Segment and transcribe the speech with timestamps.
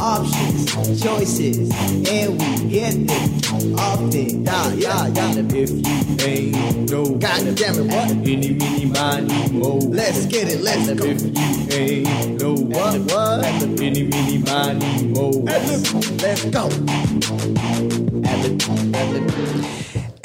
[0.00, 1.70] options, choices,
[2.08, 4.44] and we hit them often.
[4.44, 5.34] Yeah, yeah, yeah.
[5.36, 8.10] If you ain't no, God damn it, what?
[8.10, 9.76] Any, mini, miny, mo.
[9.76, 11.04] Let's get it, let's go.
[11.04, 13.44] if you ain't no, What, what?
[13.44, 15.28] Any, mini, miny, mo.
[15.30, 16.68] Let's go.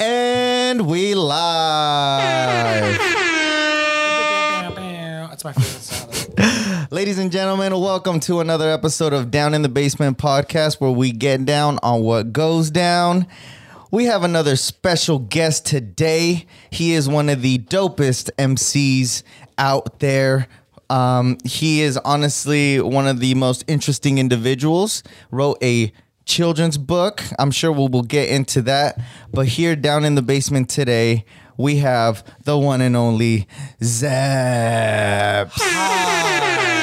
[0.00, 3.25] And we live.
[7.06, 11.12] Ladies and gentlemen, welcome to another episode of Down in the Basement podcast where we
[11.12, 13.28] get down on what goes down.
[13.92, 16.46] We have another special guest today.
[16.68, 19.22] He is one of the dopest MCs
[19.56, 20.48] out there.
[20.90, 25.04] Um, he is honestly one of the most interesting individuals.
[25.30, 25.92] Wrote a
[26.24, 27.22] children's book.
[27.38, 29.00] I'm sure we'll, get into that.
[29.32, 31.24] But here down in the basement today,
[31.56, 33.46] we have the one and only
[33.80, 35.52] Zep.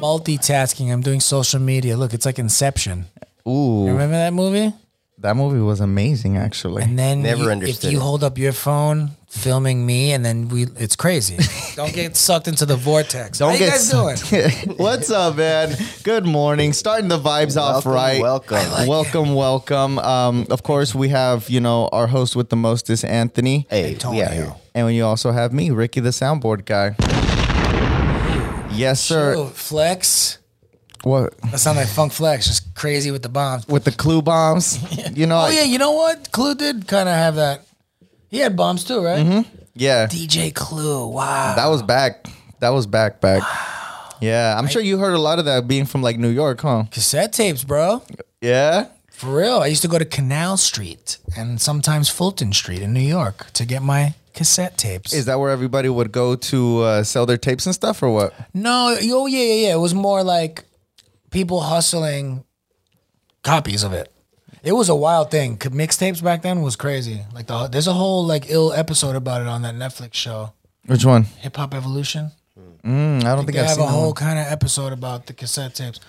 [0.00, 0.92] Multitasking.
[0.92, 1.96] I'm doing social media.
[1.96, 3.06] Look, it's like Inception.
[3.46, 4.72] Ooh, You Remember that movie?
[5.18, 6.82] that movie was amazing, actually.
[6.82, 8.02] And then Never you- understood if you it.
[8.02, 11.36] hold up your phone filming me, and then we, it's crazy.
[11.76, 13.38] Don't get sucked into the vortex.
[13.38, 14.76] Don't How get you guys doing?
[14.78, 15.76] What's up, man?
[16.04, 16.72] Good morning.
[16.72, 18.22] Starting the vibes off Welcome, right.
[18.22, 18.86] welcome.
[18.88, 19.98] welcome, welcome.
[19.98, 24.20] Um, of course, we have you know our host with the mostest, Anthony, Hey, Antonio.
[24.20, 24.54] we out here.
[24.74, 26.96] and you also have me, Ricky, the soundboard guy.
[28.80, 29.34] Yes, sir.
[29.36, 30.38] Oh, flex.
[31.02, 33.66] What That sounds like Funk Flex, just crazy with the bombs.
[33.68, 34.78] with the clue bombs?
[35.16, 36.30] You know, Oh yeah, you know what?
[36.30, 37.62] Clue did kind of have that.
[38.28, 39.24] He had bombs too, right?
[39.24, 39.56] Mm-hmm.
[39.74, 40.06] yeah.
[40.06, 41.08] DJ Clue.
[41.08, 41.54] Wow.
[41.56, 42.26] That was back.
[42.60, 43.42] That was back, back.
[44.20, 46.84] Yeah, I'm sure you heard a lot of that being from like New York, huh?
[46.90, 48.02] cassette tapes, bro.
[48.42, 48.88] Yeah.
[49.10, 53.00] For real, I used to go to Canal Street and sometimes Fulton Street in New
[53.00, 55.12] York to get my cassette tapes.
[55.12, 58.32] Is that where everybody would go to uh, sell their tapes and stuff, or what?
[58.54, 59.74] no, oh yeah, yeah, yeah.
[59.74, 60.64] It was more like
[61.30, 62.44] people hustling
[63.42, 64.12] copies of it.
[64.62, 65.56] It was a wild thing.
[65.56, 67.22] Mixtapes back then was crazy.
[67.32, 70.52] Like the there's a whole like ill episode about it on that Netflix show,
[70.86, 71.24] Which one?
[71.24, 72.32] Hip Hop Evolution.
[72.84, 75.32] Mm, I don't think They I've have seen a whole kind of episode about the
[75.34, 76.00] cassette tapes.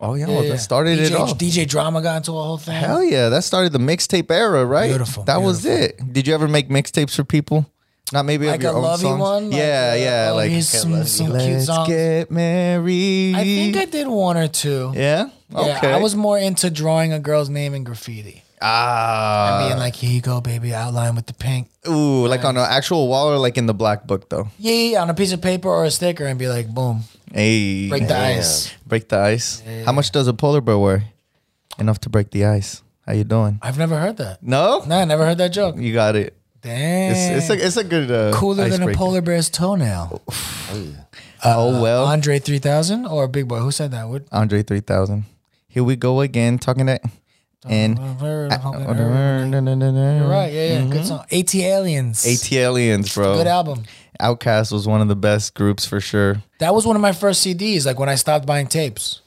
[0.00, 0.52] Oh yeah, Yeah, well, yeah.
[0.52, 1.34] that started DJ, it all.
[1.34, 2.74] DJ Drama got into a whole thing.
[2.74, 4.88] Hell yeah, that started the mixtape era, right?
[4.88, 6.00] Beautiful, That was it.
[6.12, 7.66] Did you ever make mixtapes for people?
[8.12, 9.20] Not maybe like of your a own lovey songs.
[9.20, 9.50] one.
[9.50, 11.86] Like, yeah, uh, yeah, oh, like here's some, some cute let's songs.
[11.88, 13.36] get married.
[13.36, 14.92] I think I did one or two.
[14.96, 15.28] yeah.
[15.52, 15.92] Yeah, Okay.
[15.92, 18.42] I was more into drawing a girl's name in graffiti.
[18.62, 19.66] ah.
[19.66, 21.68] being like, here you go, baby, outline with the pink.
[21.88, 24.48] ooh, like on an actual wall or like in the black book though.
[24.58, 27.02] Yeah, yeah, yeah, on a piece of paper or a sticker and be like, boom,
[27.32, 28.38] Hey, break the Damn.
[28.40, 28.74] ice.
[28.86, 29.62] break the ice.
[29.84, 31.02] How much does a polar bear weigh?
[31.78, 32.82] Enough to break the ice.
[33.06, 33.58] How you doing?
[33.62, 34.42] I've never heard that.
[34.42, 35.76] No, No, I never heard that joke.
[35.78, 36.36] you got it.
[36.62, 37.12] Damn.
[37.12, 38.98] It's, it's a it's a good uh, Cooler than a icebreaker.
[38.98, 40.20] polar bear's toenail.
[41.42, 43.60] Oh well, Andre 3000 or Big Boi?
[43.60, 44.08] Who said that?
[44.08, 44.24] What?
[44.30, 45.24] Andre three thousand.
[45.68, 47.02] Here we go again, talking that.
[47.66, 48.48] And You're You're
[50.28, 50.52] right.
[50.52, 50.86] Yeah, yeah.
[50.90, 51.24] Good song.
[51.30, 52.26] ATLiens.
[52.26, 53.36] AT Aliens, bro.
[53.36, 53.84] Good album.
[54.20, 56.42] OutKast was one of the best groups for sure.
[56.58, 57.86] That was one of my first CDs.
[57.86, 59.20] Like when I stopped buying tapes,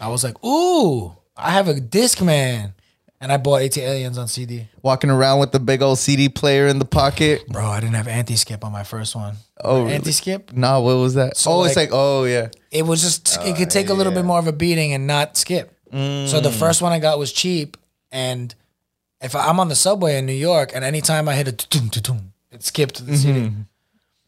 [0.00, 2.74] I was like, ooh, I have a Discman.
[3.20, 4.66] And I bought ATLiens on CD.
[4.82, 7.46] Walking around with the big old CD player in the pocket.
[7.46, 9.36] Bro, I didn't have anti skip on my first one.
[9.62, 9.94] Oh, really?
[9.94, 10.52] anti skip?
[10.52, 11.36] Nah, what was that?
[11.36, 12.48] So, oh, it's like- like, oh yeah.
[12.72, 15.36] It was just, it could take a little bit more of a beating and not
[15.36, 15.72] skip.
[15.92, 16.42] So Mm.
[16.42, 17.76] the first one I got was cheap.
[18.10, 18.52] And
[19.20, 21.52] if I'm on the subway in New York and anytime I hit a
[22.50, 23.40] it skipped the CD.
[23.40, 23.60] Mm-hmm.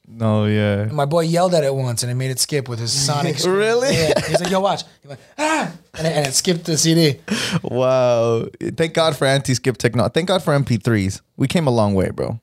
[0.07, 0.87] No, yeah.
[0.93, 3.39] My boy yelled at it once and it made it skip with his sonic.
[3.39, 3.57] scream.
[3.57, 3.95] Really?
[3.95, 4.13] Yeah.
[4.29, 4.83] He's like, yo, watch.
[5.03, 5.73] He went, ah!
[5.97, 7.21] And it, and it skipped the CD.
[7.63, 8.47] Wow.
[8.77, 10.13] Thank God for anti-skip technology.
[10.13, 11.21] Thank God for MP3s.
[11.37, 12.41] We came a long way, bro.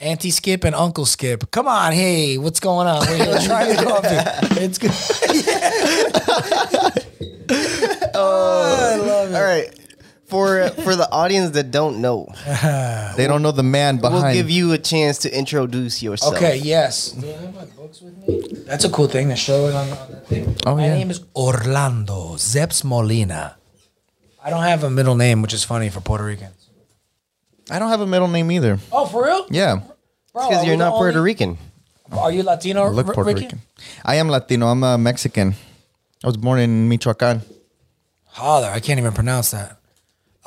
[0.00, 1.50] Auntie Skip and Uncle Skip.
[1.50, 3.06] Come on, hey, what's going on?
[3.06, 4.62] We're here trying the coffee.
[4.62, 4.90] It's good.
[8.14, 9.34] oh, I love it.
[9.34, 9.79] All right.
[10.30, 12.26] For for the audience that don't know,
[13.16, 14.22] They don't know the man behind.
[14.24, 16.36] we'll give you a chance to introduce yourself.
[16.36, 17.10] Okay, yes.
[17.12, 18.40] Do I have my books with me?
[18.64, 20.56] That's a cool thing to show it on, on that thing.
[20.64, 20.94] Oh, my yeah.
[20.94, 23.56] name is Orlando Zeps Molina.
[24.42, 26.70] I don't have a middle name, which is funny for Puerto Ricans.
[27.70, 28.78] I don't have a middle name either.
[28.92, 29.46] Oh, for real?
[29.50, 29.80] Yeah.
[30.32, 31.58] Because you're not Puerto only- Rican.
[32.12, 33.46] Are you Latino, I look R- Puerto Ricky?
[33.46, 33.60] Rican.
[34.04, 34.66] I am Latino.
[34.68, 35.54] I'm a Mexican.
[36.22, 37.42] I was born in Michoacan.
[38.26, 39.76] Holler, I can't even pronounce that.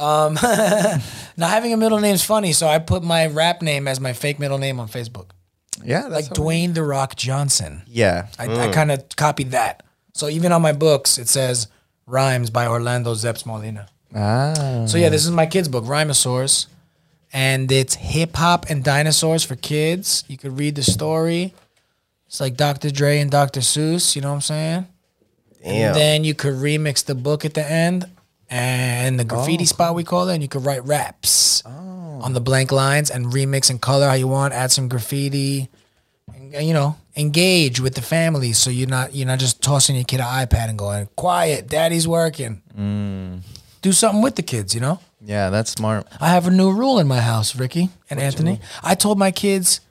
[0.04, 0.34] Um,
[1.38, 4.14] now having a middle name is funny, so I put my rap name as my
[4.14, 5.30] fake middle name on Facebook,
[5.84, 7.84] Yeah, like that's how- Dwayne the Rock Johnson.
[7.88, 8.28] Yeah.
[8.38, 9.84] I, I kind of copied that.
[10.14, 11.68] So even on my books, it says
[12.06, 13.88] rhymes by Orlando Zeps Molina.
[14.16, 14.86] Ah.
[14.88, 16.68] So yeah, this is my kids' book, Rhymosaurus,
[17.32, 20.24] and it's hip hop and dinosaurs for kids.
[20.28, 21.54] You could read the story.
[22.28, 22.92] It's like Dr.
[22.92, 23.62] Dre and Dr.
[23.62, 24.16] Seuss.
[24.16, 24.88] You know what I'm saying?
[25.64, 25.88] Damn.
[25.88, 28.06] And then you could remix the book at the end
[28.54, 29.66] and the graffiti oh.
[29.66, 31.72] spot we call it, and you could write raps oh.
[32.22, 35.70] on the blank lines and remix and color how you want, add some graffiti,
[36.32, 40.06] and, you know, engage with the family so you're not you're not just tossing your
[40.06, 42.62] kid an iPad and going, Quiet, daddy's working.
[42.78, 43.42] Mm.
[43.82, 45.00] Do something with the kids, you know?
[45.20, 46.08] Yeah, that's smart.
[46.22, 48.60] I have a new rule in my house, Ricky and Anthony.
[48.84, 49.82] I told my kids,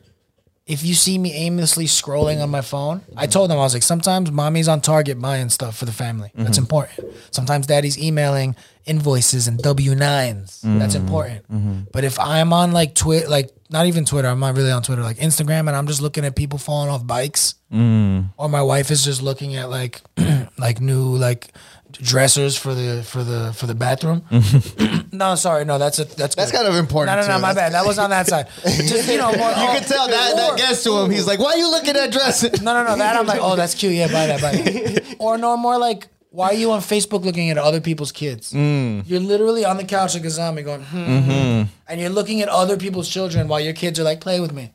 [0.66, 3.82] if you see me aimlessly scrolling on my phone, I told them I was like,
[3.82, 6.30] sometimes mommy's on Target buying stuff for the family.
[6.34, 6.62] That's mm-hmm.
[6.62, 7.14] important.
[7.32, 8.54] Sometimes daddy's emailing
[8.86, 10.62] invoices and W nines.
[10.62, 10.78] Mm-hmm.
[10.78, 11.42] That's important.
[11.50, 11.80] Mm-hmm.
[11.92, 15.02] But if I'm on like Twitter, like not even Twitter, I'm not really on Twitter,
[15.02, 18.28] like Instagram, and I'm just looking at people falling off bikes, mm.
[18.36, 20.00] or my wife is just looking at like
[20.58, 21.52] like new like
[21.92, 24.22] dressers for the for the for the bathroom.
[25.12, 26.58] no, sorry, no, that's a that's That's good.
[26.58, 27.42] kind of important, No, no, no, too.
[27.42, 27.72] my bad.
[27.72, 28.46] That was on that side.
[28.64, 31.10] Just you know, more, You can tell that that gets to him.
[31.10, 32.96] He's like, "Why are you looking at dressing?" No, no, no.
[32.96, 33.92] That I'm like, oh, that's cute.
[33.92, 35.16] Yeah, buy that, buy that.
[35.18, 38.52] Or no, more like, why are you on Facebook looking at other people's kids?
[38.52, 41.62] You're literally on the couch like a zombie going, hmm, hmm.
[41.88, 44.72] and you're looking at other people's children while your kids are like, play with me.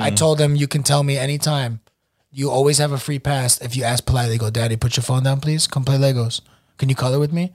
[0.00, 1.80] I told them, you can tell me anytime.
[2.32, 3.58] You always have a free pass.
[3.62, 5.66] If you ask politely, go, Daddy, put your phone down, please.
[5.66, 6.42] Come play Legos.
[6.78, 7.52] Can you color with me?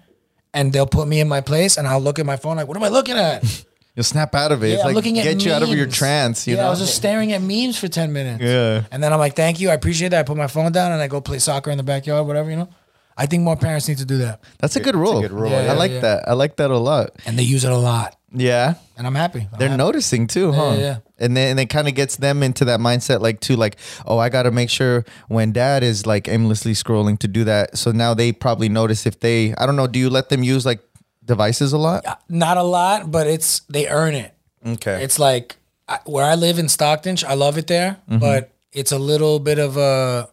[0.54, 2.76] And they'll put me in my place, and I'll look at my phone like, what
[2.78, 3.44] am I looking at?
[3.96, 4.68] You'll snap out of it.
[4.68, 6.48] Yeah, it's I'm like looking at get you out of your trance.
[6.48, 6.68] You yeah, know.
[6.68, 8.42] I was just staring at memes for 10 minutes.
[8.42, 8.84] Yeah.
[8.90, 9.70] And then I'm like, thank you.
[9.70, 10.20] I appreciate that.
[10.22, 12.56] I put my phone down and I go play soccer in the backyard, whatever, you
[12.56, 12.70] know?
[13.18, 14.42] I think more parents need to do that.
[14.60, 15.22] That's a good rule.
[15.22, 15.74] good rule, I yeah.
[15.74, 16.00] like Yeah.
[16.00, 16.30] that.
[16.30, 17.12] I like that a lot.
[17.26, 18.16] And they use it a lot.
[18.34, 18.76] Yeah.
[18.98, 19.48] And I'm happy.
[19.52, 19.78] I'm They're happy.
[19.78, 20.76] noticing too, huh?
[20.76, 20.98] yeah, yeah.
[21.20, 23.76] And then and it kind of gets them into that mindset, like to like,
[24.06, 27.78] oh, I got to make sure when dad is like aimlessly scrolling to do that.
[27.78, 30.66] So now they probably notice if they, I don't know, do you let them use
[30.66, 30.80] like
[31.26, 32.06] devices a lot?
[32.30, 34.34] Not a lot, but it's they earn it.
[34.66, 35.04] Okay.
[35.04, 35.58] It's like
[35.88, 38.20] I, where I live in Stockton, I love it there, Mm-hmm.
[38.20, 40.30] but it's a little bit of a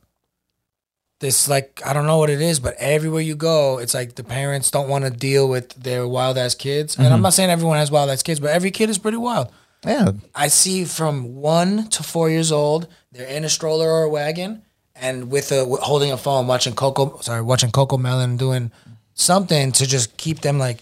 [1.20, 4.24] this like I don't know what it is, but everywhere you go, it's like the
[4.24, 6.96] parents don't want to deal with their wild ass kids.
[6.96, 7.14] And Mm-hmm.
[7.14, 9.48] I'm not saying everyone has wild ass kids, but every kid is pretty wild.
[9.84, 10.12] yeah.
[10.34, 14.62] I see from one to four years old, they're in a stroller or a wagon,
[14.94, 18.70] and with a holding a phone, watching Coco, sorry, watching Cocomelon doing
[19.14, 20.78] something to just keep them like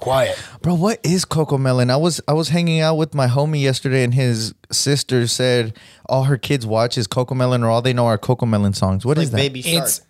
[0.00, 0.42] quiet.
[0.62, 1.90] Bro, what is Cocomelon?
[1.90, 5.76] I was I was hanging out with my homie yesterday, and his sister said
[6.06, 9.04] all her kids watch is Cocomelon, or all they know are Cocomelon songs.
[9.04, 9.48] What is like that?
[9.48, 9.84] Baby Shark.
[9.84, 10.00] It's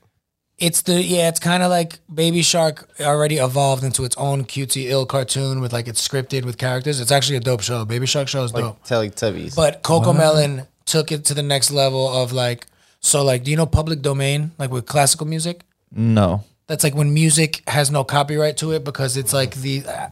[0.59, 4.91] it's the yeah, it's kind of like Baby Shark already evolved into its own cutesy
[4.91, 7.01] ill cartoon with like it's scripted with characters.
[7.01, 7.85] It's actually a dope show.
[7.85, 8.79] Baby Shark show is dope.
[8.91, 9.57] like Teletubbies.
[9.57, 12.67] But Cocomelon took it to the next level of like
[13.01, 15.63] so like do you know public domain like with classical music?
[15.91, 16.45] No.
[16.71, 20.11] That's like when music has no copyright to it because it's like the uh,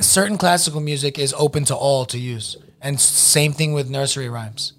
[0.00, 2.56] certain classical music is open to all to use.
[2.80, 4.74] And same thing with nursery rhymes.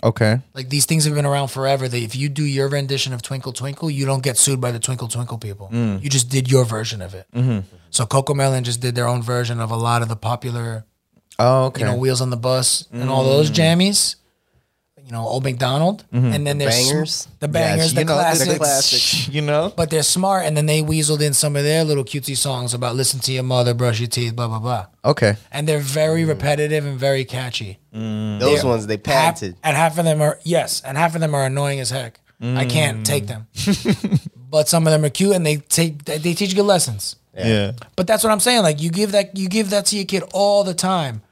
[0.00, 0.38] Okay.
[0.54, 1.88] Like these things have been around forever.
[1.88, 4.78] That if you do your rendition of Twinkle Twinkle, you don't get sued by the
[4.78, 5.68] Twinkle Twinkle people.
[5.72, 6.00] Mm.
[6.00, 7.26] You just did your version of it.
[7.34, 7.66] Mm-hmm.
[7.90, 10.84] So Cocomelon just did their own version of a lot of the popular,
[11.40, 11.80] Oh, okay.
[11.80, 13.26] you know, Wheels on the Bus and all mm.
[13.26, 14.14] those jammies.
[15.04, 16.32] You know, Old McDonald, mm-hmm.
[16.32, 17.28] and then there's Bangers?
[17.40, 18.56] the bangers, Yes, the know, classics.
[18.56, 19.28] classics.
[19.28, 19.72] You know.
[19.76, 22.94] But they're smart, and then they weaseled in some of their little cutesy songs about
[22.94, 24.86] listen to your mother, brush your teeth, blah blah blah.
[25.04, 25.36] Okay.
[25.50, 26.28] And they're very mm.
[26.28, 27.78] repetitive and very catchy.
[27.94, 28.38] Mm.
[28.38, 31.44] Those ones they Half, and half of them are yes, and half of them are
[31.44, 32.20] annoying as heck.
[32.40, 33.04] I can't mm.
[33.04, 33.46] take them,
[34.50, 37.16] but some of them are cute, and they take they they teach good lessons.
[37.36, 37.72] Yeah.
[37.96, 38.62] But that's what I'm saying.
[38.62, 41.22] Like you give that you give that to your kid all the time.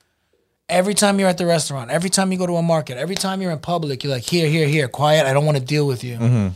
[0.70, 3.42] Every time you're at the restaurant, every time you go to a market, every time
[3.42, 5.26] you're in public, you're like, here, here, here, quiet.
[5.26, 6.16] I don't want to deal with you.
[6.16, 6.48] Mm-hmm.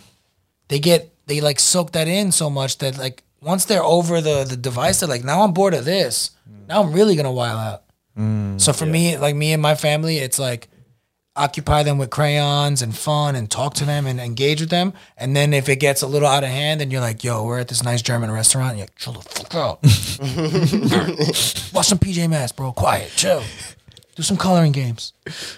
[0.69, 4.45] They get they like soak that in so much that like once they're over the
[4.45, 6.31] the device, they're like, now I'm bored of this.
[6.49, 6.69] Mm.
[6.69, 7.81] Now I'm really gonna while out.
[8.17, 8.61] Mm.
[8.61, 10.69] so for me, like me and my family, it's like
[11.37, 14.93] occupy them with crayons and fun and talk to them and engage with them.
[15.17, 17.59] And then if it gets a little out of hand and you're like, yo, we're
[17.59, 19.83] at this nice German restaurant, and you're like, chill the fuck out.
[21.75, 22.73] Watch some PJ Masks, bro.
[22.73, 23.43] Quiet, chill.
[24.17, 25.13] Do some coloring games.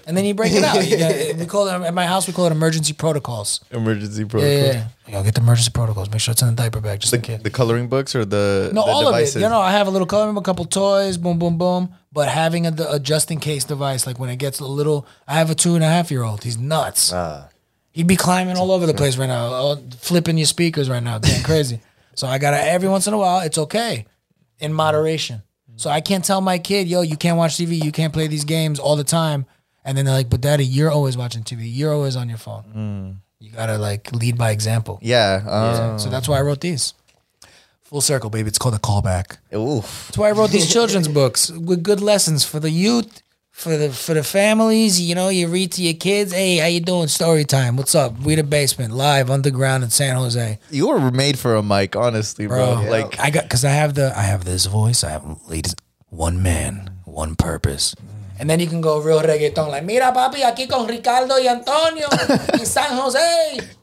[0.07, 0.77] And then you break it out.
[0.87, 3.61] You got- we call it, at my house, we call it emergency protocols.
[3.71, 4.53] Emergency Yeah, protocol.
[4.55, 5.19] yeah, yeah.
[5.19, 6.11] Yo, get the emergency protocols.
[6.11, 7.43] Make sure it's in the diaper bag just in case.
[7.43, 9.37] The coloring books or the No, the all devices?
[9.37, 9.45] of it.
[9.45, 11.91] You know, I have a little coloring book, a couple toys, boom, boom, boom.
[12.13, 15.35] But having a, a just in case device, like when it gets a little, I
[15.35, 16.43] have a two and a half year old.
[16.45, 17.13] He's nuts.
[17.13, 17.49] Ah.
[17.93, 21.43] He'd be climbing all over the place right now, flipping your speakers right now, getting
[21.45, 21.81] crazy.
[22.15, 24.07] So I gotta every once in a while, it's okay,
[24.59, 25.43] in moderation.
[25.77, 28.45] So I can't tell my kid, yo, you can't watch TV, you can't play these
[28.45, 29.47] games all the time.
[29.85, 33.21] And then they're like, but daddy, you're always watching TV, you're always on your phone.
[33.39, 34.99] You gotta like lead by example.
[35.03, 35.45] Yeah.
[35.47, 36.95] Uh, So that's why I wrote these.
[37.85, 38.49] Full circle, baby.
[38.49, 39.37] It's called a callback.
[39.55, 40.07] Oof.
[40.09, 43.23] That's why I wrote these children's books with good lessons for the youth,
[43.57, 46.79] for the for the families, you know, you read to your kids, hey, how you
[46.81, 47.09] doing?
[47.09, 47.79] Story time.
[47.79, 48.13] What's up?
[48.21, 50.59] We the basement, live underground in San Jose.
[50.71, 52.83] You were made for a mic, honestly, bro.
[52.83, 55.03] Bro, Like I got because I have the I have this voice.
[55.03, 55.75] I have ladies,
[56.11, 57.95] one man, one purpose.
[58.39, 62.07] And then you can go real reggaeton, like, mira papi, aquí con Ricardo y Antonio
[62.53, 63.59] in San Jose.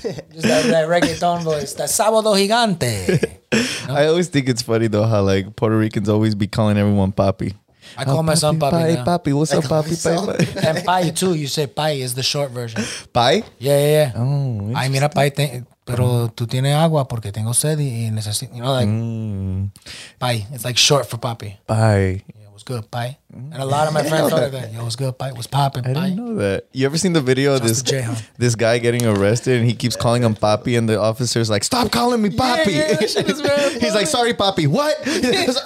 [0.00, 3.36] Just that, that reggaeton voice, that sábado gigante.
[3.90, 7.54] I always think it's funny though how like Puerto Ricans always be calling everyone papi.
[7.96, 8.70] I call my son papi.
[8.70, 9.04] Pai, now.
[9.04, 9.94] papi, what's up, papi?
[9.96, 11.34] Pai, And pai too.
[11.34, 12.82] You say pai is the short version.
[13.12, 13.42] pai.
[13.58, 14.12] Yeah, yeah, yeah.
[14.16, 18.62] Oh, Ay, mira, pai, te- pero tú tienes agua porque tengo sed y necesito, you
[18.62, 19.70] know, like, Mm.
[20.18, 20.46] pai.
[20.52, 21.56] It's like short for papi.
[21.66, 22.22] pai.
[22.60, 23.16] What's good, pai?
[23.32, 24.70] And a lot of my friends thought that.
[24.70, 25.32] Yo, what's good, pai?
[25.32, 26.66] What's popping, I didn't know that.
[26.74, 29.96] You ever seen the video of Shouts this this guy getting arrested and he keeps
[29.96, 33.40] calling him papi and the officer's like, "Stop calling me papi." yeah, that shit is
[33.40, 34.94] very He's like, "Sorry, papi." What?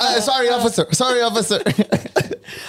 [0.05, 0.87] Uh, sorry, officer.
[0.93, 1.61] Sorry, officer.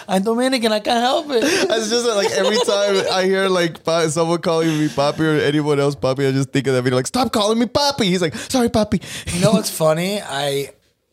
[0.08, 1.44] I'm Dominican, I can't help it.
[1.44, 5.80] It's just like every time I hear like pa- someone calling me papi or anyone
[5.80, 8.36] else papi, I just think of that video like, "Stop calling me papi." He's like,
[8.36, 9.04] "Sorry, papi."
[9.34, 10.20] You know what's funny?
[10.22, 10.72] I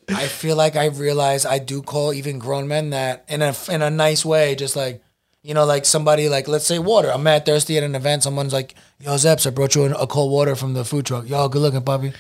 [0.09, 3.83] I feel like I realize I do call even grown men that in a in
[3.83, 5.03] a nice way, just like
[5.43, 7.11] you know, like somebody like let's say water.
[7.11, 8.23] I'm mad thirsty at an event.
[8.23, 11.29] Someone's like, "Yo, Zeps, I brought you a cold water from the food truck.
[11.29, 12.13] Yo, good looking, puppy."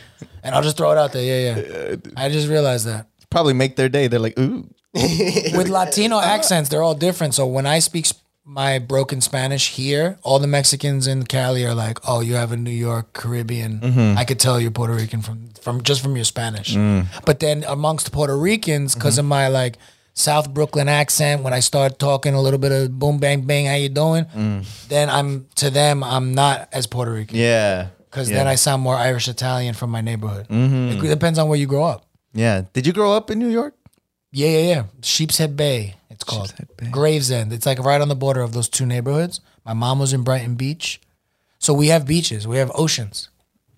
[0.42, 1.22] And I'll just throw it out there.
[1.22, 1.60] Yeah,
[1.90, 1.96] yeah.
[2.16, 4.08] I just realized that Probably make their day.
[4.08, 7.34] They're like, "Ooh." with Latino accents, they're all different.
[7.34, 11.74] So when I speak sp- my broken Spanish here, all the Mexicans in Cali are
[11.74, 14.18] like, "Oh, you have a New York Caribbean." Mm-hmm.
[14.18, 16.74] I could tell you're Puerto Rican from from just from your Spanish.
[16.74, 17.06] Mm.
[17.24, 19.26] But then amongst Puerto Ricans, because mm-hmm.
[19.26, 19.78] of my like
[20.14, 23.74] South Brooklyn accent, when I start talking a little bit of boom bang bang, how
[23.74, 24.24] you doing?
[24.24, 24.88] Mm.
[24.88, 27.88] Then I'm to them, I'm not as Puerto Rican Yeah.
[28.10, 28.38] because yeah.
[28.38, 30.48] then I sound more Irish Italian from my neighborhood.
[30.48, 31.04] Mm-hmm.
[31.04, 32.06] It depends on where you grow up.
[32.34, 32.62] Yeah.
[32.72, 33.74] Did you grow up in New York?
[34.32, 34.84] Yeah, yeah, yeah.
[35.02, 36.48] Sheepshead Bay, it's called.
[36.48, 36.88] Sheepshead Bay.
[36.90, 37.52] Gravesend.
[37.52, 39.40] It's like right on the border of those two neighborhoods.
[39.64, 41.00] My mom was in Brighton Beach.
[41.58, 43.28] So we have beaches, we have oceans.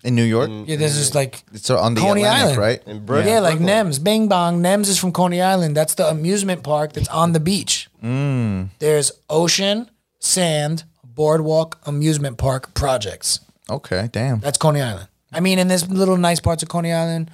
[0.03, 0.49] In New York?
[0.65, 1.17] Yeah, this is mm-hmm.
[1.17, 2.57] like It's on the Coney Atlantic, Island.
[2.57, 2.83] right?
[2.85, 3.33] In Brooklyn.
[3.33, 4.61] yeah, like Nems, Bing Bong.
[4.61, 5.75] Nems is from Coney Island.
[5.75, 7.89] That's the amusement park that's on the beach.
[8.03, 8.69] Mm.
[8.77, 13.39] There's ocean, sand, boardwalk, amusement park projects.
[13.67, 14.39] Okay, damn.
[14.39, 15.07] That's Coney Island.
[15.31, 17.31] I mean, in this little nice parts of Coney Island,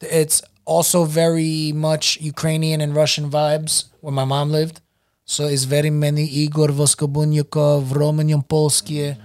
[0.00, 4.80] it's also very much Ukrainian and Russian vibes where my mom lived.
[5.24, 9.16] So it's very many Igor Voskobunyakov, Roman Polsky.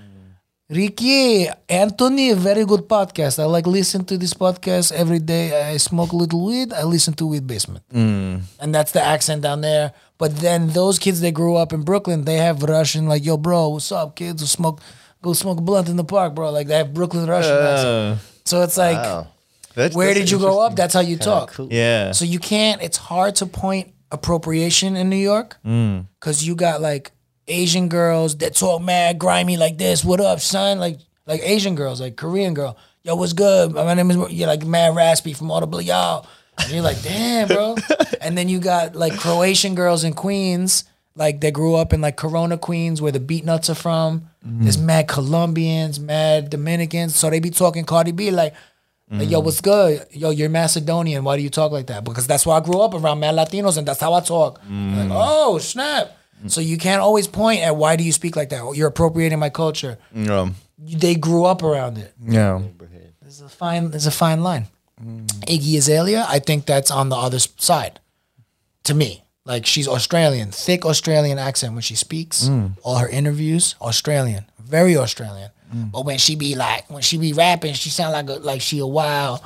[0.70, 3.40] Ricky, Anthony, very good podcast.
[3.40, 5.72] I like listen to this podcast every day.
[5.72, 6.74] I smoke a little weed.
[6.74, 7.86] I listen to Weed Basement,
[8.60, 9.94] and that's the accent down there.
[10.18, 13.70] But then those kids that grew up in Brooklyn, they have Russian like, "Yo, bro,
[13.70, 14.42] what's up, kids?
[14.44, 14.82] Go smoke,
[15.22, 17.88] go smoke blunt in the park, bro." Like they have Brooklyn Russian accent.
[17.88, 19.28] Uh, So it's like, Wow.
[19.78, 20.76] That's- where that's did you grow up?
[20.76, 21.52] That's how you talk.
[21.54, 21.70] cool.
[21.72, 22.12] Yeah.
[22.12, 22.82] So you can't.
[22.82, 26.08] It's hard to point appropriation in New York Mm.
[26.20, 27.12] because you got like
[27.48, 30.04] Asian girls that talk mad grimy like this.
[30.04, 30.80] What up, son?
[30.80, 32.76] Like like Asian girls, like Korean girl.
[33.04, 33.72] Yo, what's good?
[33.74, 34.18] My name is.
[34.32, 36.26] You're like mad raspy from all the blue y'all.
[36.60, 37.76] And you're like, damn, bro.
[38.22, 40.84] and then you got like Croatian girls in Queens.
[41.16, 44.30] Like they grew up in like Corona, Queens, where the Beatnuts are from.
[44.44, 47.16] There's mad Colombians, mad Dominicans.
[47.16, 48.54] So they be talking Cardi B like,
[49.10, 50.06] like, yo, what's good?
[50.12, 51.24] Yo, you're Macedonian.
[51.24, 52.04] Why do you talk like that?
[52.04, 54.60] Because that's why I grew up around mad Latinos, and that's how I talk.
[54.70, 56.12] Like, oh snap!
[56.48, 58.62] So you can't always point at why do you speak like that?
[58.62, 59.98] Oh, You're appropriating my culture.
[60.16, 62.14] Um, They grew up around it.
[62.22, 62.62] yeah.
[63.22, 63.92] There's a fine.
[63.92, 64.68] There's a fine line.
[65.48, 68.00] Iggy Azalea, I think that's on the other side.
[68.86, 72.50] To me, like she's Australian, thick Australian accent when she speaks.
[72.84, 75.52] All her interviews, Australian, very Australian.
[75.74, 75.92] Mm.
[75.92, 78.80] But when she be like, when she be rapping, she sound like a, like she
[78.80, 79.42] a wild,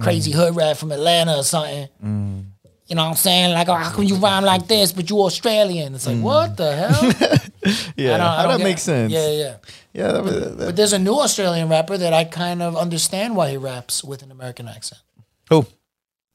[0.00, 0.34] crazy mm.
[0.34, 1.88] hood rat from Atlanta or something.
[2.04, 2.44] Mm.
[2.86, 3.54] You know what I'm saying?
[3.54, 5.94] Like, oh, how come you rhyme like this, but you Australian?
[5.94, 7.38] It's like, what the hell?
[7.94, 8.14] Yeah.
[8.14, 9.12] I don't- I How don't that makes sense.
[9.12, 9.56] Yeah, yeah.
[9.92, 10.12] Yeah.
[10.12, 13.58] That, that, But there's a new Australian rapper that I kind of understand why he
[13.58, 15.02] raps with an American accent.
[15.50, 15.66] Who?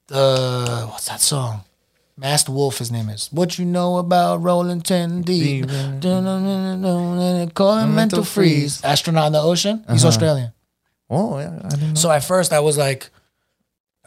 [0.06, 1.64] The what's that song?
[2.18, 3.28] Masked Wolf, his name is.
[3.30, 5.68] What you know about rolling ten deep?
[5.68, 8.82] Call him mental freeze.
[8.82, 9.84] Astronaut in the ocean.
[9.90, 10.08] He's uh-huh.
[10.08, 10.52] Australian.
[11.10, 11.60] Oh, yeah.
[11.62, 11.94] I didn't know.
[11.94, 13.10] So at first I was like,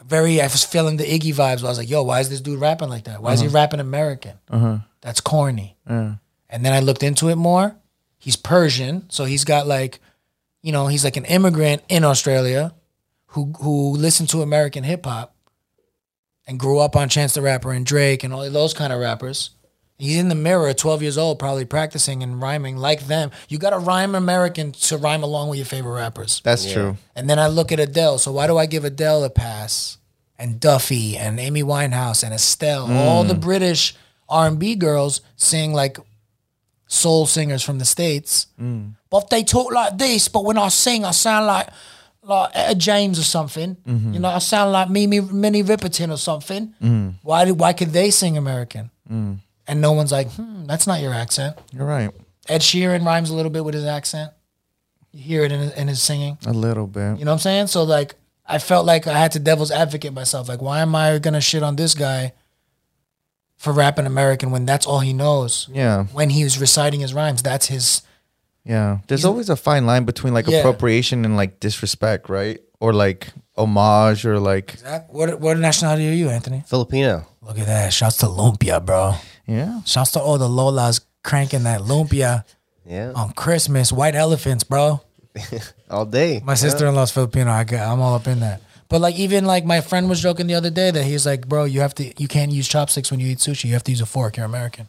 [0.04, 0.40] very.
[0.40, 1.62] I was feeling the Iggy vibes.
[1.62, 3.22] I was like, yo, why is this dude rapping like that?
[3.22, 3.54] Why is he uh-huh.
[3.54, 4.38] rapping American?
[4.50, 4.78] Uh-huh.
[5.02, 5.76] That's corny.
[5.86, 6.18] And
[6.50, 7.76] then I looked into it more.
[8.18, 10.00] He's Persian, so he's got like,
[10.62, 12.74] you know, he's like an immigrant in Australia
[13.28, 15.34] who who listened to American hip hop
[16.50, 19.50] and grew up on Chance the Rapper and Drake and all those kind of rappers.
[19.98, 23.30] He's in the mirror, 12 years old, probably practicing and rhyming like them.
[23.48, 26.40] You got to rhyme American to rhyme along with your favorite rappers.
[26.42, 26.96] That's true.
[27.14, 28.18] And then I look at Adele.
[28.18, 29.98] So why do I give Adele a pass?
[30.40, 33.94] And Duffy and Amy Winehouse and Estelle, all the British
[34.28, 35.98] R and B girls sing like
[36.88, 38.46] soul singers from the states.
[38.60, 38.94] Mm.
[39.08, 41.68] But they talk like this, but when I sing, I sound like
[42.22, 43.76] like Etta James or something.
[43.86, 44.14] Mm-hmm.
[44.14, 46.74] You know, I sound like Mimi Minnie Riperton or something.
[46.82, 47.14] Mm.
[47.22, 48.90] Why did why could they sing American?
[49.10, 51.56] And no one's like, hmm, that's not your accent.
[51.72, 52.10] You're right.
[52.48, 54.32] Ed Sheeran rhymes a little bit with his accent.
[55.12, 56.38] You hear it in his, in his singing.
[56.46, 57.18] A little bit.
[57.18, 57.66] You know what I'm saying?
[57.68, 58.14] So like,
[58.46, 60.48] I felt like I had to devil's advocate myself.
[60.48, 62.32] Like, why am I gonna shit on this guy
[63.58, 65.68] for rapping American when that's all he knows?
[65.72, 66.04] Yeah.
[66.06, 68.02] When he was reciting his rhymes, that's his.
[68.70, 68.98] Yeah.
[69.08, 70.58] There's always a fine line between like Yeah.
[70.60, 72.60] appropriation and like disrespect, right?
[72.78, 74.76] Or like homage or like
[75.08, 76.62] What what nationality are you, Anthony?
[76.66, 77.26] Filipino.
[77.42, 77.92] Look at that!
[77.92, 79.14] Shouts to Lumpia, bro.
[79.46, 79.80] yeah.
[79.84, 82.44] Shouts to all the Lolas cranking that Lumpia
[82.86, 83.12] Yeah.
[83.14, 83.92] on Christmas.
[83.92, 85.00] White elephants, bro.
[85.90, 86.40] All day.
[86.44, 87.50] My sister in law's Filipino.
[87.50, 88.60] I got, I'm all up in that.
[88.88, 91.64] But like even like my friend was joking the other day that he's like, bro,
[91.64, 93.64] you have to you can't use chopsticks when you eat sushi.
[93.66, 94.36] You have to use a fork.
[94.36, 94.88] You're American.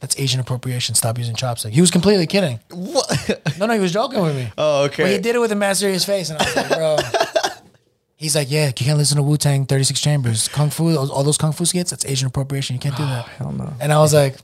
[0.00, 0.94] That's Asian appropriation.
[0.94, 1.74] Stop using chopsticks.
[1.74, 2.60] He was completely kidding.
[2.70, 3.40] What?
[3.58, 4.50] No, no, he was joking with me.
[4.58, 5.04] oh, okay.
[5.04, 6.96] But he did it with a mad serious face, and I was like, bro.
[8.18, 11.36] He's like, yeah, you can't listen to Wu Tang 36 Chambers, Kung Fu, all those
[11.36, 11.90] Kung Fu skits.
[11.90, 12.74] That's Asian appropriation.
[12.74, 13.26] You can't do that.
[13.38, 13.74] Hell no.
[13.78, 14.36] And I was like,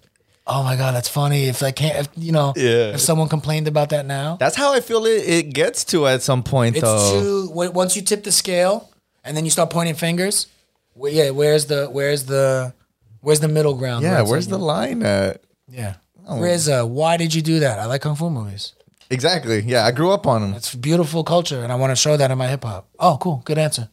[0.47, 1.45] oh my god, that's funny.
[1.47, 2.93] If I can't, if, you know, Yeah.
[2.95, 6.21] if someone complained about that now, That's how I feel it, it gets to at
[6.21, 7.47] some point It's though.
[7.47, 7.71] too.
[7.71, 8.91] Once you tip the scale
[9.25, 10.49] and then you start pointing fingers,
[10.93, 12.75] where, yeah, where's the where's the
[13.23, 14.05] where's the middle ground?
[14.05, 15.41] yeah, where's the line at?
[15.69, 15.95] yeah?
[16.29, 17.79] RZA, why did you do that?
[17.81, 18.75] I like kung fu movies.
[19.11, 19.61] Exactly.
[19.61, 20.55] Yeah, I grew up on them.
[20.55, 22.89] It's beautiful culture, and I want to show that in my hip hop.
[22.99, 23.89] Oh, cool, good answer.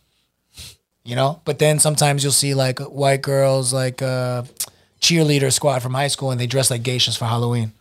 [1.04, 4.44] You know, but then sometimes you'll see like white girls, like uh,
[5.02, 7.74] cheerleader squad from high school, and they dress like geishas for Halloween,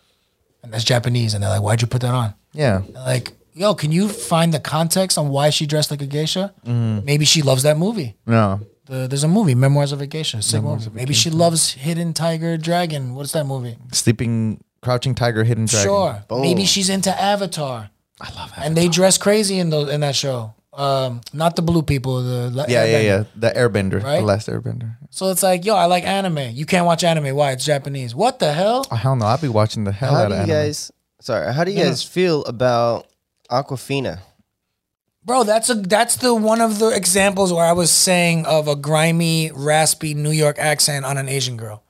[0.62, 2.82] and that's Japanese, and they're like, "Why'd you put that on?" Yeah.
[2.94, 6.54] Like, yo, can you find the context on why she dressed like a geisha?
[6.64, 8.16] Maybe she loves that movie.
[8.26, 8.60] No.
[8.88, 10.40] The, there's a movie, Memoirs of a Geisha.
[10.42, 10.90] Sick movie.
[10.92, 13.14] Maybe she loves Hidden Tiger Dragon.
[13.14, 13.76] What's that movie?
[13.92, 15.86] Sleeping Crouching Tiger Hidden Dragon.
[15.88, 16.24] Sure.
[16.40, 17.90] Maybe she's into Avatar.
[18.20, 18.64] I love Avatar.
[18.64, 20.54] And they dress crazy in those in that show.
[20.72, 22.22] Um, not the blue people.
[22.22, 23.04] The Yeah, yeah, Airbender.
[23.04, 23.24] yeah.
[23.36, 24.02] The Airbender.
[24.02, 24.20] Right?
[24.20, 24.96] The last Airbender.
[25.10, 26.50] So it's like, yo, I like anime.
[26.54, 27.34] You can't watch anime.
[27.34, 27.52] Why?
[27.52, 28.14] It's Japanese.
[28.14, 28.86] What the hell?
[28.90, 29.26] Oh, hell no.
[29.26, 30.66] I'll be watching the hell How out do of you anime.
[30.66, 30.92] guys?
[31.20, 31.52] Sorry.
[31.52, 33.06] How do you guys feel about
[33.50, 34.20] Awkwafina?
[35.24, 38.76] Bro, that's a that's the one of the examples where I was saying of a
[38.76, 41.82] grimy, raspy New York accent on an Asian girl.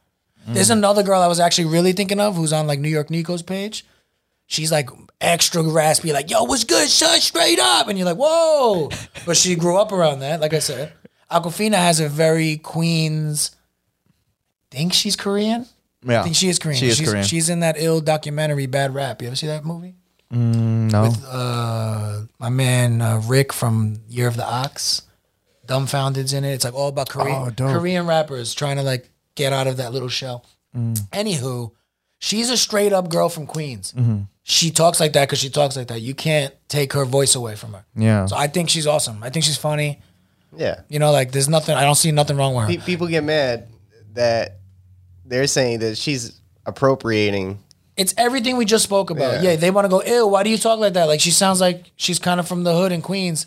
[0.47, 0.79] There's mm.
[0.79, 3.85] another girl I was actually really thinking of who's on like New York Nico's page.
[4.47, 4.89] She's like
[5.21, 7.21] extra raspy, like, yo, what's good, son?
[7.21, 7.89] Straight up.
[7.89, 8.91] And you're like, whoa.
[9.27, 10.93] but she grew up around that, like I said.
[11.31, 13.55] Awkwafina has a very Queens
[14.71, 15.67] think she's Korean.
[16.03, 16.21] Yeah.
[16.21, 16.79] I think she is Korean.
[16.79, 17.25] She is she's, Korean.
[17.25, 19.21] She's in that ill documentary Bad Rap.
[19.21, 19.97] You ever see that movie?
[20.31, 21.03] No.
[21.03, 25.03] With uh, my man uh, Rick from Year of the Ox.
[25.67, 26.53] Dumbfoundead's in it.
[26.55, 27.73] It's like all about Korean Oh.
[27.73, 30.45] Korean rappers trying to like get out of that little shell.
[30.77, 30.99] Mm.
[31.11, 31.73] Anywho,
[32.19, 33.93] she's a straight up girl from Queens.
[33.97, 34.23] Mm-hmm.
[34.43, 36.01] She talks like that because she talks like that.
[36.01, 37.85] You can't take her voice away from her.
[37.95, 38.25] yeah.
[38.27, 39.23] So I think she's awesome.
[39.23, 40.01] I think she's funny.
[40.57, 40.81] Yeah.
[40.89, 41.75] You know, like there's nothing.
[41.75, 42.85] I don't see nothing wrong with her.
[42.87, 43.69] People get mad
[44.15, 44.61] that
[45.27, 47.59] they're saying that she's appropriating.
[47.99, 49.43] It's everything we just spoke about.
[49.43, 49.51] Yeah.
[49.51, 51.05] Yeah, they want to go, ew, why do you talk like that?
[51.05, 53.47] Like she sounds like she's kind of from the hood in Queens.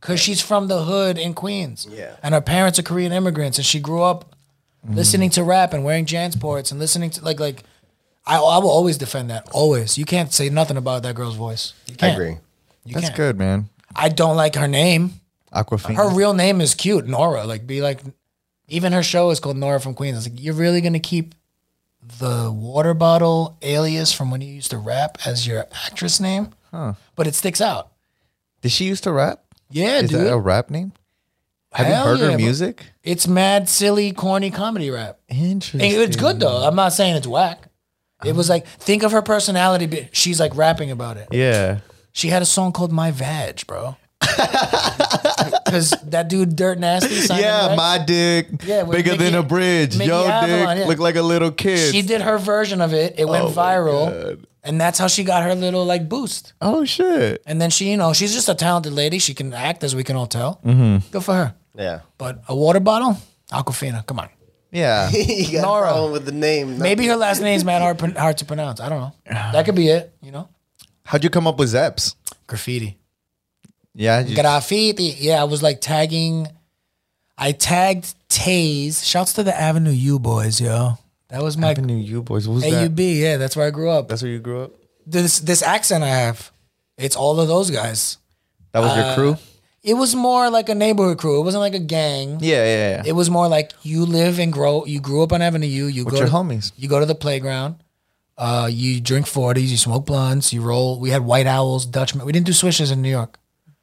[0.00, 1.86] Cause she's from the hood in Queens.
[1.90, 2.16] Yeah.
[2.22, 4.34] And her parents are Korean immigrants and she grew up
[4.84, 4.94] mm-hmm.
[4.94, 7.64] listening to rap and wearing Jansports and listening to like like
[8.26, 9.48] I, I will always defend that.
[9.52, 9.98] Always.
[9.98, 11.74] You can't say nothing about that girl's voice.
[11.86, 12.12] You I can't.
[12.14, 12.36] agree.
[12.86, 13.16] You That's can't.
[13.16, 13.68] good, man.
[13.94, 15.12] I don't like her name.
[15.52, 15.96] Awkwafina.
[15.96, 17.44] Her real name is cute, Nora.
[17.44, 18.00] Like be like
[18.68, 20.16] even her show is called Nora from Queens.
[20.16, 21.34] It's like you're really gonna keep
[22.18, 26.50] the water bottle alias from when you used to rap as your actress name?
[26.70, 26.94] Huh.
[27.16, 27.92] But it sticks out.
[28.62, 29.42] Did she used to rap?
[29.70, 30.20] Yeah, Is dude.
[30.20, 30.92] that a rap name?
[31.72, 32.36] Have Hell you heard yeah, her bro.
[32.38, 32.84] music?
[33.04, 35.18] It's mad, silly, corny comedy rap.
[35.28, 35.80] Interesting.
[35.80, 36.66] And it's good though.
[36.66, 37.68] I'm not saying it's whack.
[38.24, 39.86] It was like think of her personality.
[39.86, 41.28] but She's like rapping about it.
[41.30, 41.78] Yeah.
[42.12, 43.96] She had a song called "My Vag," bro.
[45.64, 49.42] Because that dude, Dirt Nasty, Simon yeah, Rex, my dick Yeah, with bigger than a
[49.42, 49.96] bridge.
[49.96, 50.88] Mickey Yo, Avalon, dick yeah.
[50.88, 51.92] look like a little kid.
[51.94, 53.14] She did her version of it.
[53.18, 54.46] It went Oh viral, God.
[54.64, 56.54] and that's how she got her little like boost.
[56.60, 57.42] oh shit.
[57.46, 59.18] And then she, you know, she's just a talented lady.
[59.20, 60.60] She can act, as we can all tell.
[60.64, 61.08] Mm-hmm.
[61.12, 61.54] Good for her.
[61.76, 62.00] Yeah.
[62.18, 63.16] But a water bottle,
[63.52, 64.04] Awkwafina.
[64.06, 64.28] Come on.
[64.72, 65.08] Yeah.
[65.12, 65.88] you got Nora.
[65.88, 66.78] a problem with the name.
[66.78, 68.80] Maybe her last name's mad hard, hard to pronounce.
[68.80, 69.12] I don't know.
[69.52, 70.12] That could be it.
[70.20, 70.48] You know,
[71.04, 72.16] How'd you come up with Zeps?
[72.46, 72.96] graffiti.
[73.94, 74.20] Yeah.
[74.20, 75.16] you- Graffiti.
[75.18, 76.48] Yeah, I was like tagging.
[77.38, 79.04] I tagged Taze.
[79.04, 80.98] Shouts to the Avenue U boys, yo.
[81.28, 82.46] That was my Avenue U boys.
[82.48, 82.90] What was that?
[82.90, 83.20] AUB.
[83.20, 84.08] Yeah, that's where I grew up.
[84.08, 84.72] That's where you grew up.
[85.06, 86.50] This this accent I have,
[86.98, 88.18] it's all of those guys.
[88.72, 89.36] That was Uh, your crew.
[89.82, 91.40] It was more like a neighborhood crew.
[91.40, 92.38] It wasn't like a gang.
[92.40, 93.02] Yeah, yeah, yeah.
[93.06, 94.84] It was more like you live and grow.
[94.84, 95.86] You grew up on Avenue U.
[95.86, 96.72] You With go your to, homies.
[96.76, 97.76] You go to the playground.
[98.36, 100.98] Uh, you drink 40s, you smoke blunts, you roll.
[101.00, 102.24] We had white owls, Dutchmen.
[102.26, 103.38] We didn't do swishes in New York.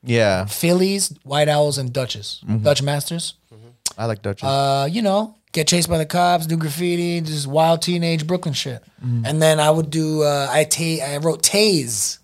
[0.08, 2.42] Yeah, Phillies, white owls, and Dutches.
[2.46, 2.64] Mm-hmm.
[2.64, 3.34] Dutch masters.
[3.54, 4.02] Mm-hmm.
[4.02, 4.48] I like Dutchess.
[4.48, 8.84] Uh, you know, get chased by the cops, do graffiti, just wild teenage Brooklyn shit.
[9.04, 9.26] Mm-hmm.
[9.26, 10.24] And then I would do.
[10.24, 12.20] Uh, I ta- I wrote Taze.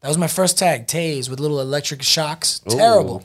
[0.00, 2.60] That was my first tag, Taze, with little electric shocks.
[2.60, 3.24] Terrible.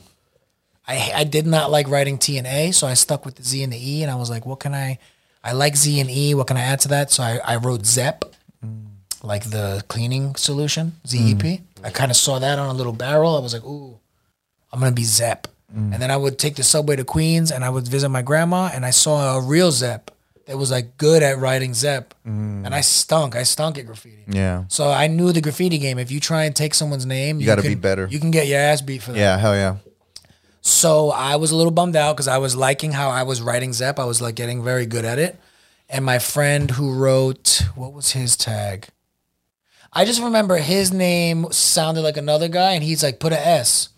[0.86, 3.62] I I did not like writing T and A, so I stuck with the Z
[3.62, 4.98] and the E, and I was like, what can I?
[5.42, 6.34] I like Z and E.
[6.34, 7.10] What can I add to that?
[7.10, 8.24] So I, I wrote Zep,
[8.64, 8.86] mm.
[9.22, 11.42] like the cleaning solution, ZEP.
[11.42, 11.60] Mm.
[11.84, 13.36] I kind of saw that on a little barrel.
[13.36, 13.98] I was like, ooh,
[14.72, 15.46] I'm gonna be Zep.
[15.72, 15.92] Mm.
[15.92, 18.70] And then I would take the subway to Queens, and I would visit my grandma,
[18.72, 20.10] and I saw a real Zep
[20.46, 22.64] that was like good at writing Zep, mm.
[22.64, 23.36] and I stunk.
[23.36, 24.24] I stunk at graffiti.
[24.28, 25.98] yeah, So I knew the graffiti game.
[25.98, 28.06] If you try and take someone's name, you, gotta be better.
[28.10, 29.18] You can get your ass beat for that.
[29.18, 29.76] yeah, hell yeah.
[30.60, 33.74] So I was a little bummed out because I was liking how I was writing
[33.74, 33.98] Zep.
[33.98, 35.38] I was like getting very good at it.
[35.90, 38.88] And my friend who wrote, what was his tag?
[39.94, 43.90] I just remember his name sounded like another guy, and he's like, put a S.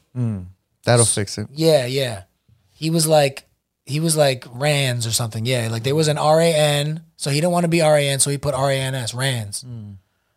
[0.85, 1.48] That'll fix it.
[1.52, 2.24] Yeah, yeah.
[2.72, 3.44] He was like,
[3.87, 5.46] he was like Rands or something.
[5.46, 7.96] Yeah, like there was an R A N, so he didn't want to be R
[7.96, 9.64] A N, so he put R A N S, Rands.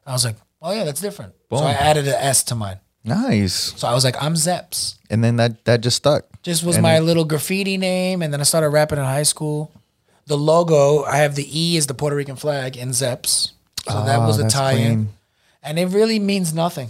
[0.05, 1.33] I was like, oh yeah, that's different.
[1.51, 2.77] So I added an S to mine.
[3.03, 3.53] Nice.
[3.77, 4.97] So I was like, I'm Zeps.
[5.09, 6.25] And then that that just stuck.
[6.43, 9.71] Just was And- my little graffiti name, and then I started rapping in high school.
[10.27, 13.51] The logo, I have the E is the Puerto Rican flag in Zeps,
[13.87, 15.09] so that Ah, was a tie-in, clean.
[15.63, 16.89] And it really means nothing.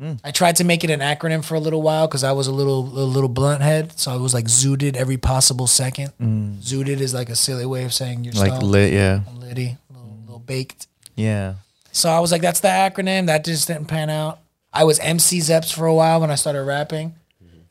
[0.00, 0.18] Mm.
[0.24, 2.52] I tried to make it an acronym for a little while because I was a
[2.52, 6.12] little a little blunt head, so I was like zooted every possible second.
[6.20, 6.58] Mm.
[6.62, 8.62] Zooted is like a silly way of saying you're Like stoned.
[8.70, 9.20] lit, yeah.
[9.28, 10.86] I'm litty, a little, little baked.
[11.16, 11.54] Yeah.
[11.92, 13.26] So I was like, that's the acronym.
[13.26, 14.38] That just didn't pan out.
[14.72, 17.14] I was MC Zeps for a while when I started rapping.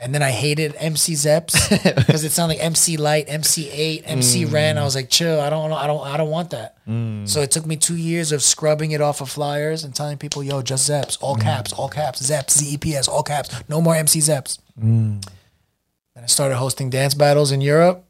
[0.01, 4.45] And then I hated MC Zeps because it sounded like MC Lyte, MC Eiht, MC
[4.45, 4.53] mm.
[4.53, 4.77] Ren.
[4.77, 5.41] I was like, chill.
[5.41, 6.77] I don't, I don't, I don't want that.
[6.87, 7.27] Mm.
[7.27, 10.41] So it took me two years of scrubbing it off of flyers and telling people,
[10.41, 11.41] yo, just Zeps, all mm.
[11.41, 14.59] caps, all caps, Zeps, Z E P S, all caps, no more MC Zeps.
[16.15, 18.05] Then I started hosting dance battles in Europe.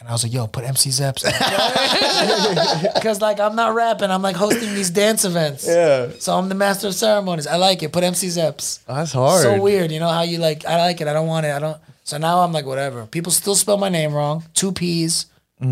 [0.00, 1.24] And I was like, yo, put MC Zeps.
[2.94, 5.66] Because like I'm not rapping, I'm like hosting these dance events.
[5.66, 6.10] Yeah.
[6.18, 7.46] So I'm the master of ceremonies.
[7.46, 7.92] I like it.
[7.92, 8.84] Put MC Zeps.
[8.86, 9.42] That's hard.
[9.42, 10.64] So weird, you know how you like.
[10.64, 11.08] I like it.
[11.08, 11.50] I don't want it.
[11.50, 11.78] I don't.
[12.04, 13.06] So now I'm like whatever.
[13.06, 14.44] People still spell my name wrong.
[14.54, 15.26] Two P's,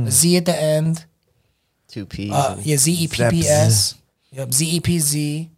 [0.09, 1.05] Z at the end.
[1.89, 2.33] Two P's.
[2.33, 3.95] Uh, yeah, Z E P P S.
[4.31, 5.51] Yep, Z E P Z.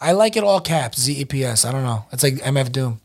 [0.00, 1.00] I like it all caps.
[1.00, 1.64] Z E P S.
[1.64, 2.04] I don't know.
[2.12, 3.00] It's like MF Doom.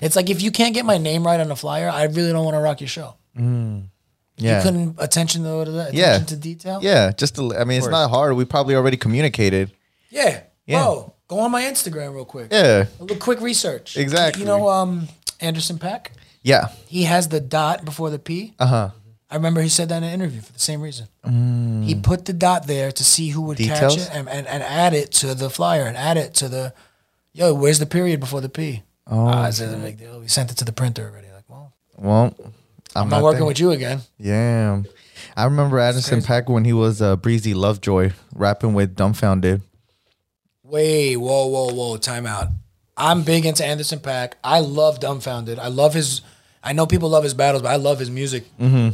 [0.00, 2.44] It's like if you can't get my name right on the flyer, I really don't
[2.44, 3.14] want to rock your show.
[3.36, 4.56] Yeah.
[4.56, 6.18] You couldn't attention to attention Yeah.
[6.18, 6.80] to detail.
[6.82, 8.34] yeah, just to, I mean, it's not hard.
[8.36, 9.70] We probably already communicated.
[10.08, 10.40] Yeah.
[10.66, 10.82] Yeah.
[10.84, 12.48] Bro, go on my Instagram real quick.
[12.50, 12.86] Yeah.
[12.98, 13.96] A little quick research.
[13.96, 14.42] Exactly.
[14.42, 15.08] You know, um,
[15.40, 16.08] Anderson Paak.
[16.42, 16.68] Yeah.
[16.86, 18.54] He has the dot before the P.
[18.58, 18.90] Uh huh.
[19.32, 21.06] I remember he said that in an interview for the same reason.
[21.86, 23.94] He put the dot there to see who would Details?
[23.96, 26.72] catch it and, and, and add it to the flyer and add it to the,
[27.32, 28.82] yo, where's the period before the P?
[29.06, 30.18] Oh, I said, a big deal.
[30.18, 31.28] We sent it to the printer already.
[31.32, 32.34] Like, well, Well,
[32.96, 33.46] I'm, I'm not working there.
[33.46, 34.00] with you again.
[34.18, 34.82] Yeah.
[35.36, 39.62] I remember Addison Pack when he was uh, Breezy Lovejoy rapping with Dumbfoundead.
[40.64, 42.48] Wait, whoa, whoa, whoa, time out.
[42.96, 44.32] I'm big into Anderson Paak.
[44.44, 45.58] I love Dumbfoundead.
[45.58, 46.20] I love his.
[46.62, 48.44] I know people love his battles, but I love his music.
[48.58, 48.90] Mm-hmm.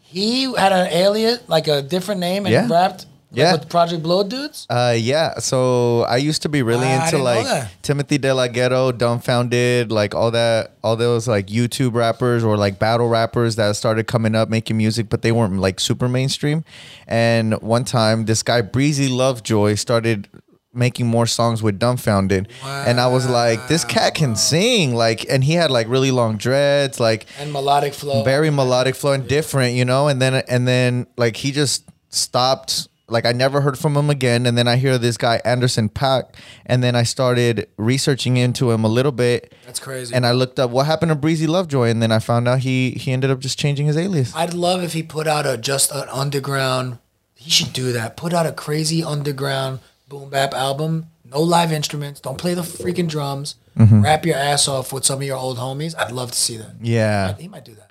[0.00, 2.68] He had an alias, like a different name, and Yeah.
[2.68, 3.06] rapped.
[3.30, 3.52] Like, Yeah.
[3.52, 4.66] with Project Blowed dudes.
[4.70, 5.38] Uh, yeah.
[5.38, 7.70] So I used to be really Ah, I into didn't know like that.
[7.82, 12.78] Timothy De La Ghetto, Dumbfoundead, like all that, all those like YouTube rappers or like
[12.78, 16.64] battle rappers that started coming up making music, but they weren't like super mainstream.
[17.06, 20.28] And one time, this guy Breezy Lovejoy started
[20.74, 25.42] making more songs with Dumbfoundead, and I was like, this cat can sing, like, and
[25.42, 28.22] he had like really long dreads, like and melodic flow.
[28.22, 30.08] very melodic flow and different, you know.
[30.08, 32.88] And then and then like he just stopped.
[33.08, 34.46] Like I never heard from him again.
[34.46, 36.34] And then I hear this guy Anderson Paak,
[36.66, 39.54] and then I started researching into him a little bit.
[39.66, 40.14] That's crazy.
[40.14, 42.90] And I looked up what happened to Breezy Lovejoy, and then I found out he
[42.92, 44.34] he ended up just changing his alias.
[44.34, 46.98] I'd love if he put out a just an underground.
[47.34, 48.16] He should do that.
[48.16, 51.06] Put out a crazy underground boom bap album.
[51.24, 52.20] No live instruments.
[52.20, 53.56] Don't play the freaking drums.
[53.78, 54.02] Mm-hmm.
[54.02, 55.94] Rap your ass off with some of your old homies.
[55.96, 56.74] I'd love to see that.
[56.80, 57.87] Yeah, He might do that.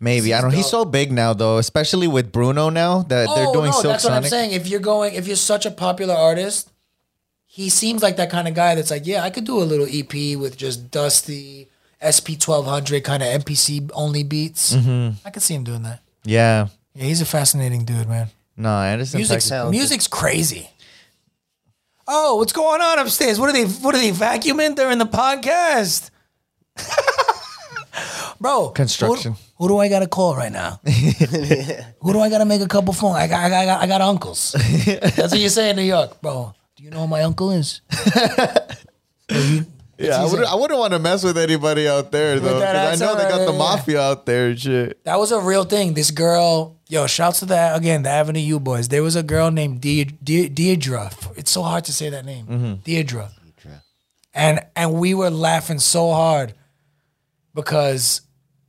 [0.00, 0.50] Maybe I don't.
[0.50, 0.56] know.
[0.56, 3.92] He's so big now, though, especially with Bruno now that they're doing Oh, no, Silk
[3.92, 4.52] that's what I'm saying.
[4.52, 6.70] If you're going, if you're such a popular artist,
[7.46, 9.86] he seems like that kind of guy that's like, yeah, I could do a little
[9.88, 11.68] EP with just dusty
[12.04, 14.74] SP 1200 kind of MPC only beats.
[14.74, 15.26] Mm-hmm.
[15.26, 16.00] I could see him doing that.
[16.24, 18.28] Yeah, Yeah, he's a fascinating dude, man.
[18.56, 19.30] no, Anderson Paak.
[19.30, 20.70] Music's, music's crazy.
[22.08, 23.40] Oh, what's going on upstairs?
[23.40, 23.64] What are they?
[23.64, 26.10] What are they vacuuming during the podcast?
[28.40, 28.70] bro.
[28.70, 29.32] Construction.
[29.32, 30.80] Who, who do I gotta call right now?
[30.84, 33.14] who do I gotta make a couple phone?
[33.16, 34.52] I got, I got, I got, I got uncles.
[34.86, 36.54] That's what you say in New York, bro.
[36.76, 37.80] Do you know who my uncle is?
[39.30, 39.66] You-
[39.98, 43.02] Yeah, I wouldn't, I wouldn't want to mess with anybody out there though, because I
[43.06, 43.58] know they accent, got the yeah, yeah.
[43.76, 45.02] mafia out there and shit.
[45.04, 45.94] That was a real thing.
[45.94, 48.88] This girl, yo, shouts to that again, the Avenue U boys.
[48.88, 51.10] There was a girl named De- De- Deidre.
[51.38, 52.72] It's so hard to say that name, Mm-hmm.
[52.84, 53.30] Deidre.
[54.34, 56.52] And and we were laughing so hard
[57.56, 58.20] because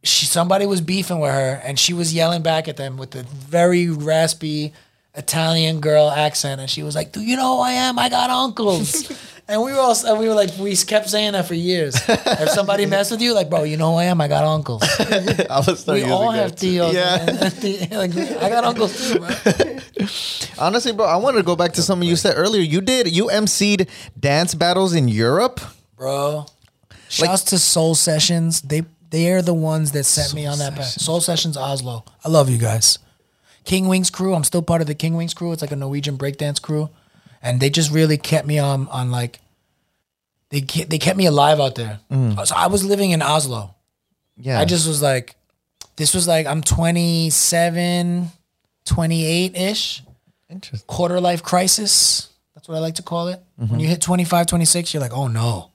[0.04, 3.22] she somebody was beefing with her and she was yelling back at them with a
[3.24, 4.74] very raspy
[5.14, 8.00] Italian girl accent, and she was like, "Do you know who I am?
[8.00, 9.12] I got uncles."
[9.50, 11.96] And we were all, and we were like, we kept saying that for years.
[12.10, 14.20] if somebody messed with you, like, bro, you know who I am?
[14.20, 14.84] I got uncles.
[15.00, 16.58] I was We all have.
[16.58, 16.94] Theos.
[16.94, 17.50] Yeah.
[17.92, 19.30] like, I got uncles too, bro.
[20.60, 22.62] Honestly, bro, I wanted to go back to something you said earlier.
[22.62, 23.88] You did you emceed
[24.20, 25.62] dance battles in Europe.
[25.96, 26.48] Bro.
[27.10, 28.62] Shouts to Soul Sessions.
[28.62, 30.86] They they are the ones that sent me on that path.
[30.86, 32.04] Soul Sessions Oslo.
[32.26, 33.00] I love you guys.
[33.64, 34.34] King Wings crew.
[34.34, 35.52] I'm still part of the King Wings crew.
[35.52, 36.90] It's like a Norwegian breakdance crew,
[37.42, 39.40] and they just really kept me on on like.
[40.50, 42.00] They they kept me alive out there.
[42.10, 43.76] So I was living in Oslo.
[44.38, 45.36] Yeah, I just was like,
[45.98, 48.32] this was like I'm 27,
[48.86, 50.04] 28 ish.
[50.50, 50.88] interesting.
[50.88, 52.30] quarter life crisis.
[52.56, 53.42] That's what I like to call it.
[53.60, 53.72] Mm-hmm.
[53.72, 55.72] When you hit 25, 26, you're like, oh no,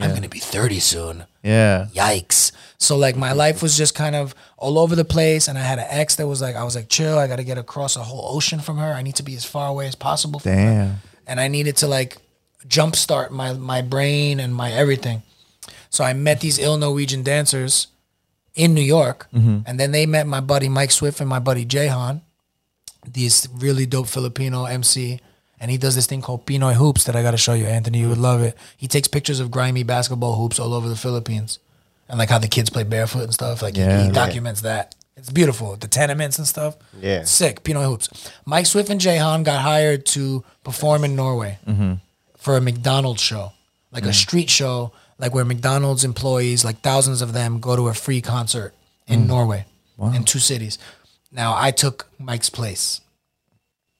[0.00, 1.24] I'm going to be 30 soon.
[1.42, 2.52] Yeah, Yikes.
[2.78, 5.48] So, like, my life was just kind of all over the place.
[5.48, 7.44] And I had an ex that was like, I was like, chill, I got to
[7.44, 8.92] get across a whole ocean from her.
[8.92, 10.56] I need to be as far away as possible from her.
[10.56, 10.94] damn.
[11.26, 12.18] And I needed to, like,
[12.66, 15.22] jumpstart my, my brain and my everything.
[15.90, 17.88] So, I met these ill Norwegian dancers
[18.54, 19.28] in New York.
[19.34, 19.60] Mm-hmm.
[19.66, 22.22] And then they met my buddy Mike Swift and my buddy Jahan
[23.06, 25.20] these really dope Filipino MC,
[25.64, 28.00] and he does this thing called Pinoy Hoops that I got to show you, Anthony.
[28.00, 28.54] You would love it.
[28.76, 31.58] He takes pictures of grimy basketball hoops all over the Philippines,
[32.06, 33.62] and like how the kids play barefoot and stuff.
[33.62, 34.04] Like he- Yeah.
[34.04, 34.94] he, documents that.
[35.16, 35.76] It's beautiful.
[35.76, 36.76] The tenements and stuff.
[37.00, 37.24] Yeah.
[37.24, 37.64] sick.
[37.64, 38.30] Pinoy Hoops.
[38.44, 41.94] Mike Swift and Jahan got hired to perform in Norway mm-hmm.
[42.36, 43.52] for a McDonald's show,
[43.90, 44.14] like a mm.
[44.14, 48.74] street show, like where McDonald's employees, like thousands of them, go to a free concert
[49.06, 49.28] in mm.
[49.28, 49.64] Norway,
[50.12, 50.76] in two cities.
[51.32, 53.00] Now I took Mike's place.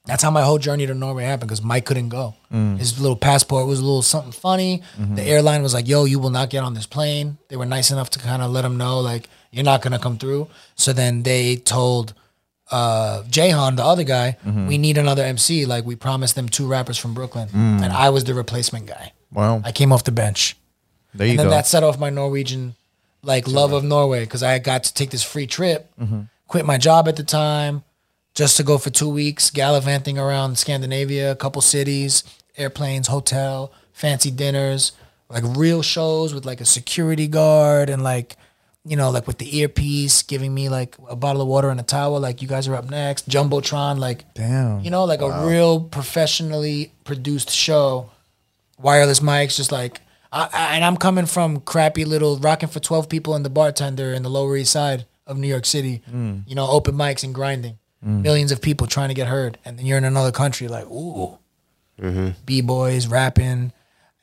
[0.06, 2.34] That's how my whole journey to Norway happened because Mike couldn't go.
[2.52, 2.76] Mm.
[2.76, 4.82] His little passport was a little something funny.
[4.98, 5.18] The mm-hmm.
[5.18, 8.10] airline was like, "Yo, you will not get on this plane." They were nice enough
[8.10, 11.56] to kind of let him know, like, "You're not gonna come through." So then they
[11.56, 12.12] told
[12.70, 14.66] uh Jahan, the other guy, mm-hmm.
[14.66, 15.64] we need another MC.
[15.64, 17.82] Like we promised them two rappers from Brooklyn, mm.
[17.82, 19.12] and I was the replacement guy.
[19.32, 20.54] Wow, I came off the bench,
[21.14, 21.32] there you go.
[21.32, 21.50] and then go.
[21.56, 22.74] that set off my Norwegian
[23.22, 26.22] like love of Norway because I got to take this free trip, mm-hmm.
[26.46, 27.82] quit my job at the time,
[28.34, 32.24] just to go for two weeks gallivanting around Scandinavia, a couple cities,
[32.56, 34.92] airplanes, hotel, fancy dinners,
[35.28, 38.36] like real shows with like a security guard and like
[38.84, 41.84] you know like with the earpiece giving me like a bottle of water and a
[41.84, 43.28] towel like you guys are up next.
[43.28, 44.80] Jumbotron like Damn.
[44.80, 48.10] you know like a real professionally produced show.
[48.78, 50.00] Wireless mics just like
[50.32, 54.12] I, I, and i'm coming from crappy little rocking for 12 people and the bartender
[54.12, 56.42] in the lower east side of new york city mm.
[56.44, 59.86] you know open mics and grinding millions of people trying to get heard and then
[59.86, 61.38] you're in another country like ooh.
[62.44, 63.72] B-boys rapping.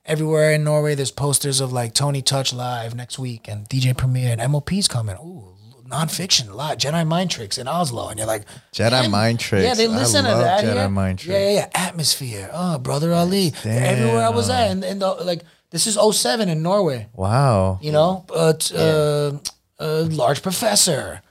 [0.05, 4.35] Everywhere in norway there's posters of like tony touch live next week and dj premier
[4.37, 5.15] and mop's coming.
[5.17, 5.47] Ooh
[5.87, 6.79] nonfiction a lot.
[6.79, 9.65] jedi mind tricks in oslo and you're like Jedi mind tricks.
[9.65, 10.89] yeah they I listen to that Jedi here.
[10.89, 11.67] mind yeah yeah yeah.
[11.75, 12.49] Atmosphere.
[12.53, 13.51] Oh brother ali.
[13.63, 13.83] Damn.
[13.83, 15.41] everywhere i was at and, and the, like
[15.71, 17.07] this is 07 in norway.
[17.15, 17.79] Wow.
[17.81, 19.37] you know, uh, t- uh,
[19.79, 21.21] uh, large professor,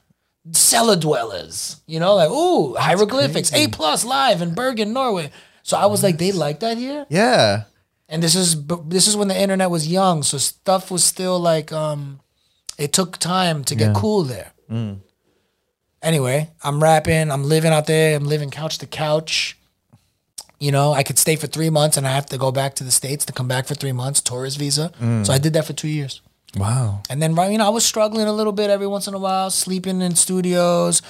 [0.52, 5.30] cellar dwellers, you know, like ooh, hieroglyphics, A plus live in Bergen, Norway.
[5.62, 7.64] So I was like, they like that here, Yeah.
[8.08, 8.56] and this is
[8.88, 12.20] this is when the internet was young, so stuff was still like, um,
[12.78, 14.52] it took time to get cool there.
[16.02, 19.56] Anyway, I'm rapping, I'm living out there, I'm living couch to couch.
[20.58, 22.84] You know, I could stay for three months and I have to go back to
[22.84, 24.92] the States to come back for three months, tourist visa.
[25.24, 26.20] So I did that for two years.
[26.56, 27.02] Wow.
[27.08, 29.18] And then, right, you know, I was struggling a little bit every once in a
[29.18, 31.02] while, sleeping in studios.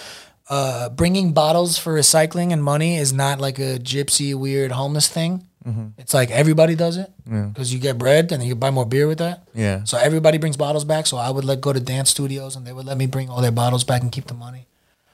[0.48, 5.46] Uh, bringing bottles for recycling and money is not like a gypsy, weird, homeless thing.
[5.98, 9.06] It's like everybody does it because you get bread and then you buy more beer
[9.06, 9.46] with that.
[9.54, 9.84] Yeah.
[9.84, 11.06] So everybody brings bottles back.
[11.06, 13.42] So I would like go to dance studios and they would let me bring all
[13.42, 14.66] their bottles back and keep the money.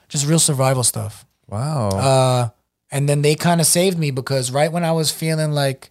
[0.09, 1.27] Just real survival stuff.
[1.49, 1.89] Wow.
[1.89, 2.49] Uh,
[2.91, 5.91] and then they kind of saved me because right when I was feeling like,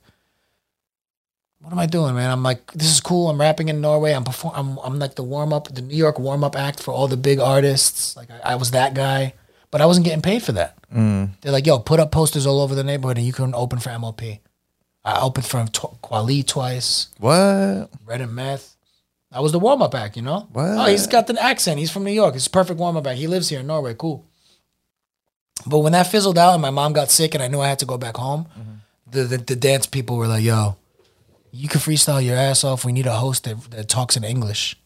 [1.65, 2.29] what am I doing, man?
[2.29, 3.27] I'm like, this is cool.
[3.27, 4.11] I'm rapping in Norway.
[4.11, 4.53] I'm perform.
[4.55, 7.17] I'm, I'm like the warm up, the New York warm up act for all the
[7.17, 8.15] big artists.
[8.15, 9.33] Like I, I was that guy,
[9.71, 10.77] but I wasn't getting paid for that.
[10.93, 11.31] Mm.
[11.41, 13.89] They're like, yo, put up posters all over the neighborhood, and you can open for
[13.89, 14.41] MLP.
[15.03, 17.89] I opened for tw- Kweli twice, what?
[18.05, 18.75] Red and Meth.
[19.31, 20.47] I was the warm up act, you know.
[20.53, 20.65] What?
[20.65, 21.79] Oh, he's got the accent.
[21.79, 22.35] He's from New York.
[22.35, 23.17] It's a perfect warm up act.
[23.17, 23.95] He lives here in Norway.
[23.97, 24.23] Cool.
[25.65, 27.79] But when that fizzled out and my mom got sick and I knew I had
[27.79, 28.71] to go back home, mm-hmm.
[29.09, 30.77] the, the the dance people were like, "Yo,
[31.55, 32.85] you can freestyle your ass off.
[32.85, 34.77] We need a host that, that talks in English."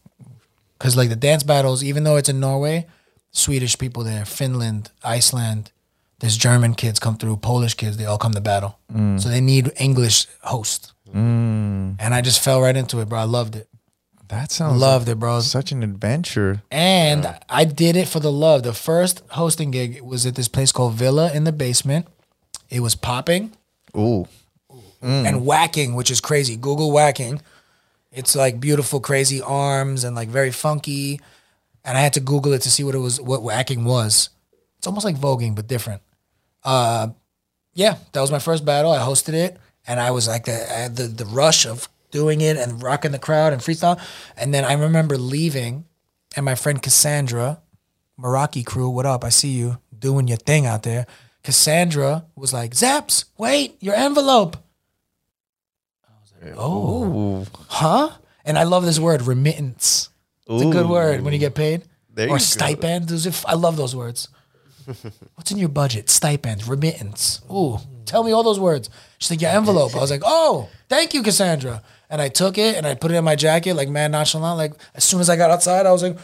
[0.77, 2.85] Because like the dance battles, even though it's in Norway,
[3.31, 5.71] Swedish people there, Finland, Iceland,
[6.19, 8.79] there's German kids come through, Polish kids, they all come to battle.
[8.93, 9.19] Mm.
[9.19, 10.93] So they need English host.
[11.13, 11.95] Mm.
[11.99, 13.19] And I just fell right into it, bro.
[13.19, 13.67] I loved it.
[14.29, 15.39] That sounds Loved it, bro.
[15.39, 16.61] such an adventure.
[16.69, 18.61] And I did it for the love.
[18.61, 22.05] The first hosting gig was at this place called Villa in the basement.
[22.69, 23.53] It was popping
[23.97, 24.27] Ooh.
[25.01, 26.55] And whacking, which is crazy.
[26.55, 27.41] Google whacking.
[28.11, 31.21] It's like beautiful, crazy arms and like very funky.
[31.85, 34.29] And I had to Google it to see what it was, what whacking was.
[34.77, 36.01] It's almost like voguing, but different.
[36.63, 37.09] Uh,
[37.73, 38.91] yeah, that was my first battle.
[38.91, 39.57] I hosted it,
[39.87, 43.19] and I was like the had the the rush of doing it and rocking the
[43.19, 44.01] crowd and freestyle.
[44.35, 45.85] And then I remember leaving,
[46.35, 47.61] and my friend Cassandra,
[48.19, 49.23] Meraki crew, what up?
[49.23, 51.05] I see you doing your thing out there.
[51.43, 54.57] Cassandra was like, Zaps, wait, your envelope.
[56.55, 57.41] Oh.
[57.41, 57.45] Ooh.
[57.67, 58.09] Huh?
[58.45, 60.09] And I love this word, remittance.
[60.47, 61.83] It's a good word when you get paid.
[62.13, 63.09] There you or stipend.
[63.09, 64.29] Those are- I love those words.
[65.35, 66.09] What's in your budget?
[66.09, 67.41] Stipend, remittance.
[67.51, 68.89] Ooh, tell me all those words.
[69.19, 69.95] She's like, your envelope.
[69.95, 71.83] I was like, oh, thank you, Cassandra.
[72.09, 74.57] And I took it and I put it in my jacket, like mad nonchalant.
[74.57, 76.17] Like as soon as I got outside, I was like,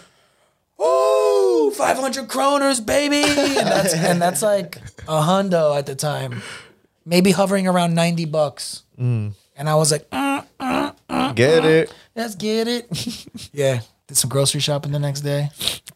[0.82, 3.22] ooh, 500 kroners, baby.
[3.24, 6.42] And that's, and that's like a hundo at the time.
[7.06, 8.82] Maybe hovering around 90 bucks.
[9.00, 9.34] Mm.
[9.56, 9.60] Mm.
[9.60, 11.94] And I was like, mm, Get it?
[12.16, 12.88] Let's get it.
[13.54, 13.82] yeah.
[14.08, 15.50] Did some grocery shopping the next day.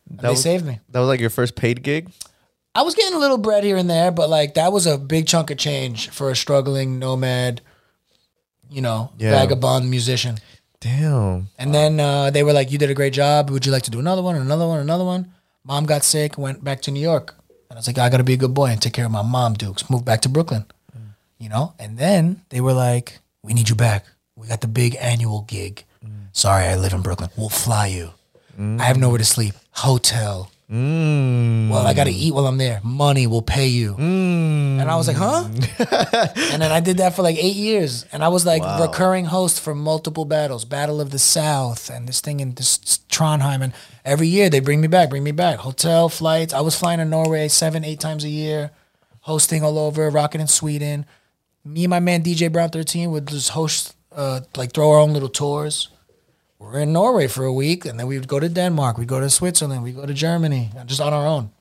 [0.10, 0.80] They was- saved me.
[0.90, 2.10] That was like your first paid gig?
[2.76, 5.28] I was getting a little bread here and there, but like that was a big
[5.28, 7.62] chunk of change for a struggling nomad,
[8.70, 9.32] you know, Yeah.
[9.32, 10.38] vagabond musician.
[10.80, 11.50] Damn.
[11.58, 13.50] And then uh, they were like, "You did a great job.
[13.50, 15.34] Would you like to do another one, another one, another one?"
[15.66, 17.36] Mom got sick, went back to New York,
[17.70, 19.12] and I was like, "I got to be a good boy and take care of
[19.12, 20.66] my mom, Dukes." Moved back to Brooklyn,
[21.38, 21.74] you know.
[21.80, 24.06] And then they were like, "We need you back.
[24.36, 25.84] We got the big annual gig.
[26.32, 27.30] Sorry, I live in Brooklyn.
[27.36, 28.12] We'll fly you.
[28.58, 29.56] I have nowhere to sleep.
[29.72, 30.52] Hotel.
[30.72, 31.70] Mm.
[31.70, 32.80] Well, I got to eat while I'm there.
[32.84, 34.60] Money will pay you." Mm.
[34.80, 35.44] And I was like, huh?
[36.54, 38.06] and then I did that for like eight years.
[38.14, 42.22] And I was like recurring host for multiple battles, Battle of the South, and this
[42.22, 42.78] thing in this
[43.10, 43.62] Trondheim.
[43.62, 43.74] And
[44.06, 45.60] every year they bring me back, bring me back.
[45.60, 46.54] Hotel, flights.
[46.54, 48.72] I was flying to Norway seven, eight times a year,
[49.22, 51.06] hosting all over, rocking in Sweden.
[51.70, 55.14] Me and my man DJ Brown 13 would just host, uh, like throw our own
[55.14, 55.90] little tours.
[56.58, 59.20] We're in Norway for a week, and then we would go to Denmark, we'd go
[59.20, 61.52] to Switzerland, we'd go to Germany, just on our own.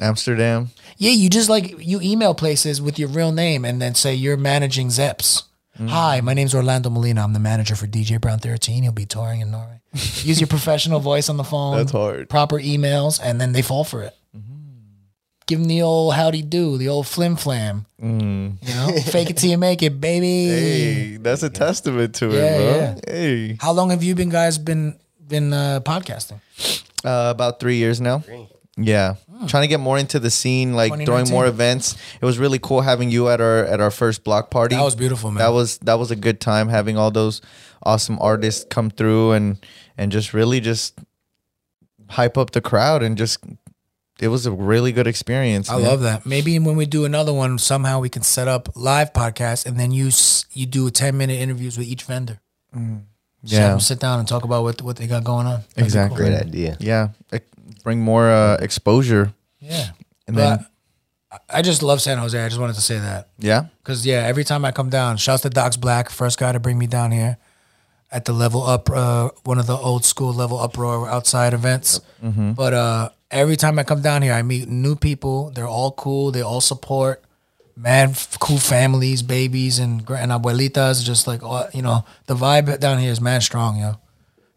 [0.00, 0.70] Amsterdam.
[0.96, 4.38] Yeah, you just like you email places with your real name and then say you're
[4.38, 5.44] managing Zeps.
[5.78, 7.22] Hi, my name's Orlando Molina.
[7.22, 8.82] I'm the manager for DJ Brown 13.
[8.82, 9.80] He'll be touring in Norway.
[9.94, 11.76] Use your professional voice on the phone.
[11.78, 12.28] That's hard.
[12.28, 14.14] Proper emails, and then they fall for it.
[15.50, 17.84] Give them the old howdy do, the old flim flam.
[17.98, 20.46] You know, fake it till you make it, baby.
[20.46, 22.76] Hey, that's a testament to Yeah, it, bro.
[22.76, 22.94] yeah.
[23.12, 23.56] Hey.
[23.60, 26.38] How long have you been guys been been uh, podcasting?
[27.04, 28.22] Uh, about three years now.
[28.76, 29.16] Yeah,
[29.48, 31.96] trying to get more into the scene, like throwing more events.
[32.22, 34.76] It was really cool having you at our at our first block party.
[34.76, 35.38] That was beautiful, man.
[35.40, 37.42] That was that was a good time having all those
[37.82, 39.58] awesome artists come through and
[39.98, 40.94] and just really just
[42.08, 43.38] hype up the crowd and just
[44.22, 45.70] it was a really good experience.
[45.70, 45.84] I man.
[45.84, 46.26] love that.
[46.26, 49.90] Maybe when we do another one, somehow we can set up live podcast and then
[49.92, 52.40] you s- you do ten minute interviews with each vendor.
[52.72, 53.68] Just have Yeah.
[53.70, 55.60] them sit down and talk about what what they got going on.
[55.74, 56.18] That'd Exactly.
[56.18, 56.26] cool.
[56.26, 56.76] Great idea.
[56.80, 57.46] Yeah, it-
[57.84, 59.88] bring more uh, exposure Yeah.
[60.26, 60.66] and But then
[61.32, 62.36] I I just love San Jose.
[62.38, 63.66] I just wanted to say that yeah.
[63.82, 66.76] because yeah, every time I come down, shouts to Docs Black, first guy to bring
[66.78, 67.38] me down here
[68.12, 72.00] at the level up, uh, one of the old school level uproar outside events.
[72.20, 75.50] But uh, every time I come down here, I meet new people.
[75.50, 76.30] They're all cool.
[76.30, 77.22] They all support.
[77.76, 81.02] Mad cool families, babies, and and abuelitas.
[81.04, 83.94] Just like all- you know, the vibe down here is mad strong, yo.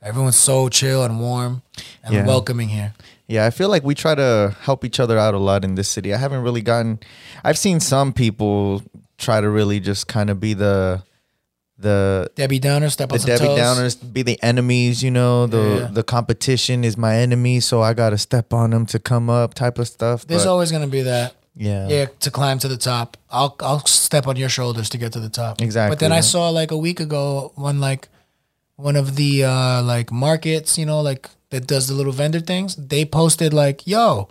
[0.02, 1.62] Everyone's so chill and warm
[2.04, 2.26] and Yeah.
[2.26, 2.94] welcoming here.
[3.28, 5.88] Yeah, I feel like we try to help each other out a lot in this
[5.88, 6.14] city.
[6.14, 7.00] I haven't really gotten
[7.44, 8.82] I've seen some people
[9.18, 11.04] try to really just kind of be the
[11.84, 13.60] the Debbie Downer, step the on some Debbie toes.
[13.60, 15.88] Downers, be the enemies, you know, the Yeah.
[15.94, 19.54] the competition is my enemy, so I got to step on them to come up
[19.54, 20.26] type of stuff.
[20.26, 21.36] There's But, always gonna be that.
[21.56, 21.88] yeah.
[21.88, 23.18] Yeah, to climb to the top.
[23.30, 25.62] I'll I'll step on your shoulders to get to the top.
[25.62, 28.10] Exactly, But then I saw like a week ago one like
[28.76, 32.76] one of the uh like markets, you know, like that does the little vendor things.
[32.76, 34.28] They posted like, "Yo,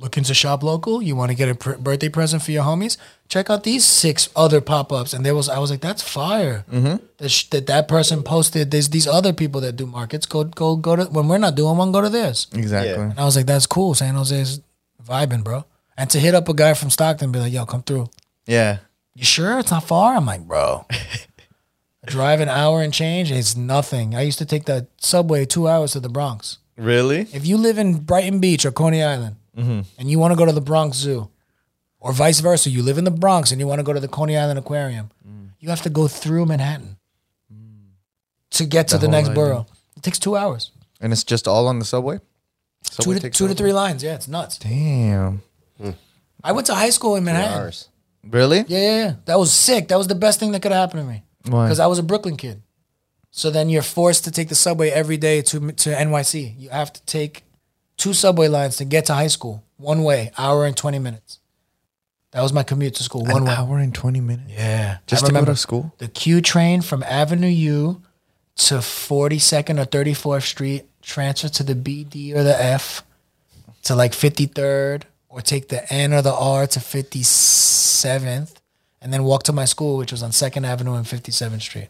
[0.00, 1.02] looking to shop local?
[1.02, 2.96] You want to get a pr- birthday present for your homies?
[3.28, 5.12] Check out these six other pop ups.
[5.12, 6.64] And there was, I was like, that's fire.
[6.70, 7.04] Mm-hmm.
[7.18, 8.70] That, sh- that that person posted.
[8.70, 10.26] There's these other people that do markets.
[10.26, 12.46] Go go go to when we're not doing one, go to this.
[12.52, 12.92] Exactly.
[12.92, 13.10] Yeah.
[13.10, 13.94] And I was like, that's cool.
[13.94, 14.60] San Jose's
[15.04, 15.64] vibing, bro.
[15.96, 18.08] And to hit up a guy from Stockton, and be like, yo, come through.
[18.46, 18.78] Yeah.
[19.14, 20.14] You sure it's not far?
[20.14, 20.86] I'm like, bro.
[22.06, 24.14] Drive an hour and change, it's nothing.
[24.14, 26.58] I used to take the subway two hours to the Bronx.
[26.76, 27.26] Really?
[27.32, 29.80] If you live in Brighton Beach or Coney Island Mm-hmm.
[29.98, 31.28] and you want to go to the Bronx Zoo,
[31.98, 34.08] or vice versa, you live in the Bronx and you want to go to the
[34.08, 35.48] Coney Island Aquarium, Mm.
[35.60, 36.96] you have to go through Manhattan
[38.50, 39.34] to get to the, whole next idea.
[39.34, 39.66] borough.
[39.96, 42.20] It takes two hours, And it's just all on the subway?
[43.00, 44.02] two to, takes two to three lines.
[44.02, 44.58] Yeah, it's nuts.
[44.58, 45.42] Damn.
[46.44, 47.58] I went to high school in Manhattan.
[47.58, 47.88] Ours.
[48.22, 48.58] Really?
[48.68, 49.12] Yeah, yeah, yeah.
[49.24, 49.88] That was sick.
[49.88, 51.22] That was the best thing that could happen to me.
[51.48, 51.66] Why?
[51.66, 52.62] Because I was a Brooklyn kid.
[53.30, 56.54] So then you're forced to take the subway every day to to NYC.
[56.58, 57.42] You have to take
[57.96, 59.62] two subway lines to get to high school.
[59.76, 61.38] One way, hour and twenty minutes.
[62.32, 63.22] That was my commute to school.
[63.24, 63.54] One An way.
[63.54, 64.50] hour and 20 minutes?
[64.52, 64.98] Yeah.
[65.06, 65.94] Just I to go remember to school?
[65.96, 68.02] The Q train from Avenue U
[68.56, 73.04] to 42nd or 34th Street, transfer to the B, D, or the F
[73.84, 78.54] to like 53rd, or take the N or the R to 57th,
[79.00, 81.88] and then walk to my school, which was on 2nd Avenue and 57th Street.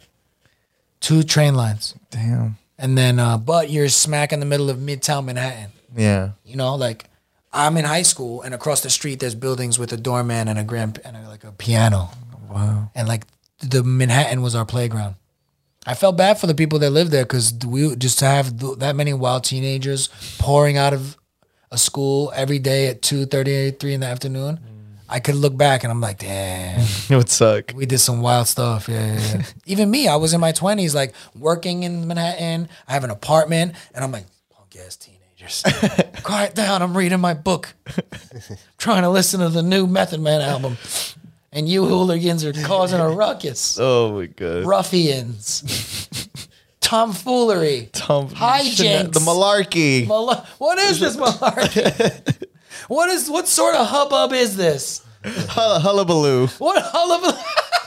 [1.00, 1.94] Two train lines.
[2.10, 2.58] Damn.
[2.78, 5.72] And then, uh, but you're smack in the middle of Midtown Manhattan.
[5.96, 6.30] Yeah.
[6.44, 7.04] You know, like
[7.52, 10.64] I'm in high school, and across the street there's buildings with a doorman and a
[10.64, 12.10] grand and a, like a piano.
[12.50, 12.90] Wow.
[12.94, 13.24] And like
[13.60, 15.16] the Manhattan was our playground.
[15.86, 18.78] I felt bad for the people that lived there because we just to have th-
[18.78, 21.16] that many wild teenagers pouring out of
[21.70, 24.56] a school every day at 2, 30, 3 in the afternoon.
[24.58, 24.96] Mm.
[25.08, 27.72] I could look back and I'm like, damn, It would suck.
[27.74, 28.88] we did some wild stuff.
[28.88, 29.42] Yeah, yeah, yeah.
[29.66, 32.68] Even me, I was in my 20s, like working in Manhattan.
[32.88, 34.96] I have an apartment, and I'm like, punk ass
[36.22, 36.82] Quiet down.
[36.82, 37.74] I'm reading my book,
[38.78, 40.76] trying to listen to the new Method Man album.
[41.52, 43.78] And you hooligans are causing a ruckus.
[43.80, 44.64] Oh my god.
[44.66, 46.08] Ruffians.
[46.80, 47.88] Tomfoolery.
[47.92, 49.12] Tom, Hijinks.
[49.12, 50.06] The malarkey.
[50.06, 52.46] Mal- what is this malarkey?
[52.88, 55.04] what is what sort of hubbub is this?
[55.24, 56.46] Hull- Hullabaloo.
[56.58, 57.32] What hullabaloo?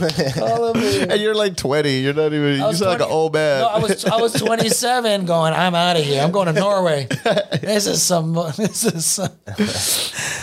[0.00, 2.00] And you're like 20.
[2.00, 2.54] You're not even.
[2.54, 3.62] You sound like an old man.
[3.62, 6.22] No, I was I was 27 going, I'm out of here.
[6.22, 7.06] I'm going to Norway.
[7.60, 9.30] this is some this is some,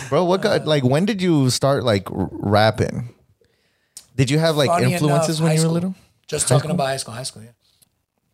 [0.10, 0.84] Bro, what got like?
[0.84, 3.10] When did you start like rapping?
[4.16, 5.74] Did you have like funny influences enough, when you were school.
[5.74, 5.96] little?
[6.28, 7.50] Just talking about high school, high school, yeah.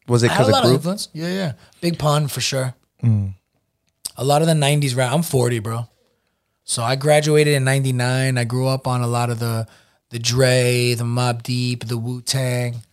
[0.07, 0.79] Was it because a lot of of group?
[0.79, 1.09] influence.
[1.13, 1.53] Yeah, yeah.
[1.81, 2.75] Big pun for sure.
[3.03, 3.33] Mm.
[4.17, 5.11] A lot of the 90s rap.
[5.13, 5.87] I'm 40, bro.
[6.63, 8.37] So I graduated in 99.
[8.37, 9.67] I grew up on a lot of the
[10.11, 12.83] the Dre, the Mobb Deep, the Wu Tang,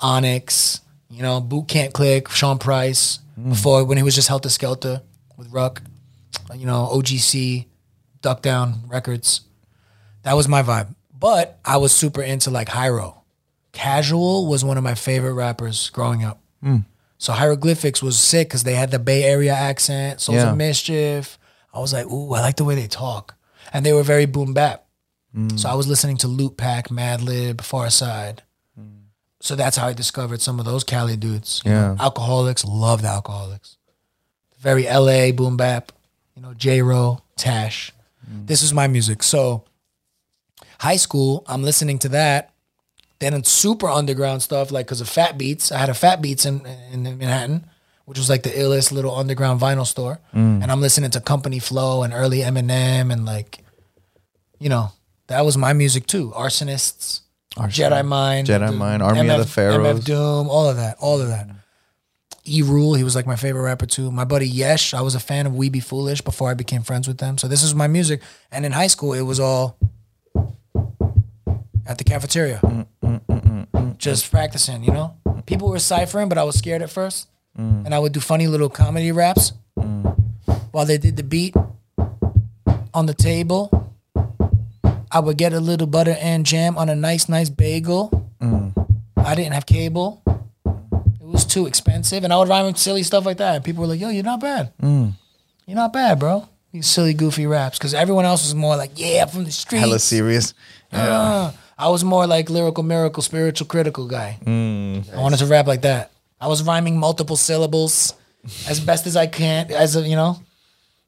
[0.00, 3.50] Onyx, you know, Boot Camp Click, Sean Price, Mm.
[3.50, 5.02] before when he was just Heltah Skeltah
[5.36, 5.82] with Ruck,
[6.54, 7.66] you know, OGC,
[8.22, 9.42] Duck Down Records.
[10.22, 10.94] That was my vibe.
[11.18, 13.22] But I was super into like Hiero.
[13.72, 16.40] Casual was one of my favorite rappers growing up.
[17.18, 20.50] So hieroglyphics was sick because they had the Bay Area accent, Souls Yeah.
[20.50, 21.38] of Mischief.
[21.74, 23.34] I was like, ooh, I like the way they talk.
[23.72, 24.85] And they were very boom bap.
[25.36, 25.58] Mm.
[25.58, 28.38] So I was listening to Loot Pack, Madlib, Pharcyde.
[28.78, 29.04] Mm.
[29.40, 31.60] So that's how I discovered some of those Cali dudes.
[31.64, 31.96] you know.
[31.98, 32.08] Yeah.
[32.08, 33.76] Alkaholiks, loved Alkaholiks.
[34.58, 35.92] Very LA, boom bap,
[36.34, 37.92] you know, J Ro, Tash.
[38.28, 38.46] Mm.
[38.46, 39.22] This is my music.
[39.22, 39.64] So
[40.80, 42.52] high school, I'm listening to that.
[43.18, 45.72] Then it's super underground stuff, like because of Fat Beats.
[45.72, 47.66] I had a Fat Beats in, in Manhattan,
[48.04, 50.18] which was like the illest little underground vinyl store.
[50.34, 50.62] Mm.
[50.62, 53.60] And I'm listening to Company Flow and early Eminem and like,
[54.58, 54.92] you know,
[55.28, 56.30] that was my music too.
[56.36, 57.20] Arsonists,
[57.56, 60.00] Jedi Mind, Jedi the- Mind, Army of the Pharaohs.
[60.00, 61.48] MF Doom, all of that, all of that.
[62.48, 64.12] E Rule, he was like my favorite rapper too.
[64.12, 67.08] My buddy Yesh, I was a fan of We Be Foolish before I became friends
[67.08, 67.38] with them.
[67.38, 68.22] So this is my music.
[68.52, 69.76] And in high school, it was all
[71.86, 73.20] at the cafeteria, mm, mm,
[73.72, 74.84] mm, just practicing.
[74.84, 75.16] You know,
[75.46, 78.68] people were ciphering, but I was scared at first, and I would do funny little
[78.68, 79.52] comedy raps
[80.70, 81.54] while they did the beat
[82.94, 83.85] on the table.
[85.16, 88.30] I would get a little butter and jam on a nice, nice bagel.
[89.16, 90.22] I didn't have cable.
[90.26, 93.54] It was too expensive, and I would rhyme with silly stuff like that.
[93.54, 94.74] And people were like, "Yo, you're not bad.
[94.78, 95.14] You're
[95.68, 99.44] not bad, bro." These silly, goofy raps, because everyone else was more like, "Yeah, from
[99.44, 100.52] the streets." Hella serious.
[100.92, 104.38] Uh, I was more like lyrical, miracle, spiritual, critical guy.
[104.44, 105.14] Mm.
[105.14, 106.10] I wanted to rap like that.
[106.38, 108.12] I was rhyming multiple syllables
[108.68, 109.72] as best as I can.
[109.72, 110.42] As a, you know,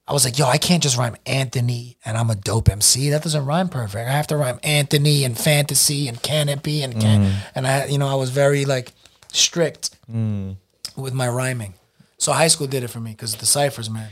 [0.08, 3.10] I was like, "Yo, I can't just rhyme Anthony and I'm a dope MC.
[3.10, 4.08] That doesn't rhyme perfect.
[4.08, 7.34] I have to rhyme Anthony and fantasy and canopy and can." Mm.
[7.54, 8.92] And I, you know, I was very like
[9.32, 10.56] strict mm.
[10.96, 11.74] with my rhyming.
[12.16, 14.08] So high school did it for me because the ciphers, man,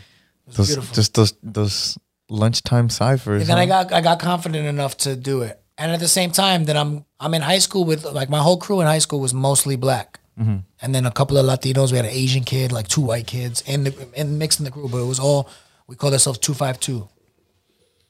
[0.47, 0.95] it was Those, beautiful.
[0.95, 3.43] just those those lunchtime ciphers.
[3.43, 5.61] And then I got I got confident enough to do it.
[5.79, 8.57] And at the same time, then I'm I'm in high school with like my whole
[8.57, 10.59] crew in high school was mostly black, mm-hmm.
[10.81, 11.91] and then a couple of Latinos.
[11.91, 14.71] We had an Asian kid, like two white kids, in the in mixed in the
[14.71, 14.89] crew.
[14.89, 15.51] But it was all
[15.87, 17.09] we called ourselves two five two,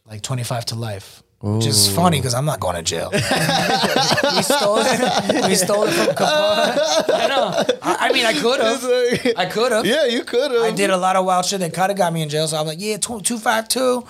[0.07, 1.22] like twenty five to life.
[1.41, 3.11] Which is funny because I'm not going to jail.
[3.12, 5.47] we stole it.
[5.47, 7.05] We stole it from Capone.
[7.12, 7.77] I know.
[7.83, 9.37] I, I mean, I could have.
[9.37, 9.85] I could have.
[9.85, 10.62] yeah, you could have.
[10.62, 12.49] I did a lot of wild shit that kind of got me in jail.
[12.49, 14.05] So I'm like, yeah, two two five two.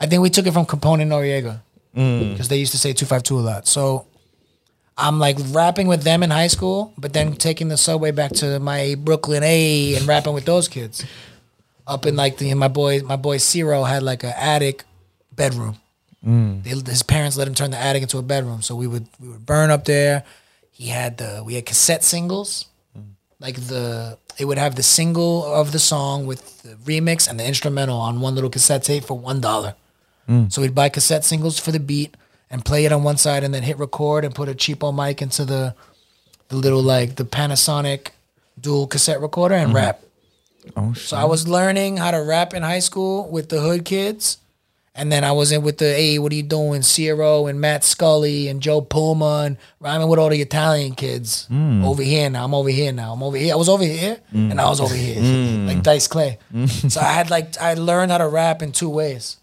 [0.00, 1.60] I think we took it from Capone and Noreaga
[1.94, 2.32] mm.
[2.32, 3.66] because they used to say two five two a lot.
[3.68, 4.06] So
[4.96, 8.58] I'm like rapping with them in high school, but then taking the subway back to
[8.58, 11.04] my Brooklyn A and rapping with those kids.
[11.86, 14.84] Up in like the my boy my boy Ciro had like an attic
[15.32, 15.76] bedroom.
[16.26, 16.62] Mm.
[16.62, 19.28] They, his parents let him turn the attic into a bedroom, so we would we
[19.28, 20.24] would burn up there.
[20.70, 22.66] He had the we had cassette singles,
[22.98, 23.04] mm.
[23.38, 27.46] like the it would have the single of the song with the remix and the
[27.46, 29.74] instrumental on one little cassette tape for one dollar.
[30.28, 30.50] Mm.
[30.50, 32.16] So we'd buy cassette singles for the beat
[32.50, 35.20] and play it on one side, and then hit record and put a cheapo mic
[35.20, 35.74] into the
[36.48, 38.08] the little like the Panasonic
[38.58, 39.76] dual cassette recorder and mm-hmm.
[39.76, 40.00] rap.
[40.76, 44.38] Oh, So I was learning how to rap in high school with the hood kids.
[44.96, 46.82] And then I was in with the, hey, what are you doing?
[46.82, 51.84] Ciro and Matt Scully and Joe Puma and rhyming with all the Italian kids hmm.
[51.84, 52.44] over here now.
[52.44, 53.12] I'm over here now.
[53.12, 53.52] I'm over here.
[53.52, 54.52] I was over here hmm.
[54.52, 55.66] and I was over here, hmm.
[55.68, 56.38] like Dice Clay.
[56.66, 59.38] so I had like, I learned how to rap in two ways.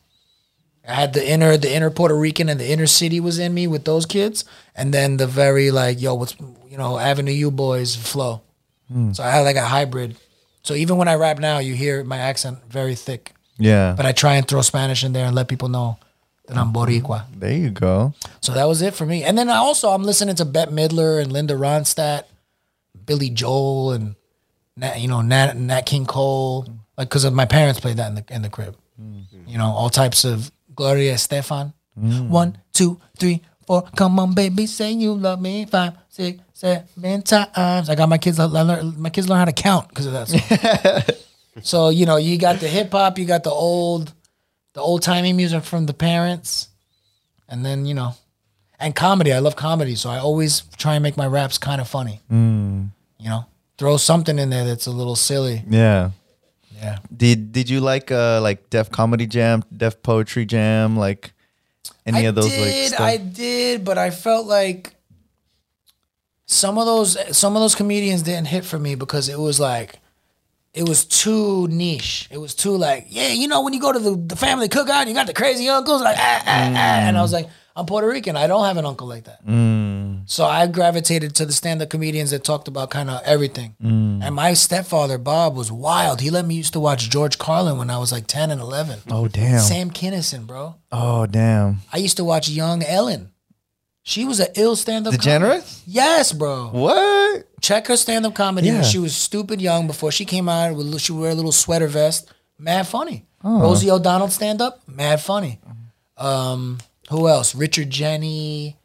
[0.88, 3.68] I had the inner, the inner Puerto Rican and the inner city was in me
[3.68, 4.46] with those kids.
[4.74, 6.36] And then the very like, yo, what's,
[6.70, 8.42] you know, Avenue U boys flow.
[9.14, 10.18] So I had like a hybrid.
[10.64, 13.34] So even when I rap now, you hear my accent very thick.
[13.58, 13.94] yeah.
[13.98, 15.98] But I try and throw Spanish in there and let people know
[16.48, 17.26] that I'm Boricua.
[17.38, 18.14] there you go.
[18.42, 19.24] So that was it for me.
[19.24, 22.24] And then I also I'm listening to Bette Midler and Linda Ronstadt,
[23.06, 24.16] Billy Joel and
[24.78, 28.26] Nat, you know Nat, Nat King Cole, like because my parents played that in the
[28.30, 28.76] in the crib.
[29.02, 29.26] Mm.
[29.48, 31.74] You know all types of Gloria Estefan.
[32.00, 32.30] Mm.
[32.30, 33.42] One, two, three,
[33.72, 33.90] four.
[33.96, 35.66] Come on, baby, say you love me.
[35.66, 37.90] Five, six, seven times.
[37.90, 38.40] I got my kids.
[38.40, 40.28] I learn, my kids learn how to count because of that.
[40.28, 41.16] Song.
[41.64, 44.14] so you know you got the hip hop, you got the old,
[44.74, 46.68] the old timey music from the parents,
[47.48, 48.14] and then you know
[48.80, 49.32] and comedy.
[49.32, 52.20] I love comedy, so I always try and make my raps kind of funny.
[52.30, 53.46] You know,
[53.78, 55.64] throw something in there that's a little silly.
[55.70, 56.12] Yeah.
[56.76, 56.98] Yeah.
[57.16, 61.34] Did Did you like uh like Def Comedy Jam, Def Poetry Jam, like
[62.06, 63.02] any I of those did, like stuff?
[63.02, 64.94] I did, but I felt like
[66.46, 70.00] some of those some of those comedians didn't hit for me because it was like
[70.74, 72.28] it was too niche.
[72.32, 75.08] It was too like, yeah, you know, when you go to the, the family cookout,
[75.08, 76.78] you got the crazy uncles, like, ah, ah, ah.
[76.78, 78.36] and I was like, I'm Puerto Rican.
[78.36, 79.40] I don't have an uncle like that.
[80.28, 83.76] So I gravitated to the stand-up comedians that talked about kind of everything.
[83.82, 86.22] And my stepfather Bob was wild.
[86.22, 89.00] He let me used to watch George Carlin when I was like 10 and 11.
[89.10, 89.60] oh damn.
[89.60, 90.76] Sam Kinison, bro.
[90.92, 91.78] Oh damn.
[91.94, 93.32] I used to watch Young Ellen.
[94.04, 95.14] She was an ill stand-up.
[95.14, 95.62] Degenerate?
[95.62, 95.68] comic.
[95.86, 96.70] Yes, bro.
[96.72, 97.48] What?
[97.62, 98.74] Check her stand-up comedy Yeah.
[98.76, 100.76] when she was stupid young before she came out.
[100.76, 102.28] with- She would wear a little sweater vest.
[102.58, 103.26] Mad funny.
[103.44, 104.82] Rosie O'Donnell stand-up.
[104.88, 105.60] Mad funny.
[106.18, 106.80] Um,
[107.10, 107.56] who else?
[107.56, 108.76] Richard Jeni.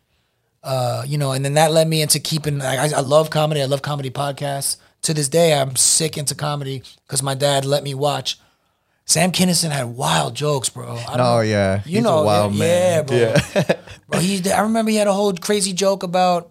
[0.63, 2.61] Uh, you know, and then that led me into keeping.
[2.61, 3.63] I, I love comedy.
[3.63, 4.79] I love comedy podcasts.
[5.03, 8.41] To this day, I'm sick into comedy because my dad let me watch.
[9.05, 10.97] Sam Kinison had wild jokes, bro.
[10.97, 11.41] I don't Oh know.
[11.43, 11.83] yeah.
[11.87, 13.07] You He's know, wild yeah, man.
[13.09, 13.77] yeah, bro.
[14.09, 16.51] bro, he, I remember he had a whole crazy joke about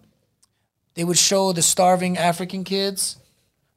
[0.94, 3.18] they would show the starving African kids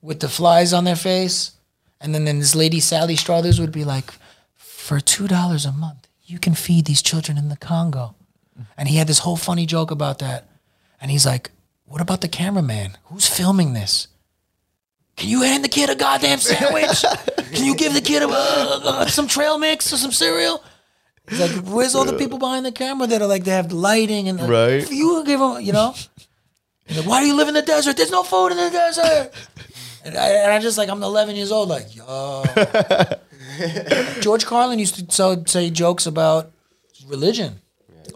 [0.02, 1.52] with the flies on their face,
[2.00, 4.12] and then, then this lady Sally Struthers would be like,
[4.56, 8.16] "For two dollars a month, you can feed these children in the Congo,"
[8.78, 10.48] and he had this whole funny joke about that,
[11.02, 11.52] and he's like,
[11.86, 12.98] "What about the cameraman?
[13.06, 14.08] Who's filming this?"
[15.18, 17.04] Can you hand the kid a goddamn sandwich?
[17.52, 20.64] Can you give the kid a, uh, uh, some trail mix or some cereal?
[21.28, 23.76] He's like, where's all the people behind the camera that are like they have the
[23.76, 24.90] lighting and uh, Right.
[24.90, 25.94] You give them, you know.
[26.86, 27.98] He's like, why do you live in the desert?
[27.98, 29.32] There's no food in the desert.
[30.06, 32.44] And I, and I just like I'm 11 years old, like yo.
[34.22, 36.52] George Carlin used to so, say jokes about
[37.08, 37.62] religion,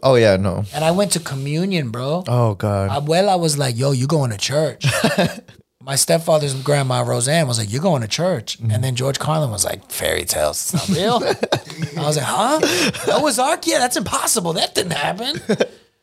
[0.01, 0.65] Oh yeah, no.
[0.73, 2.23] and I went to communion, bro.
[2.27, 2.89] Oh god.
[2.91, 4.85] Abuela was like, "Yo, you going to church?"
[5.81, 8.71] My stepfather's grandma Roseanne was like, "You're going to church," mm-hmm.
[8.71, 11.15] and then George Carlin was like, "Fairy tales, it's not real."
[11.97, 12.59] I was like, "Huh?
[13.07, 13.65] Noah's Ark?
[13.67, 14.53] Yeah, that's impossible.
[14.53, 15.41] That didn't happen."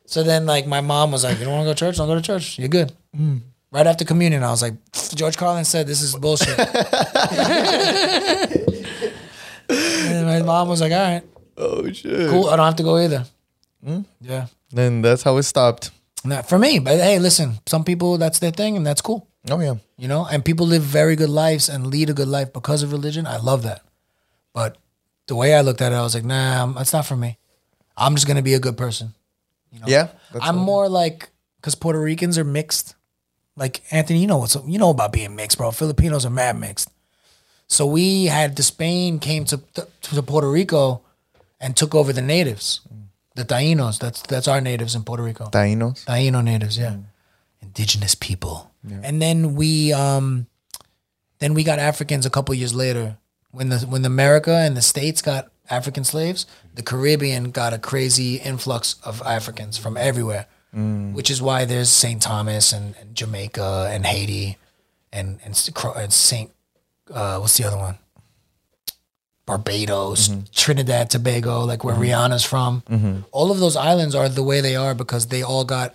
[0.07, 1.97] So then, like, my mom was like, "You don't want to go to church?
[1.97, 2.59] Don't go to church.
[2.59, 3.41] You're good." Mm.
[3.71, 4.75] Right after communion, I was like,
[5.15, 6.59] "George Carlin said this is bullshit."
[10.37, 11.23] And my mom was like, "All right,
[11.57, 12.31] oh shit.
[12.31, 12.49] cool.
[12.49, 13.25] I don't have to go either."
[13.85, 14.03] Hmm?
[14.21, 14.47] Yeah.
[14.73, 15.91] Then that's how it stopped.
[16.25, 19.27] Not for me, but hey, listen, some people that's their thing and that's cool.
[19.51, 19.75] Oh yeah.
[19.97, 22.93] You know, and people live very good lives and lead a good life because of
[22.93, 23.27] religion.
[23.27, 23.83] I love that.
[24.53, 24.77] But
[25.27, 27.39] the way I looked at it, I was like, nah, I'm- that's not for me.
[27.97, 29.15] I'm just gonna be a good person.
[29.73, 29.87] You know?
[29.89, 30.09] Yeah.
[30.33, 32.95] That's I'm more like because Puerto Ricans are mixed.
[33.57, 35.71] Like Anthony, you know what's you know about being mixed, bro.
[35.71, 36.91] Filipinos are mad mixed.
[37.71, 39.61] So we had the Spain came to
[40.03, 41.03] to Puerto Rico
[41.61, 42.81] and took over the natives,
[43.37, 43.99] the Tainos.
[44.01, 45.45] That's that's our natives in Puerto Rico.
[45.47, 46.05] Tainos.
[46.05, 46.97] Taino natives, yeah,
[47.63, 48.73] indigenous people.
[49.03, 50.47] And then we um,
[51.39, 53.19] then we got Africans a couple years later
[53.53, 56.47] when the when America and the states got African slaves.
[56.75, 60.47] The Caribbean got a crazy influx of Africans from everywhere,
[61.13, 64.59] which is why there's Saint Thomas and, and Jamaica and Haiti
[65.13, 65.55] and and,
[65.97, 66.51] and Saint
[67.13, 67.99] uh, what's the other one?
[69.47, 73.25] Barbados, Trinidad, Tobago, like where Rihanna's from.
[73.33, 75.95] All of those islands are the way they are because they all got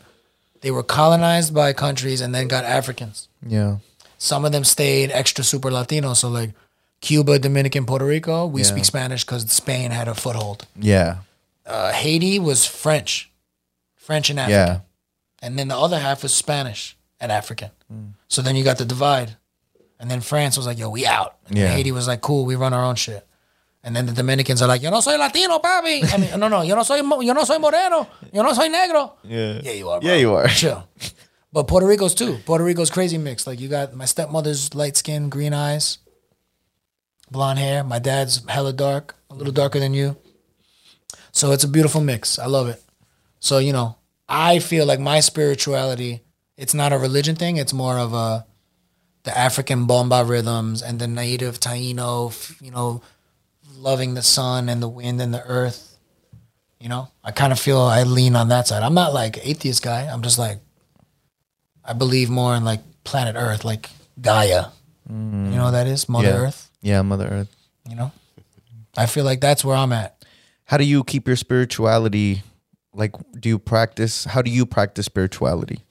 [0.61, 3.27] they were colonized by countries and then got Africans.
[3.45, 3.77] Yeah.
[4.17, 6.13] Some of them stayed extra super Latino.
[6.15, 6.51] So like
[7.01, 8.67] Cuba, Dominican, Puerto Rico, we Yeah.
[8.67, 10.65] speak Spanish because Spain had a foothold.
[10.75, 11.17] Yeah.
[11.65, 13.29] Uh, Haiti was French,
[13.95, 14.79] French and African, Yeah.
[15.41, 17.69] and then the other half was Spanish and African.
[17.93, 18.13] Mm.
[18.27, 19.35] So then you got the divide,
[19.99, 21.67] and then France was like, "Yo, we out." And Yeah.
[21.75, 23.25] Haiti was like, "Cool, we run our own shit."
[23.83, 26.61] And then the Dominicans are like, "Yo no soy Latino, papi." I mean, no, no,
[26.63, 29.11] yo no soy, yo no soy moreno, yo no soy negro.
[29.23, 29.61] Yeah.
[29.63, 29.99] Yeah, you are.
[30.01, 30.09] Bro.
[30.09, 30.47] Yeah, you are.
[30.47, 30.87] Chill.
[31.53, 32.37] But Puerto Rico's too.
[32.45, 33.47] Puerto Rico's crazy mix.
[33.47, 35.99] Like you got my stepmother's light skin, green eyes,
[37.31, 37.83] blonde hair.
[37.83, 40.17] My dad's hella dark, a little darker than you.
[41.31, 42.39] So it's a beautiful mix.
[42.39, 42.81] I love it.
[43.39, 46.21] So you know, I feel like my spirituality.
[46.57, 47.57] It's not a religion thing.
[47.57, 48.45] It's more of a
[49.25, 52.61] the African bomba rhythms and the native Taino.
[52.61, 53.01] You know,
[53.77, 55.97] loving the sun and the wind and the earth.
[56.79, 58.83] You know, I kind of feel I lean on that side.
[58.83, 60.03] I'm not like atheist guy.
[60.03, 60.59] I'm just like
[61.85, 64.65] I believe more in like planet Earth, like Gaia.
[65.09, 65.51] Mm.
[65.51, 66.09] You know what that is?
[66.09, 66.35] Mother yeah.
[66.35, 66.71] Earth.
[66.81, 67.55] Yeah, Mother Earth.
[67.87, 68.11] You know,
[68.97, 70.25] I feel like that's where I'm at.
[70.65, 72.41] How do you keep your spirituality?
[72.93, 74.25] Like, do you practice?
[74.25, 75.84] How do you practice spirituality?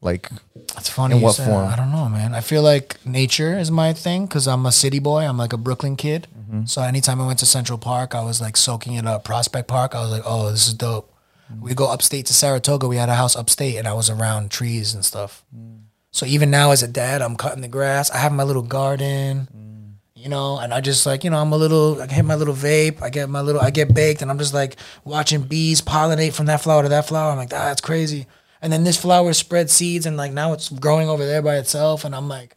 [0.00, 0.30] Like,
[0.76, 1.16] It's funny.
[1.16, 1.66] In what said form?
[1.66, 2.34] I don't know, man.
[2.34, 5.26] I feel like nature is my thing because I'm a city boy.
[5.26, 6.28] I'm like a Brooklyn kid.
[6.38, 6.66] Mm-hmm.
[6.66, 9.24] So anytime I went to Central Park, I was like soaking it up.
[9.24, 11.12] Prospect Park, I was like, oh, this is dope.
[11.52, 11.60] Mm.
[11.60, 12.86] We go upstate to Saratoga.
[12.86, 15.44] We had a house upstate, and I was around trees and stuff.
[15.56, 15.80] Mm.
[16.10, 18.10] So even now, as a dad, I'm cutting the grass.
[18.10, 19.48] I have my little garden.
[19.54, 19.68] Mm.
[20.14, 22.02] You know, and I just like you know, I'm a little.
[22.02, 23.02] I hit my little vape.
[23.02, 23.60] I get my little.
[23.60, 27.06] I get baked, and I'm just like watching bees pollinate from that flower to that
[27.06, 27.30] flower.
[27.30, 28.26] I'm like, ah, that's crazy.
[28.60, 32.04] And then this flower spread seeds, and like now it's growing over there by itself,
[32.04, 32.56] and I'm like,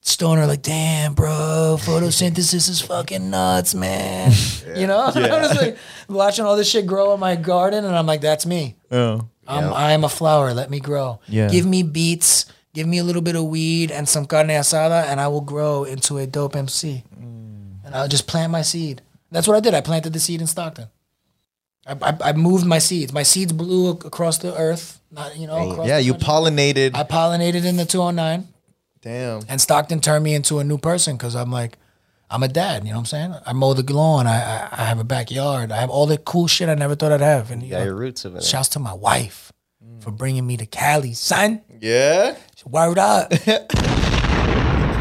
[0.00, 4.32] stoner, like, damn, bro, photosynthesis is fucking nuts, man.
[4.76, 5.76] You know, I'm just like
[6.08, 8.76] watching all this shit grow in my garden, and I'm like, that's me.
[8.90, 10.54] oh, I'm, I am a flower.
[10.54, 11.20] Let me grow.
[11.28, 11.48] Yeah.
[11.48, 12.46] Give me beets.
[12.72, 15.82] Give me a little bit of weed and some carne asada, and I will grow
[15.82, 17.02] into a dope MC.
[17.18, 17.84] Mm.
[17.84, 19.02] And I'll just plant my seed.
[19.32, 19.74] That's what I did.
[19.74, 20.86] I planted the seed in Stockton.
[21.90, 23.12] I, I, I moved my seeds.
[23.12, 25.00] My seeds blew across the earth.
[25.10, 25.70] Not you know.
[25.72, 25.98] Across yeah.
[25.98, 26.28] You country.
[26.28, 26.94] pollinated.
[26.94, 28.48] I pollinated in the 209,
[29.02, 29.42] Damn.
[29.48, 31.78] and Stockton turned me into a new person because I'm like,
[32.30, 32.84] I'm a dad.
[32.84, 33.34] You know what I'm saying?
[33.44, 34.26] I mow the lawn.
[34.28, 35.72] I, I I have a backyard.
[35.72, 37.50] I have all the cool shit I never thought I'd have.
[37.50, 38.44] And you Got know, your roots of it.
[38.44, 39.52] Shouts to my wife
[40.00, 41.62] for bringing me to Cali, son.
[41.80, 42.36] Yeah.
[42.64, 43.32] Word up.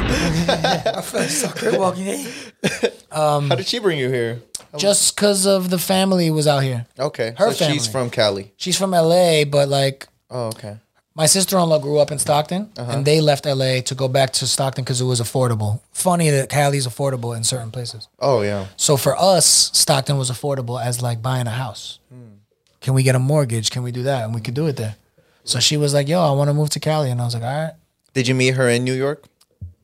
[0.09, 2.27] I feel so great walking in.
[3.11, 4.41] Um, How did she bring you here?
[4.77, 6.85] Just because of the family was out here.
[6.99, 7.33] Okay.
[7.37, 8.51] Her so she's from Cali.
[8.55, 10.77] She's from LA, but like Oh, okay.
[11.15, 12.91] my sister-in-law grew up in Stockton, uh-huh.
[12.91, 15.81] and they left LA to go back to Stockton because it was affordable.
[15.91, 18.07] Funny that Cali's affordable in certain places.
[18.19, 18.67] Oh, yeah.
[18.77, 21.97] So for us, Stockton was affordable as like buying a house.
[22.13, 22.37] Hmm.
[22.79, 23.71] Can we get a mortgage?
[23.71, 24.23] Can we do that?
[24.25, 24.97] And we could do it there.
[25.45, 27.43] So she was like, "Yo, I want to move to Cali," and I was like,
[27.43, 27.73] "All right."
[28.13, 29.23] Did you meet her in New York?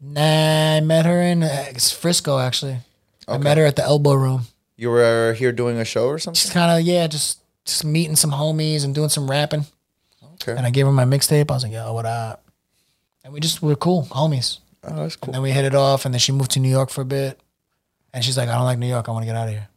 [0.02, 2.78] Nah, I met her in uh, Frisco actually.
[3.28, 4.44] I met her at the Elbow Room.
[4.78, 6.40] You were here doing a show or something?
[6.40, 9.66] Just kind of yeah, just just meeting some homies and doing some rapping.
[10.36, 10.52] Okay.
[10.56, 11.50] And I gave her my mixtape.
[11.50, 12.44] I was like, "Yo, what up?"
[13.24, 14.60] And we just were cool homies.
[14.84, 15.30] Oh, that's cool.
[15.30, 17.06] And then we hit it off, and then she moved to New York for a
[17.06, 17.40] bit.
[18.14, 19.10] And she's like, "I don't like New York.
[19.10, 19.68] I want to get out of here."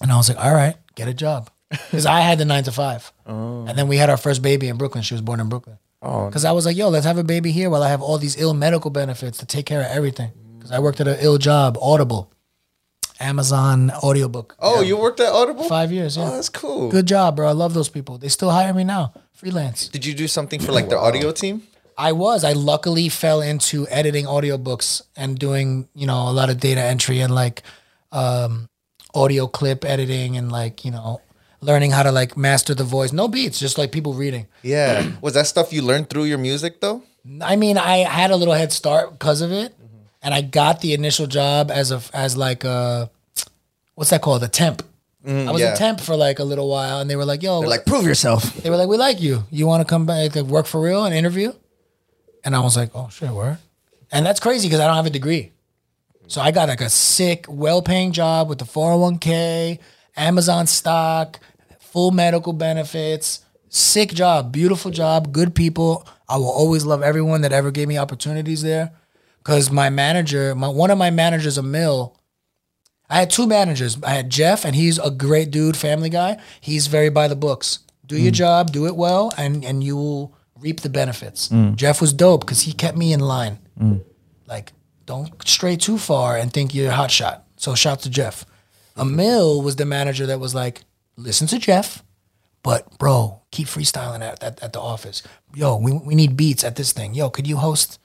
[0.00, 2.72] And I was like, "All right, get a job," because I had the nine to
[2.72, 3.12] five.
[3.26, 5.02] And then we had our first baby in Brooklyn.
[5.02, 5.78] She was born in Brooklyn.
[6.08, 8.16] Oh, Because I was like, yo, let's have a baby here while I have all
[8.18, 10.30] these ill medical benefits to take care of everything.
[10.56, 12.30] Because I worked at an ill job, Audible,
[13.18, 14.56] Amazon audiobook.
[14.60, 15.64] oh, you worked at Audible?
[15.64, 16.30] Five years, Oh, yeah.
[16.30, 16.90] that's cool.
[16.90, 17.48] Good job, bro.
[17.48, 18.18] I love those people.
[18.18, 19.88] They still hire me now, freelance.
[19.88, 21.62] Did you do something for like the audio team?
[21.98, 22.44] I was.
[22.44, 27.20] I luckily fell into editing audiobooks and doing, you know, a lot of data entry
[27.20, 27.62] and like
[28.12, 28.68] um,
[29.14, 31.22] audio clip editing and like, you know,
[31.60, 33.12] learning how to like master the voice.
[33.12, 34.46] No beats, just like people reading.
[34.62, 35.10] Yeah.
[35.20, 37.02] Was that stuff you learned through your music though?
[37.40, 39.74] I mean, I had a little head start because of it,
[40.22, 43.10] and I got the initial job as a as like a
[43.94, 44.44] what's that called?
[44.44, 44.82] A temp.
[45.24, 45.74] Mm, I was yeah.
[45.74, 48.54] a temp for like a little while, and they were like, "Yo, like, prove yourself.
[48.62, 49.44] they were like, we like you.
[49.50, 51.52] You want to come back, like, work for real and interview?"
[52.44, 53.58] And I was like, "Oh shit, where?"
[54.12, 55.50] And that's crazy because I don't have a degree.
[56.28, 59.78] So I got like a sick, well-paying job with the 401k,
[60.16, 61.40] Amazon stock,
[61.78, 66.06] full medical benefits, sick job, beautiful job, good people.
[66.28, 68.92] I will always love everyone that ever gave me opportunities there.
[69.44, 72.18] Cause my manager, my one of my managers, Emil,
[73.08, 74.02] I had two managers.
[74.02, 76.38] I had Jeff, and he's a great dude, family guy.
[76.60, 77.80] He's very by the books.
[78.04, 78.36] Do your mm.
[78.36, 81.48] job, do it well, and and you will reap the benefits.
[81.48, 81.76] Mm.
[81.76, 83.58] Jeff was dope because he kept me in line.
[83.80, 84.02] Mm.
[84.46, 84.72] Like,
[85.06, 87.46] don't stray too far and think you're a hot shot.
[87.56, 88.44] So shout to Jeff.
[88.98, 90.82] Emil was the manager that was like,
[91.16, 92.02] listen to Jeff,
[92.62, 95.22] but bro, keep freestyling at, at, at the office.
[95.54, 97.14] Yo, we, we need beats at this thing.
[97.14, 97.98] Yo, could you host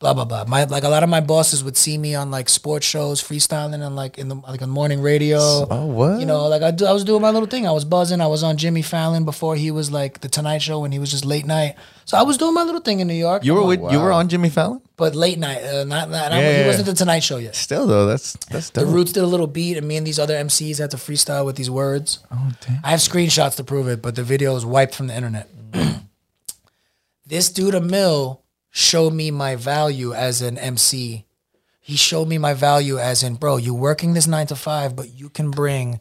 [0.00, 0.44] blah blah blah.
[0.46, 3.84] My like a lot of my bosses would see me on like sports shows freestyling
[3.84, 5.38] and like in the like on morning radio.
[5.40, 6.20] Oh, what?
[6.20, 7.66] You know, like I, do, I was doing my little thing.
[7.66, 8.20] I was buzzing.
[8.20, 11.10] I was on Jimmy Fallon before he was like the Tonight Show when he was
[11.10, 11.74] just late night.
[12.04, 13.44] So I was doing my little thing in New York.
[13.44, 14.80] You were with, you were on Jimmy Fallon.
[14.96, 16.62] but late night, uh, not, not, Yeah.
[16.62, 17.54] he wasn't the Tonight Show yet.
[17.54, 18.94] Still though, that's that's The dope.
[18.94, 21.56] Roots did a little beat, and me and these other MCs had to freestyle with
[21.56, 22.20] these words.
[22.30, 22.80] Oh damn.
[22.84, 25.48] I have screenshots to prove it, but the video is wiped from the internet.
[27.26, 31.24] this dude, Emil, showed me my value as an MC.
[31.80, 35.14] He showed me my value as in, bro, you're working this nine to five, but
[35.14, 36.00] you can bring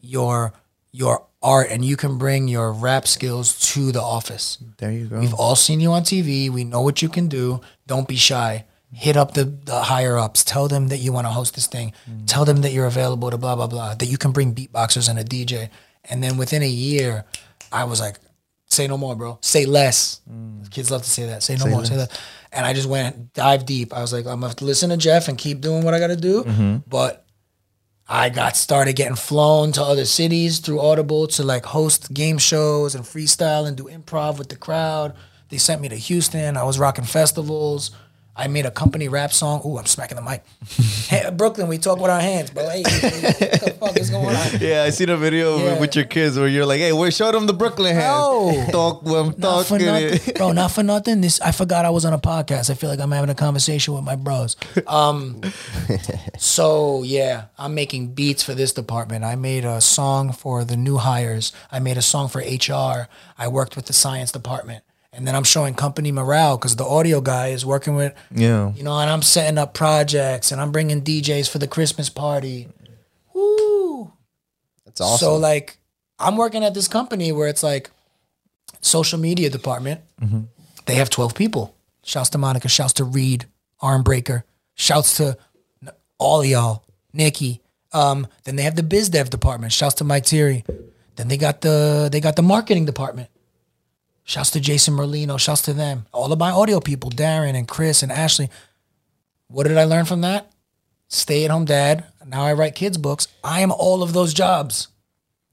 [0.00, 0.52] your
[0.90, 4.58] your art and you can bring your rap skills to the office.
[4.78, 5.20] There you go.
[5.20, 6.50] We've all seen you on TV.
[6.50, 7.60] We know what you can do.
[7.86, 8.64] Don't be shy.
[8.92, 10.42] Hit up the, the higher ups.
[10.42, 11.92] Tell them that you want to host this thing.
[12.10, 12.26] Mm.
[12.26, 13.94] Tell them that you're available to blah, blah, blah.
[13.94, 15.68] That you can bring beatboxers and a DJ.
[16.04, 17.24] And then within a year,
[17.70, 18.16] I was like,
[18.78, 19.38] say no more, bro.
[19.42, 20.22] Say less.
[20.30, 20.70] Mm.
[20.70, 21.42] Kids love to say that.
[21.42, 21.84] Say no more.
[21.84, 22.18] Say that.
[22.52, 23.92] And I just went dive deep.
[23.92, 26.16] I was like, I'm to listen to Jeff and keep doing what I got to
[26.16, 26.44] do.
[26.44, 26.76] Mm-hmm.
[26.86, 27.26] But
[28.08, 32.94] I got started getting flown to other cities through Audible to like host game shows
[32.94, 35.14] and freestyle and do improv with the crowd.
[35.50, 36.56] They sent me to Houston.
[36.56, 37.90] I was rocking festivals.
[38.38, 39.60] I made a company rap song.
[39.66, 40.44] Ooh, I'm smacking the mic.
[41.08, 42.68] hey, Brooklyn, we talk with our hands, bro.
[42.68, 44.48] Hey, what the fuck is going on?
[44.60, 45.80] Yeah, I seen a video Yeah.
[45.80, 48.06] with your kids where you're like, "Hey, we showed them the Brooklyn hands.
[48.06, 48.66] No.
[48.70, 50.52] Talk when I'm Not for talking." nothing, bro.
[50.52, 51.20] Not for nothing.
[51.20, 52.70] This I forgot I was on a podcast.
[52.70, 54.56] I feel like I'm having a conversation with my bros.
[54.86, 55.40] Um,
[56.38, 59.24] so yeah, I'm making beats for this department.
[59.24, 61.52] I made a song for the new hires.
[61.72, 63.08] I made a song for HR.
[63.38, 64.84] I worked with the science department,
[65.18, 68.72] and then I'm showing company morale because the audio guy is working with Yeah.
[68.72, 72.68] you know, and I'm setting up projects and I'm bringing DJs for the Christmas party.
[73.34, 74.12] Woo!
[74.86, 75.18] That's awesome.
[75.18, 75.78] So like,
[76.20, 77.90] I'm working at this company where it's like
[78.80, 80.00] social media department.
[80.86, 81.74] They have 12 people.
[82.04, 82.68] Shouts to Monica.
[82.68, 83.46] Shouts to Reed,
[83.82, 84.44] Armbreaker.
[84.76, 85.36] Shouts to
[86.18, 87.60] all y'all, Nikki.
[87.92, 89.72] Um, then they have the biz dev department.
[89.72, 90.64] Shouts to Mike Thierry.
[91.16, 93.30] Then they got the they got the marketing department.
[94.28, 95.40] Shouts to Jason Merlino.
[95.40, 96.04] Shouts to them.
[96.12, 98.50] All of my audio people, Darren and Chris and Ashley.
[99.46, 100.52] What did I learn from that?
[101.08, 102.04] Stay at home dad.
[102.26, 103.26] Now I write kids books.
[103.42, 104.88] I am all of those jobs.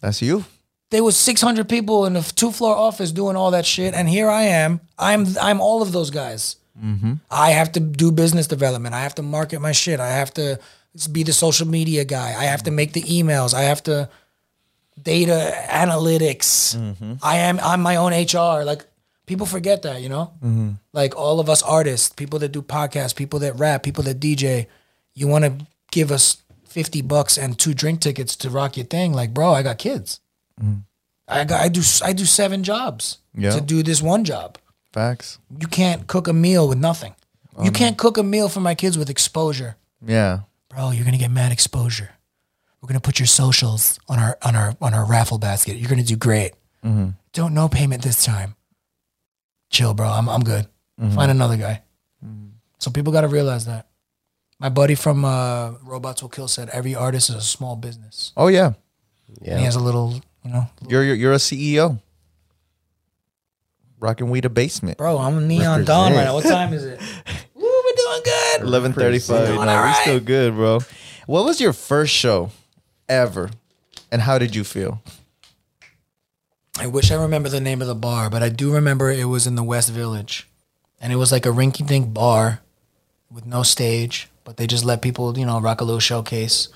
[0.01, 0.43] That's you.
[0.89, 4.29] There was 600 people in a two floor office doing all that shit, and here
[4.29, 4.81] I am.
[4.99, 6.57] I'm I'm all of those guys.
[6.77, 7.13] Mm-hmm.
[7.31, 8.93] I have to do business development.
[8.93, 10.01] I have to market my shit.
[10.01, 10.59] I have to
[11.13, 12.35] be the social media guy.
[12.37, 13.53] I have to make the emails.
[13.53, 14.09] I have to
[15.01, 16.75] data analytics.
[16.75, 17.13] Mm-hmm.
[17.21, 18.63] I am I'm my own HR.
[18.63, 18.85] Like
[19.25, 20.33] people forget that, you know?
[20.43, 20.71] Mm-hmm.
[20.93, 24.67] Like all of us artists, people that do podcasts, people that rap, people that DJ,
[25.13, 29.13] you want to give us 50 bucks and two drink tickets to rock your thing.
[29.13, 30.19] Like, bro, I got kids.
[30.61, 30.79] Mm-hmm.
[31.27, 33.51] I got I do I do seven jobs Yeah.
[33.51, 34.57] to do this one job.
[34.93, 35.39] Facts.
[35.59, 37.15] You can't cook a meal with nothing.
[37.57, 39.75] You um, can't cook a meal for my kids with exposure.
[40.05, 40.41] Yeah.
[40.69, 42.11] Bro, you're gonna get mad exposure.
[42.85, 45.77] We're gonna put your socials on our on our on our raffle basket.
[45.77, 46.51] You're gonna do great.
[46.85, 47.09] Mm-hmm.
[47.33, 48.53] Don't no payment this time.
[49.71, 50.07] Chill, bro.
[50.07, 50.67] I'm I'm good.
[51.01, 51.15] Mm-hmm.
[51.15, 51.81] Find another guy.
[52.23, 52.49] Mm-hmm.
[52.77, 53.87] So people gotta realize that.
[54.59, 58.31] My buddy from uh, Robots Will Kill said every artist is a small business.
[58.37, 58.73] Oh yeah.
[59.43, 61.99] And he has a little, you know, You're you're, you're a CEO.
[63.99, 64.99] Rocking weed a basement.
[64.99, 65.17] bro.
[65.17, 66.35] I'm a neon dawn right now.
[66.35, 66.99] What time is it?
[67.55, 68.61] Woo, we're doing good.
[68.61, 69.39] Eleven thirty-five.
[69.39, 70.01] No, Doing we're all right.
[70.03, 70.81] still good, bro.
[71.25, 72.51] What was your first show
[73.09, 73.51] ever,
[74.11, 75.01] and how did you feel?
[76.77, 79.47] I wish I remember the name of the bar, but I do remember it was
[79.47, 80.47] in the West Village.
[80.99, 82.59] And it was like a rinky dink bar
[83.31, 86.69] with no stage, but they just let people, you know, rock a little showcase.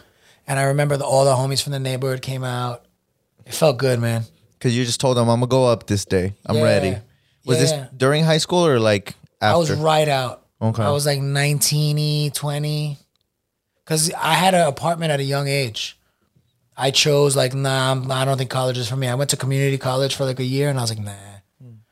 [0.47, 2.85] And I remember the, all the homies from the neighborhood came out.
[3.45, 4.23] It felt good, man.
[4.53, 6.33] Because you just told them I'm gonna go up this day.
[6.45, 6.63] I'm Yeah.
[6.63, 6.97] ready.
[7.45, 7.63] Was Yeah.
[7.63, 9.55] this during high school or like after?
[9.55, 10.45] I was right out.
[10.61, 10.83] Okay.
[10.83, 12.97] I was like 19, 20.
[13.83, 15.97] Because I had an apartment at a young age.
[16.79, 19.07] I chose like nah, I'm, I don't think college is for me.
[19.07, 21.11] I went to community college for like a year, and I was like nah.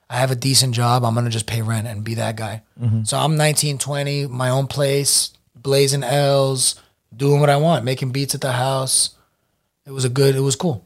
[0.09, 1.03] I have a decent job.
[1.03, 2.61] I'm gonna just pay rent and be that guy.
[3.03, 6.75] So I'm 19, 20, my own place, blazing L's,
[7.15, 9.09] doing what I want, making beats at the house.
[9.85, 10.35] It was a good.
[10.35, 10.85] It was cool.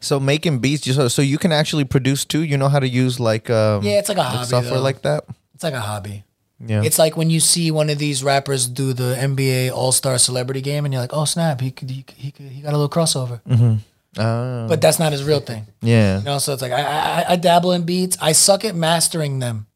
[0.00, 2.42] So making beats, so so you can actually produce too.
[2.42, 4.46] You know how to use like um, Yeah, it's like a like hobby.
[4.46, 4.82] software though.
[4.84, 5.24] like that.
[5.54, 6.24] It's like a hobby.
[6.62, 10.18] Yeah, It's like when you see one of these rappers do the NBA All Star
[10.18, 12.76] Celebrity Game, and you're like, "Oh snap, he could, he he, could, he got a
[12.78, 13.40] little crossover."
[14.18, 16.18] Ah, But that's not his real thing, yeah.
[16.18, 16.38] you know.
[16.38, 18.18] So it's like I, I, I dabble in beats.
[18.20, 19.66] I suck at mastering them.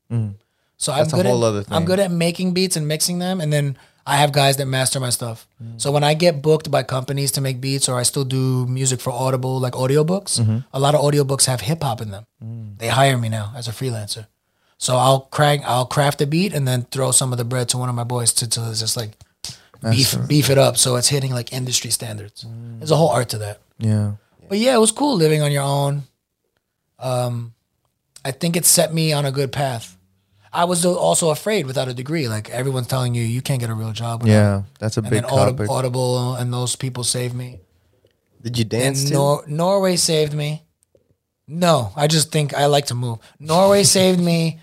[0.76, 0.98] So I'm Mm.
[0.98, 1.72] That's a good whole at other thing.
[1.74, 5.00] I'm good at making beats and mixing them, and then I have guys that master
[5.00, 5.46] my stuff.
[5.62, 5.80] Mm.
[5.80, 9.00] So when I get booked by companies to make beats, or I still do music
[9.00, 10.58] for Audible, like audiobooks, Mm-hmm.
[10.74, 12.26] a lot of audiobooks have hip hop in them.
[12.44, 12.78] Mm.
[12.78, 14.26] They hire me now as a freelancer.
[14.78, 17.78] So I'll crack, I'll craft a beat and then throw some of the bread to
[17.78, 19.12] one of my boys to, to just like
[19.90, 22.44] beef beef it up so it's hitting like industry standards.
[22.44, 22.78] Mm.
[22.78, 23.60] There's a whole art to that.
[23.78, 24.12] Yeah.
[24.48, 26.02] But yeah, it was cool living on your own.
[26.98, 27.54] Um,
[28.24, 29.96] I think it set me on a good path.
[30.52, 32.28] I was also afraid without a degree.
[32.28, 34.22] Like everyone's telling you, you can't get a real job.
[34.22, 34.62] without- Yeah.
[34.78, 35.70] That's a And big then Audi- topic.
[35.70, 37.60] Audible and those people saved me.
[38.42, 39.14] Did you dance And too?
[39.14, 40.62] Nor- Norway saved me.
[41.46, 43.18] No, I just think I like to move.
[43.38, 44.60] Norway saved me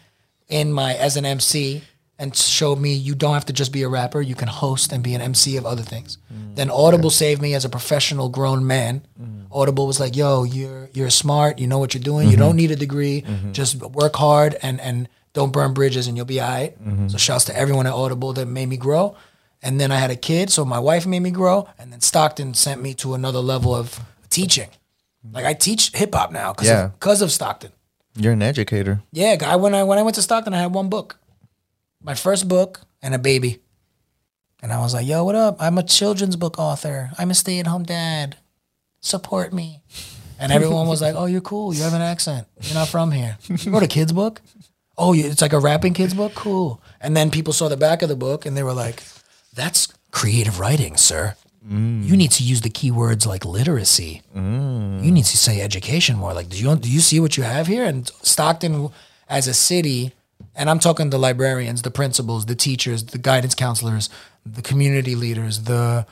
[0.47, 1.81] in my as an MC
[2.17, 4.21] and showed me you don't have to just be a rapper.
[4.21, 6.17] You can host and be an MC of other things.
[6.31, 9.01] Mm, then Audible saved me as a professional grown man.
[9.19, 9.45] Mm.
[9.51, 11.59] Audible was like, "Yo, you're you're smart.
[11.59, 12.29] You know what you're doing.
[12.29, 12.57] You don't mm-hmm.
[12.57, 13.23] need a degree.
[13.23, 13.51] Mm-hmm.
[13.53, 17.07] Just work hard and and don't burn bridges, and you'll be alright." Mm-hmm.
[17.07, 19.15] So shouts to everyone at Audible that made me grow.
[19.63, 21.67] And then I had a kid, so my wife made me grow.
[21.77, 24.69] And then Stockton sent me to another level of teaching.
[25.29, 26.91] Like I teach hip hop now because Yeah.
[27.01, 27.71] of, of Stockton.
[28.15, 29.01] You're an educator.
[29.11, 29.55] Yeah, guy.
[29.55, 31.17] When I when I went to Stockton, I had one book,
[32.01, 33.61] my first book, and a baby.
[34.61, 35.57] And I was like, "Yo, what up?
[35.59, 37.11] I'm a children's book author.
[37.17, 38.37] I'm a stay-at-home dad.
[39.01, 39.81] Support me."
[40.39, 41.73] And everyone was like, "Oh, you're cool.
[41.73, 42.47] You have an accent.
[42.61, 43.37] You're not from here.
[43.47, 44.41] You wrote a kids book?
[44.97, 46.33] Oh, it's like a rapping kids book.
[46.35, 49.03] Cool." And then people saw the back of the book, and they were like,
[49.53, 51.35] "That's creative writing, sir.
[51.69, 56.33] You need to use the keywords like literacy." you need to say education more.
[56.33, 57.85] Like, do you do you see what you have here?
[57.85, 58.89] And Stockton,
[59.29, 60.13] as a city,
[60.55, 64.09] and I'm talking the librarians, the principals, the teachers, the guidance counselors,
[64.45, 66.05] the community leaders, the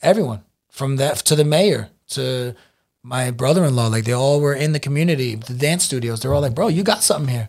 [0.00, 2.54] everyone from that to the mayor to
[3.02, 3.88] my brother-in-law.
[3.88, 6.20] Like, they all were in the community, the dance studios.
[6.20, 7.48] They're all like, "Bro, you got something here."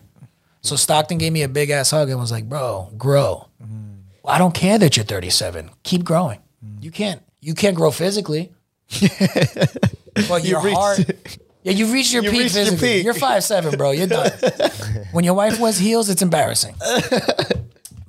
[0.60, 3.48] So Stockton gave me a big ass hug and was like, "Bro, grow.
[3.62, 4.02] Mm.
[4.22, 5.70] Well, I don't care that you're 37.
[5.82, 6.40] Keep growing.
[6.64, 6.82] Mm.
[6.82, 7.22] You can't.
[7.46, 8.52] You can't grow physically."
[10.28, 10.98] But your reached- heart,
[11.64, 12.88] yeah, you've reached your You peak reached your physically.
[12.98, 13.04] peak.
[13.04, 13.90] You're five seven, bro.
[13.90, 14.30] You're done.
[15.12, 16.76] when your wife wears heels, it's embarrassing.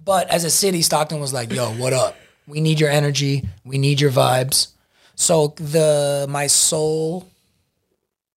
[0.06, 2.16] but as a city, Stockton was like, "Yo, what up?
[2.48, 3.50] We need your energy.
[3.64, 4.68] We need your vibes."
[5.16, 7.26] So the my soul,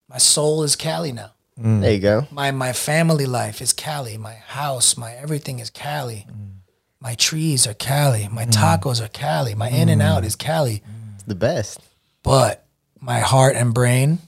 [0.08, 1.32] my soul is Cali now.
[1.60, 1.82] Mm.
[1.82, 2.26] There you go.
[2.30, 4.16] My my family life is Cali.
[4.16, 6.24] My house, my everything is Cali.
[6.30, 6.57] Mm.
[7.00, 8.28] My trees are Cali.
[8.28, 8.52] My mm.
[8.52, 9.54] tacos are Cali.
[9.54, 10.26] My in and out mm.
[10.26, 10.82] is Cali.
[11.14, 11.80] It's the best.
[12.22, 12.64] But
[13.00, 14.18] my heart and brain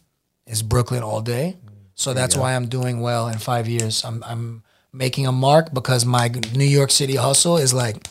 [0.47, 1.57] is Brooklyn all day.
[1.95, 4.05] So that's why I'm doing well in five years.
[4.05, 4.63] I'm I'm
[4.93, 8.09] making a mark because my New York City hustle is like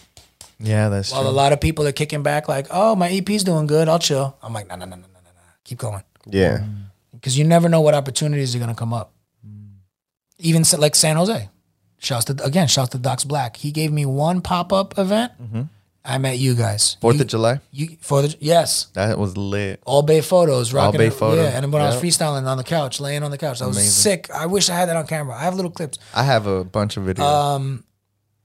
[0.59, 1.31] Yeah, that's while true.
[1.31, 4.37] a lot of people are kicking back like, oh, my EP's doing good, I'll chill.
[4.43, 5.41] I'm like, no, no, no, no, no, no, no.
[5.63, 6.03] Keep going.
[6.27, 6.59] Yeah.
[6.59, 6.83] Mm.
[7.13, 9.11] Because you never know what opportunities are gonna come up.
[10.37, 11.49] Even like San Jose.
[11.99, 13.57] Shouts to again, shouts to Docs Black.
[13.57, 15.33] He gave me one pop-up event.
[16.05, 16.95] I met you guys.
[17.01, 17.59] Fourth You- of July.
[17.71, 18.87] You for the yes.
[18.93, 19.81] That was lit.
[19.85, 21.43] All Bay photos, rocking Bay it- photo.
[21.43, 23.75] Yeah, and when I was freestyling on the couch, laying on the couch, I was
[23.77, 23.91] Amazing.
[23.91, 24.29] sick.
[24.33, 25.35] I wish I had that on camera.
[25.35, 25.99] I have little clips.
[26.15, 27.19] I have a bunch of videos.
[27.19, 27.83] Um,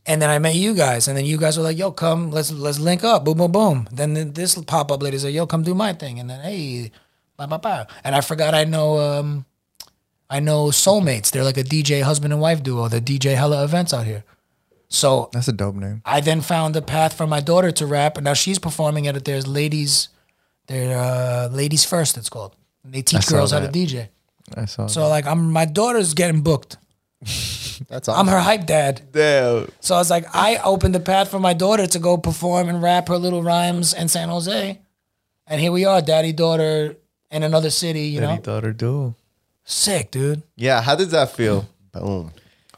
[0.07, 2.51] And then I met you guys, and then you guys were like, "Yo, come, let's
[2.53, 3.89] let's link up." Boom, boom, boom.
[3.91, 6.91] Then th- this pop up lady said, "Yo, come do my thing," and then hey,
[7.39, 7.87] ba ba ba.
[8.05, 9.47] And I forgot I know um,
[10.35, 11.31] I know Soulmates.
[11.31, 12.89] They're like a DJ husband and wife duo.
[12.89, 14.25] They DJ hella events out here.
[14.89, 16.03] So that's a dope name.
[16.05, 19.17] I then found a path for my daughter to rap, and now she's performing at
[19.17, 19.25] it.
[19.25, 20.09] There's ladies,
[20.67, 22.17] they're uh, ladies first.
[22.17, 22.57] It's called.
[22.83, 23.69] And they teach saw girls how to.
[23.69, 24.09] DJ.
[24.57, 24.89] I saw.
[24.89, 26.79] So like, I'm my daughter's getting booked.
[27.21, 28.15] That's awesome.
[28.19, 29.03] I'm her hype dad.
[29.13, 29.69] Damn.
[29.79, 32.83] So I was like, I opened the path for my daughter to go perform and
[32.83, 34.81] rap her little rhymes in San Jose,
[35.47, 36.97] and here we are, daddy daughter
[37.31, 38.07] in another city.
[38.09, 39.17] You Daddy know, daughter duel.
[39.65, 40.43] Sick, dude.
[40.57, 41.69] Yeah, how does that feel?
[41.93, 42.33] Boom.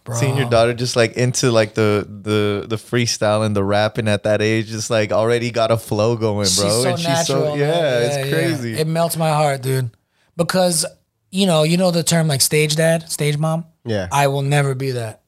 [0.04, 0.16] Bro.
[0.16, 4.22] Seeing your daughter just like into like the the the freestyle and the rapping at
[4.22, 6.40] that age, just like already got a flow going, bro.
[6.40, 7.58] And she's so and natural.
[7.58, 8.02] yeah, man.
[8.02, 8.30] it's yeah.
[8.30, 8.78] crazy.
[8.78, 9.90] It melts my heart, dude.
[10.36, 10.86] Because
[11.32, 13.64] you know, you know the term like stage dad, stage mom.
[13.84, 14.06] Yeah.
[14.12, 15.22] I will never be that.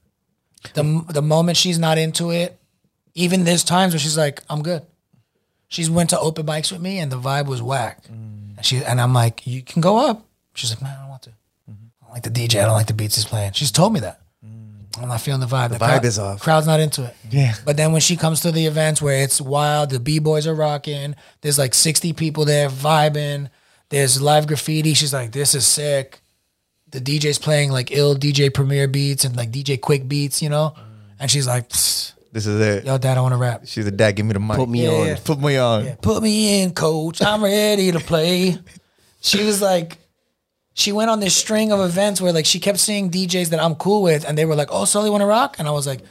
[0.74, 2.56] The the moment she's not into it,
[3.14, 4.82] even there's times where she's like, "I'm good."
[5.68, 8.04] She's went to open mics with me, and the vibe was whack.
[8.04, 8.56] Mm.
[8.56, 10.24] And she and I'm like, you can go up.
[10.54, 11.32] She's like, no, I don't want to.
[12.08, 12.60] I like the DJ.
[12.62, 13.52] I don't like the beats he's playing.
[13.52, 14.20] She's told me that.
[14.44, 15.02] Mm.
[15.02, 15.70] I'm not feeling the vibe.
[15.70, 16.40] The, vibe is off.
[16.40, 17.14] Crowd's not into it.
[17.30, 17.54] Yeah.
[17.64, 20.54] But then when she comes to the events where it's wild, the b boys are
[20.54, 21.14] rocking.
[21.42, 23.50] There's like 60 people there vibing.
[23.90, 24.94] There's live graffiti.
[24.94, 26.20] She's like, this is sick.
[26.90, 30.72] The DJ's playing like ill DJ Premier beats and like DJ Quik beats, you know.
[30.76, 30.82] Mm.
[31.20, 32.84] And she's like, "Psst, This is it.
[32.86, 33.62] yo, dad, I want to rap.
[33.66, 34.12] She's a dad.
[34.16, 34.56] Give me the mic.
[34.56, 35.06] Put me Yeah, on.
[35.06, 35.18] yeah.
[35.22, 35.84] Put me on.
[35.84, 37.20] Yeah, put me in, coach.
[37.22, 38.56] I'm ready to play.
[39.20, 39.98] She was like,
[40.78, 43.74] she went on this string of events where like she kept seeing DJs that I'm
[43.74, 46.02] cool with, and they were like, "Oh, Sully want to rock," and I was like,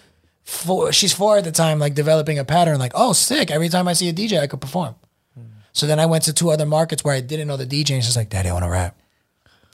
[0.43, 3.49] four, she's four at the time, like developing a pattern, like, "Oh, sick!
[3.49, 4.95] Every time I see a DJ, I could perform."
[5.71, 8.03] So then I went to two other markets where I didn't know the DJ, and
[8.03, 8.97] she's like, "Daddy, I want to rap."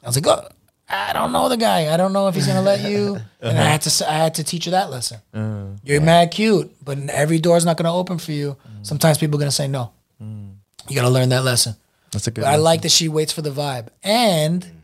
[0.03, 0.47] I was like, "Oh,
[0.87, 1.91] I don't know the guy.
[1.91, 3.71] I don't know if he's gonna let you." And I uh-huh.
[3.71, 5.19] had to, I had to teach her that lesson.
[5.33, 5.65] Uh-huh.
[5.83, 8.55] You're mad cute, but every door's not gonna open for you.
[8.65, 8.85] Mm.
[8.85, 9.91] Sometimes people are gonna say no.
[10.21, 10.53] Mm.
[10.87, 11.75] You gotta learn that lesson.
[12.11, 12.41] That's a good.
[12.41, 13.89] But I like that she waits for the vibe.
[14.01, 14.82] And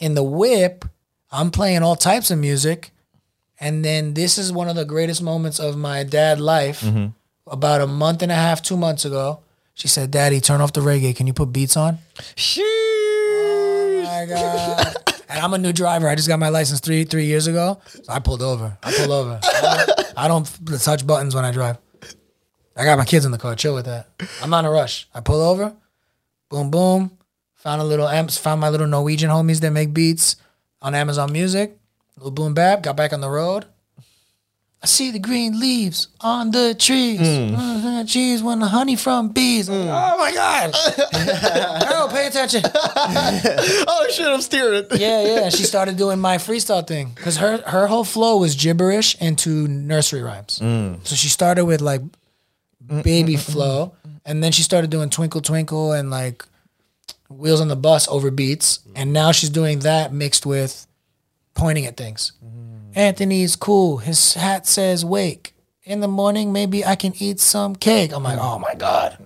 [0.00, 0.84] in the whip,
[1.30, 2.90] I'm playing all types of music.
[3.60, 6.80] And then this is one of the greatest moments of my dad life.
[6.80, 7.08] Mm-hmm.
[7.46, 9.40] About a month and a half, two months ago,
[9.74, 11.14] she said, Daddy, turn off the reggae.
[11.14, 11.98] Can you put beats on?
[12.58, 14.94] Oh my God.
[15.28, 16.08] And I'm a new driver.
[16.08, 17.80] I just got my license three three years ago.
[17.86, 18.76] So I pulled over.
[18.82, 19.40] I pulled over.
[19.42, 21.78] I don't, I don't touch buttons when I drive.
[22.76, 23.54] I got my kids in the car.
[23.56, 24.08] Chill with that.
[24.42, 25.08] I'm not in a rush.
[25.14, 25.74] I pull over.
[26.48, 27.16] Boom, boom.
[27.60, 28.38] Found a little amps.
[28.38, 30.36] Found my little Norwegian homies that make beats
[30.80, 31.76] on Amazon Music.
[32.16, 32.82] Little boom bap.
[32.82, 33.66] Got back on the road.
[34.82, 37.20] I see the green leaves on the trees.
[37.20, 37.54] Mm.
[37.54, 38.04] Mm-hmm.
[38.06, 39.68] Cheese when the honey from bees.
[39.68, 39.88] Mm.
[39.88, 40.72] Oh my God.
[41.88, 42.62] Girl, pay attention.
[43.92, 44.26] Oh shit!
[44.26, 44.84] I'm steering.
[44.84, 44.98] It.
[44.98, 45.48] Yeah, yeah.
[45.50, 50.22] She started doing my freestyle thing because her her whole flow was gibberish into nursery
[50.22, 50.58] rhymes.
[50.60, 51.06] Mm.
[51.06, 52.00] So she started with like
[53.02, 53.92] baby mm, flow,
[54.24, 56.44] and then she started doing twinkle twinkle and like
[57.30, 58.92] wheels on the bus over beats, mm-hmm.
[58.96, 60.86] and now she's doing that mixed with
[61.54, 62.32] pointing at things.
[62.44, 62.98] Mm-hmm.
[62.98, 63.98] Anthony's cool.
[63.98, 65.54] His hat says wake.
[65.84, 68.12] In the morning, maybe I can eat some cake.
[68.12, 68.46] I'm like, mm-hmm.
[68.46, 69.16] oh my god,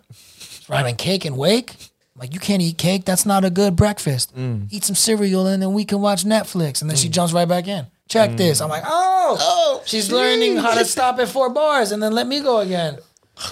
[0.68, 1.74] rhyming cake and wake.
[2.14, 3.04] I'm like, you can't eat cake.
[3.04, 4.36] That's not a good breakfast.
[4.36, 4.68] Mm.
[4.70, 6.80] Eat some cereal and then we can watch Netflix.
[6.80, 7.12] And then she mm.
[7.12, 7.88] jumps right back in.
[8.08, 8.36] Check mm.
[8.36, 8.60] this.
[8.60, 12.28] I'm like, oh, oh, she's learning how to stop at four bars and then let
[12.28, 12.98] me go again.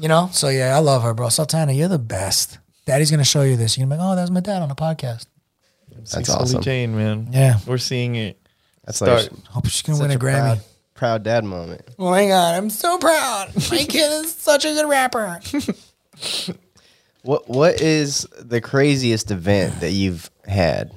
[0.00, 0.28] You know?
[0.32, 1.28] So yeah, I love her, bro.
[1.28, 2.58] Sultana, you're the best.
[2.84, 3.76] Daddy's gonna show you this.
[3.76, 5.26] You're gonna be like, oh, that was my dad on a podcast.
[5.96, 6.62] That's Sully awesome.
[6.62, 7.28] Jane, man.
[7.30, 7.58] Yeah.
[7.66, 8.38] we're seeing it.
[8.84, 9.32] That's Start.
[9.32, 10.40] like Hope she's gonna such win a, Grammy.
[10.56, 10.60] Proud,
[10.94, 11.82] proud dad moment.
[11.98, 13.48] Oh my god, I'm so proud.
[13.70, 15.40] My kid is such a good rapper.
[17.22, 20.92] What What is the craziest event that you've had?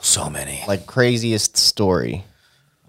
[0.00, 0.62] So many.
[0.66, 2.24] Like craziest story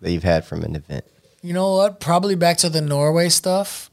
[0.01, 1.03] that you've had from an event?
[1.41, 1.99] You know what?
[1.99, 3.91] Probably back to the Norway stuff.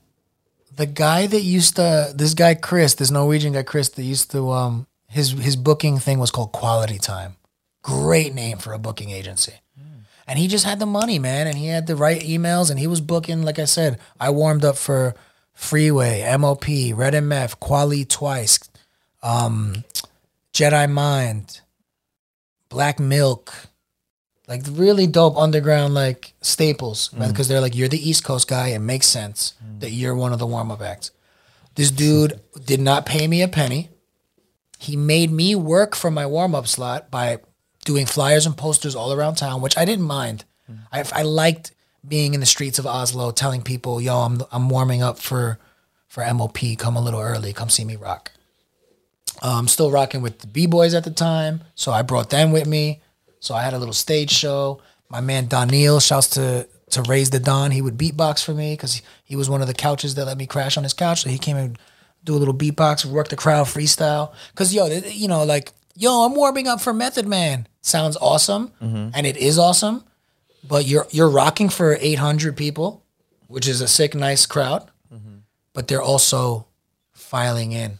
[0.74, 4.50] The guy that used to this guy Chris, this Norwegian guy Chris that used to
[4.50, 7.36] um his his booking thing was called Quality Time.
[7.82, 9.54] Great name for a booking agency.
[10.26, 12.86] And he just had the money, man, and he had the right emails and he
[12.86, 15.14] was booking like I said, I warmed up for
[15.52, 16.64] Freeway, MOP,
[16.94, 18.58] Red MF, Kweli Twice,
[19.22, 19.84] um
[20.52, 21.60] Jedi Mind,
[22.68, 23.52] Black Milk,
[24.52, 27.48] like really dope underground like staples because mm.
[27.48, 28.68] they're like you're the East Coast guy.
[28.68, 29.80] It makes sense mm.
[29.80, 31.10] that you're one of the warm up acts.
[31.74, 33.88] This dude did not pay me a penny.
[34.78, 37.38] He made me work for my warm up slot by
[37.86, 40.44] doing flyers and posters all around town, which I didn't mind.
[40.70, 40.80] Mm.
[40.92, 41.72] I, I liked
[42.06, 45.58] being in the streets of Oslo, telling people, "Yo, I'm I'm warming up for
[46.08, 46.58] for MOP.
[46.76, 47.54] Come a little early.
[47.54, 48.32] Come see me rock."
[49.40, 52.52] Uh, I'm still rocking with the b boys at the time, so I brought them
[52.52, 53.00] with me.
[53.42, 54.80] So I had a little stage show.
[55.10, 57.72] My man Daniel, shouts to to Raise the Don.
[57.72, 60.46] He would beatbox for me because he was one of the couches that let me
[60.46, 61.22] crash on his couch.
[61.22, 61.78] So he came and
[62.22, 64.32] do a little beatbox, work the crowd, freestyle.
[64.54, 67.66] Cause yo, you know, like yo, I'm warming up for Method Man.
[67.80, 69.08] Sounds awesome, mm-hmm.
[69.12, 70.04] and it is awesome.
[70.66, 73.04] But you're you're rocking for 800 people,
[73.48, 74.88] which is a sick, nice crowd.
[75.12, 75.38] Mm-hmm.
[75.72, 76.68] But they're also
[77.10, 77.98] filing in.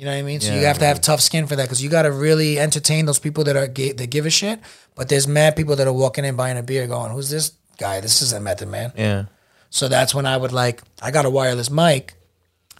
[0.00, 0.40] You know what I mean?
[0.40, 3.04] So you have to have tough skin for that because you got to really entertain
[3.04, 4.58] those people that are ga- that give a shit.
[4.94, 8.00] But there's mad people that are walking in buying a beer, going, "Who's this guy?
[8.00, 9.24] This isn't Method Man." Yeah.
[9.68, 12.14] So that's when I would like, I got a wireless mic.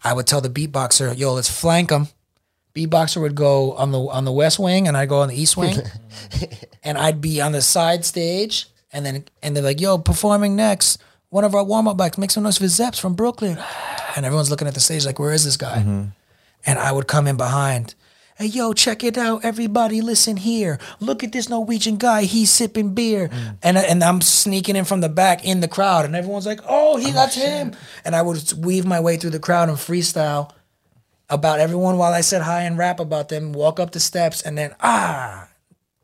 [0.02, 2.08] I would tell the beatboxer, "Yo, let's flank him."
[2.74, 5.58] Beatboxer would go on the on the west wing, and I go on the east
[5.58, 5.76] wing,
[6.82, 10.96] and I'd be on the side stage, and then and they're like, "Yo, performing next."
[11.28, 13.58] One of our warm up acts, make some noise for Zeps from Brooklyn,
[14.16, 16.04] and everyone's looking at the stage like, "Where is this guy?" Mm-hmm.
[16.66, 17.94] And I would come in behind.
[18.36, 19.44] Hey, yo, check it out.
[19.44, 20.78] Everybody listen here.
[20.98, 22.22] Look at this Norwegian guy.
[22.22, 23.28] He's sipping beer.
[23.62, 26.06] And, and I'm sneaking in from the back in the crowd.
[26.06, 27.76] And everyone's like, oh, he that's him.
[28.02, 30.52] And I would weave my way through the crowd and freestyle
[31.30, 34.58] about everyone while I said hi and rap about them, walk up the steps, and
[34.58, 35.48] then ah,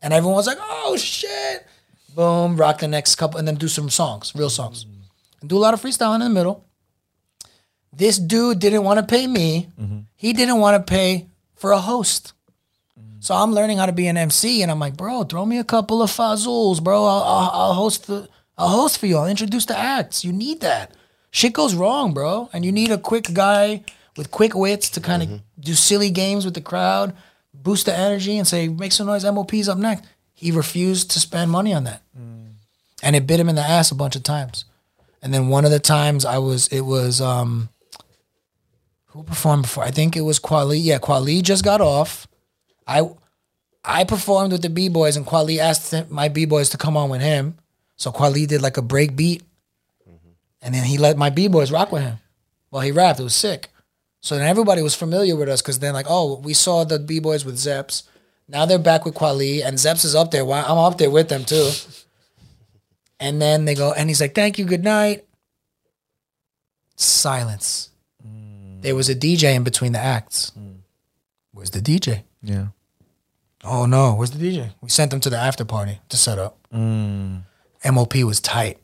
[0.01, 1.67] and everyone was like, "Oh shit!"
[2.15, 4.85] Boom, rock the next couple, and then do some songs, real songs,
[5.41, 6.65] and do a lot of freestyling in the middle.
[7.93, 9.69] This dude didn't want to pay me.
[9.79, 9.99] Mm-hmm.
[10.15, 12.33] He didn't want to pay for a host.
[13.19, 15.63] So I'm learning how to be an MC, and I'm like, bro, throw me a
[15.63, 17.03] couple of fazuls, bro.
[17.03, 19.17] I'll, I'll, I'll host the, I'll host for you.
[19.17, 20.23] I'll introduce the acts.
[20.23, 20.93] You need that.
[21.31, 23.83] Shit goes wrong, bro, and you need a quick guy
[24.15, 25.37] with quick wits to kind of mm-hmm.
[25.59, 27.15] do silly games with the crowd,
[27.53, 29.25] boost the energy, and say, make some noise.
[29.25, 30.05] MOP's up next.
[30.33, 32.51] He refused to spend money on that, mm.
[33.01, 34.65] and it bit him in the ass a bunch of times.
[35.21, 37.69] And then one of the times I was, it was, um,
[39.17, 39.83] who performed before?
[39.83, 40.79] I think it was Kweli.
[40.81, 42.27] Yeah, Kweli just got off.
[42.85, 43.09] I
[43.83, 47.09] I performed with the B boys, and Kweli asked my B boys to come on
[47.09, 47.57] with him.
[47.95, 49.41] So Kweli did like a break beat,
[50.07, 50.29] mm-hmm.
[50.61, 52.19] and then he let my B boys rock with him
[52.69, 53.19] while he rapped.
[53.19, 53.69] It was sick.
[54.21, 57.19] So then everybody was familiar with us because then like, oh, we saw the B
[57.19, 58.03] boys with Zeps.
[58.47, 60.45] Now they're back with Kweli, and Zeps is up there.
[60.45, 61.71] Why I'm up there with them too.
[63.19, 65.25] And then they go, and he's like, "Thank you, good night."
[66.97, 67.89] Silence.
[68.81, 70.51] There was a DJ in between the acts.
[71.51, 72.23] Where's the DJ?
[72.43, 72.67] Yeah.
[73.63, 74.73] Oh no, where's the DJ?
[74.81, 76.57] We sent them to the after party to set up.
[76.73, 77.41] Mm.
[77.91, 78.77] MOP was tight.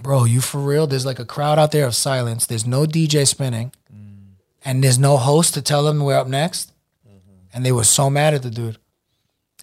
[0.00, 0.86] Bro, you for real?
[0.86, 2.46] There's like a crowd out there of silence.
[2.46, 3.72] There's no DJ spinning.
[3.92, 4.36] Mm.
[4.64, 6.72] And there's no host to tell them we're up next.
[7.06, 7.18] Mm-hmm.
[7.52, 8.78] And they were so mad at the dude.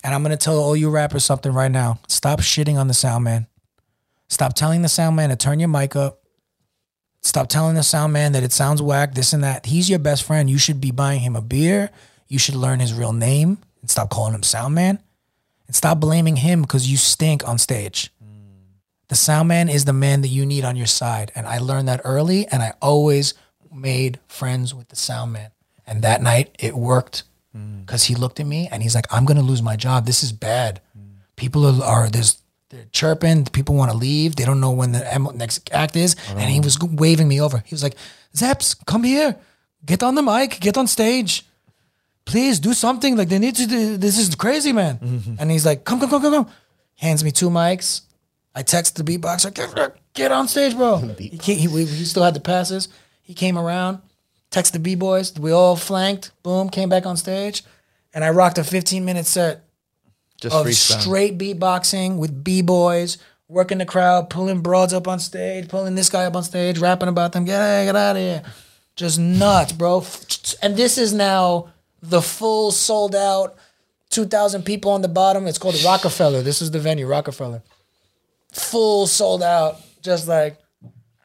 [0.03, 1.99] And I'm gonna tell all you rappers something right now.
[2.07, 3.47] Stop shitting on the sound man.
[4.29, 6.20] Stop telling the sound man to turn your mic up.
[7.21, 9.67] Stop telling the sound man that it sounds whack, this and that.
[9.67, 10.49] He's your best friend.
[10.49, 11.91] You should be buying him a beer.
[12.27, 14.99] You should learn his real name and stop calling him sound man.
[15.67, 18.11] And stop blaming him because you stink on stage.
[19.11, 21.33] The sound man is the man that you need on your side.
[21.35, 23.33] And I learned that early and I always
[23.69, 25.51] made friends with the sound man.
[25.85, 27.85] And that night it worked mm.
[27.85, 30.05] because he looked at me and he's like, I'm going to lose my job.
[30.05, 30.79] This is bad.
[31.35, 32.40] People are, are there's,
[32.71, 33.45] they're chirping.
[33.45, 34.35] People want to leave.
[34.35, 36.15] They don't know when the next act is.
[36.29, 37.61] And he was waving me over.
[37.65, 37.95] He was like,
[38.35, 39.35] Zeps, come here.
[39.85, 40.59] Get on the mic.
[40.59, 41.45] Get on stage.
[42.25, 43.17] Please do something.
[43.17, 43.97] Like they need to do.
[43.97, 44.99] This is crazy, man.
[45.39, 46.47] And he's like, come, come, come, come, come.
[46.95, 48.01] Hands me two mics.
[48.53, 50.97] I text the beatboxer, get, get on stage, bro.
[51.17, 52.89] he, he, he still had the passes.
[53.21, 53.99] He came around,
[54.49, 55.37] text the B boys.
[55.39, 56.31] We all flanked.
[56.43, 57.63] Boom, came back on stage,
[58.13, 59.63] and I rocked a 15 minute set
[60.41, 60.99] Just of freestyle.
[61.01, 66.09] straight beatboxing with b boys, working the crowd, pulling broads up on stage, pulling this
[66.09, 67.45] guy up on stage, rapping about them.
[67.45, 68.41] Get get out of here,
[68.95, 70.03] just nuts, bro.
[70.63, 71.69] And this is now
[72.01, 73.55] the full sold out,
[74.09, 75.45] two thousand people on the bottom.
[75.45, 76.41] It's called Rockefeller.
[76.41, 77.61] This is the venue, Rockefeller.
[78.51, 80.57] Full sold out, just like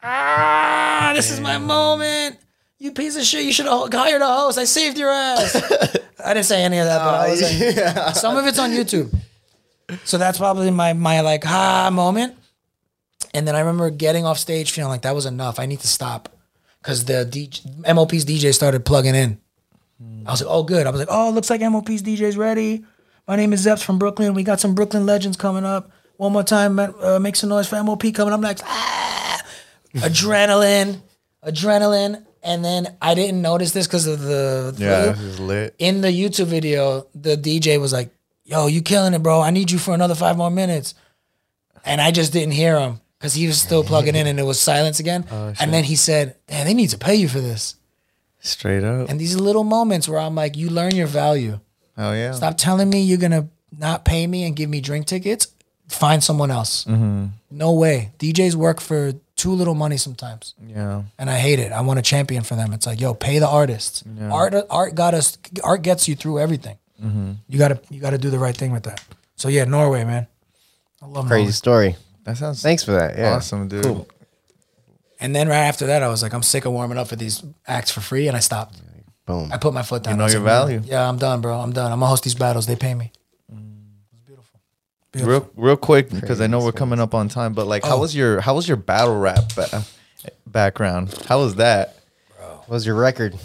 [0.03, 2.37] ah, this is my moment.
[2.77, 3.43] You piece of shit!
[3.45, 4.59] You should have hired a host.
[4.59, 5.95] I saved your ass.
[6.23, 8.11] I didn't say any of that, but I was like, yeah.
[8.13, 9.13] some of it's on YouTube.
[10.03, 12.35] So that's probably my my like ha moment.
[13.33, 15.59] And then I remember getting off stage feeling like that was enough.
[15.59, 16.29] I need to stop
[16.81, 19.39] because the DJ, MOP's DJ started plugging in.
[20.25, 20.85] I was like, oh good.
[20.85, 22.83] I was like, oh looks like MOP's DJ's ready.
[23.27, 24.33] My name is Zeps from Brooklyn.
[24.33, 25.91] We got some Brooklyn legends coming up.
[26.17, 28.33] One more time, uh, make some noise for MOP coming.
[28.33, 29.41] I'm like, ah,
[29.95, 31.01] adrenaline,
[31.43, 32.25] adrenaline.
[32.47, 35.75] And then I didn't notice this because of the Yeah, this is lit.
[35.79, 38.09] in the YouTube video, the DJ was like,
[38.45, 39.41] "Yo, you killing it, bro.
[39.41, 40.93] I need you for another five more minutes,"
[41.85, 44.59] and I just didn't hear him because he was still plugging in, and it was
[44.59, 45.25] silence again.
[45.31, 47.75] Oh, and then he said, "Damn, they need to pay you for this."
[48.39, 49.09] Straight up.
[49.09, 51.59] And these little moments where I'm like, "You learn your value.
[51.97, 52.31] Oh yeah.
[52.31, 55.47] Stop telling me you're gonna not pay me and give me drink tickets.
[55.89, 56.85] Find someone else.
[56.85, 57.25] Mm-hmm.
[57.51, 58.11] No way.
[58.19, 61.03] DJs work for too little money sometimes." Yeah.
[61.17, 61.71] and I hate it.
[61.71, 62.73] I want a champion for them.
[62.73, 64.03] It's like, yo, pay the artists.
[64.21, 65.37] Art, art got us.
[65.63, 66.77] Art gets you through everything.
[67.01, 67.31] Mm-hmm.
[67.47, 69.01] You gotta, you gotta do the right thing with that.
[69.35, 70.27] So yeah, Norway, man.
[71.01, 71.51] I love Crazy Norway.
[71.51, 71.95] story.
[72.25, 73.17] That sounds Thanks for that.
[73.17, 73.35] Yeah.
[73.35, 73.83] awesome, dude.
[73.85, 74.07] Cool.
[75.19, 77.43] And then right after that, I was like, I'm sick of warming up for these
[77.67, 78.81] acts for free, and I stopped.
[79.25, 79.49] Boom.
[79.51, 80.17] I put my foot down.
[80.17, 81.59] know I was your like, value." Yeah, I'm done, bro.
[81.59, 81.91] I'm done.
[81.91, 82.65] I'm gonna host these battles.
[82.65, 83.11] They pay me.
[85.15, 87.53] Real, real quick, because I know we're coming up on time.
[87.53, 87.99] But like, how Oh.
[88.01, 89.83] was your how was your battle rap ba-
[90.45, 91.13] background?
[91.27, 91.95] How was that?
[92.39, 93.37] What was your record?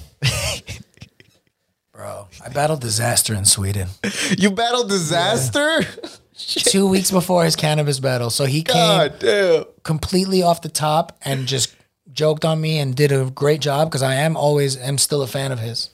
[1.93, 3.89] Bro, I battled Dizaster in Sweden
[4.37, 5.87] You battled Dizaster.
[6.35, 8.31] two weeks before his Canibus battle.
[8.31, 9.65] So he came God damn.
[9.85, 11.75] completely off the top and just
[12.13, 15.27] joked on me and did a great job because I am always am still a
[15.27, 15.91] fan of his.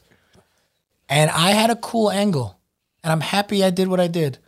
[1.09, 2.59] And I had a cool angle,
[3.03, 4.39] and I'm happy I did what I did.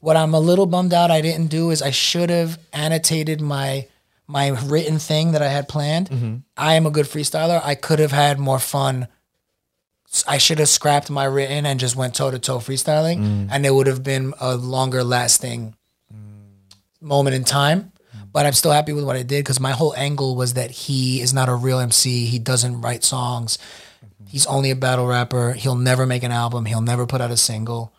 [0.00, 3.88] What I'm a little bummed out I didn't do is I should have annotated my
[4.26, 6.10] my written thing that I had planned.
[6.10, 6.36] Mm-hmm.
[6.56, 7.60] I am a good freestyler.
[7.64, 9.08] I could have had more fun
[10.26, 13.48] I should have scrapped my written and just went toe to toe freestyling, mm.
[13.50, 15.74] and it would have been a longer lasting
[17.00, 17.92] moment in time.
[18.16, 18.32] Mm.
[18.32, 21.20] But I'm still happy with what I did because my whole angle was that he
[21.20, 22.24] is not a real MC.
[22.24, 23.58] He doesn't write songs.
[24.04, 24.26] Mm-hmm.
[24.26, 25.52] He's only a battle rapper.
[25.52, 26.64] He'll never make an album.
[26.64, 27.92] He'll never put out a single.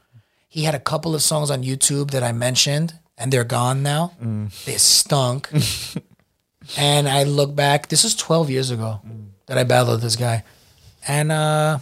[0.50, 4.14] He had a couple of songs on YouTube that I mentioned, and they're gone now.
[4.22, 4.66] Mm.
[4.66, 5.50] They stunk.
[6.78, 7.88] and I look back.
[7.88, 9.00] This is 12 years ago
[9.46, 10.44] that I battled this guy,
[11.08, 11.80] and uh,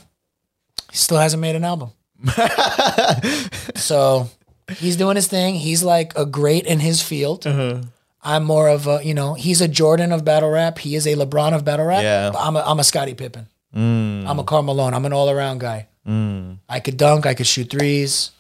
[0.92, 1.92] he still hasn't made an album.
[3.76, 4.30] so
[4.76, 5.56] he's doing his thing.
[5.56, 7.48] He's like a great in his field.
[7.48, 7.82] Uh-huh.
[8.22, 10.80] I'm more of a, you know, he's a Jordan of battle rap.
[10.80, 12.04] He is a LeBron of battle rap.
[12.04, 12.32] Yeah.
[12.32, 13.48] But I'm a, I'm a Scottie Pippen.
[13.74, 14.28] Mm.
[14.28, 14.94] I'm a Karl Malone.
[14.94, 15.88] I'm an all around guy.
[16.06, 16.58] Mm.
[16.68, 17.26] I could dunk.
[17.26, 18.32] I could shoot threes.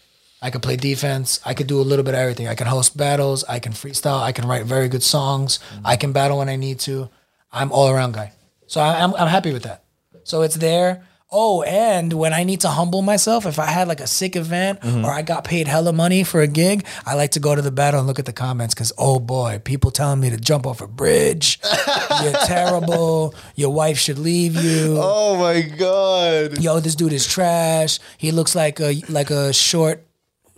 [0.41, 1.39] I could play defense.
[1.45, 2.47] I could do a little bit of everything.
[2.47, 3.43] I can host battles.
[3.45, 4.22] I can freestyle.
[4.22, 5.59] I can write very good songs.
[5.84, 7.09] I can battle when I need to.
[7.51, 8.34] I'm all around guy.
[8.68, 9.84] So I, I'm I'm happy with that.
[10.23, 11.03] So it's there.
[11.30, 14.80] Oh, and when I need to humble myself, if I had like a sick event
[14.80, 15.03] mm-hmm.
[15.03, 17.72] or I got paid hella money for a gig, I like to go to the
[17.72, 20.80] battle and look at the comments because oh boy, people telling me to jump off
[20.80, 21.59] a bridge.
[22.23, 23.35] You're terrible.
[23.55, 26.61] Your wife should leave you Oh my god.
[26.61, 27.99] yo, this dude is trash.
[28.18, 30.07] He looks like a like a short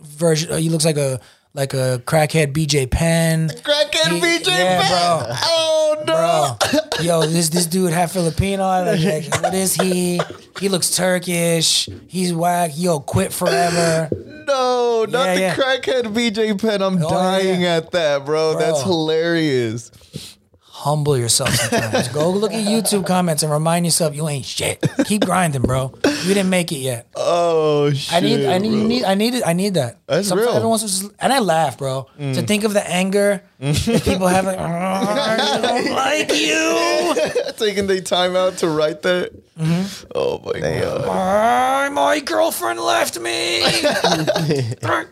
[0.02, 0.56] version.
[0.58, 1.20] He looks like a
[1.52, 3.48] like a crackhead BJ Penn.
[3.48, 5.26] Crackhead He- BJ yeah, Penn.
[5.26, 5.36] bro.
[5.42, 6.56] Oh no.
[6.70, 8.62] Bro, yo, this this dude half Filipino.
[8.64, 10.20] Like, like, what is he?
[10.60, 11.88] He looks Turkish.
[12.08, 12.72] He's whack.
[12.74, 14.08] Yo, quit forever.
[14.46, 15.54] No, not Yeah, the yeah.
[15.54, 16.82] crackhead BJ Penn.
[16.82, 18.56] I'm Oh, dying at that, bro.
[18.58, 19.90] That's hilarious.
[20.80, 22.08] Humble yourself sometimes.
[22.08, 24.82] Go look at YouTube comments and remind yourself you ain't shit.
[25.04, 25.92] Keep grinding, bro.
[26.06, 27.06] You didn't make it yet.
[27.14, 28.14] Oh shit.
[28.14, 28.86] I need, I need, bro.
[28.86, 29.42] need, I need it.
[29.46, 29.98] I need that.
[30.06, 30.54] That's Sometimes real.
[30.54, 30.56] Mm.
[30.56, 32.06] Every once in a while, and I laugh, bro.
[32.18, 37.52] To think of the anger that people have, like, "Oh, I don't like you.
[37.58, 39.32] taking the time out to write that.
[39.58, 40.06] Mm-hmm.
[40.14, 41.04] Oh my god.
[41.06, 43.58] "Ah, my girlfriend left me.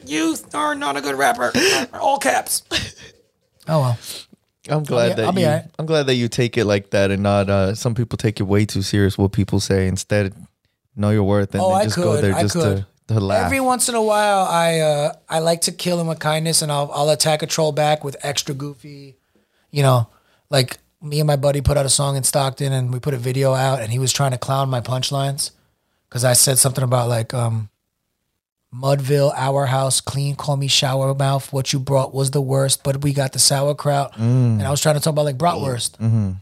[0.07, 1.53] you are not a good rapper.
[1.93, 2.63] All caps.
[3.69, 3.99] Oh well.
[4.71, 5.47] I'm glad be- that be you.
[5.47, 5.65] alright.
[5.79, 7.49] I'm glad that you take it like that and not.
[7.51, 9.17] uh Some people take it way too serious.
[9.19, 10.35] What people say instead,
[10.97, 12.87] know your worth and Oh, just go there I just could.
[13.09, 13.45] to, to laugh.
[13.47, 16.71] Every once in a while, I uh, I like to kill him with kindness, and
[16.71, 19.17] I'll I'll attack a troll back with extra goofy,
[19.71, 20.09] you know,
[20.51, 23.19] like me and my buddy put out a song in Stockton, and we put a
[23.19, 25.53] video out, and he was trying to clown my punchlines
[26.09, 27.71] because I said something about like um,
[28.75, 31.53] Mudville, our house, clean, call me shower mouth.
[31.53, 34.21] What you brought was the worst, but we got the sauerkraut, mm.
[34.21, 35.93] and I was trying to talk about like bratwurst.
[35.99, 36.33] Mm-hmm.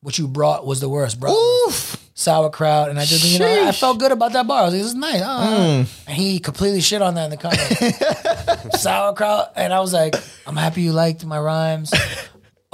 [0.00, 3.22] What you brought was the worst, bratwurst sauerkraut, and I did.
[3.24, 4.62] You know, I felt good about that bar.
[4.62, 7.36] I was like, "This is nice." Uh, And he completely shit on that in the
[7.36, 8.80] comments.
[8.82, 10.14] sauerkraut, and I was like,
[10.46, 11.92] "I'm happy you liked my rhymes."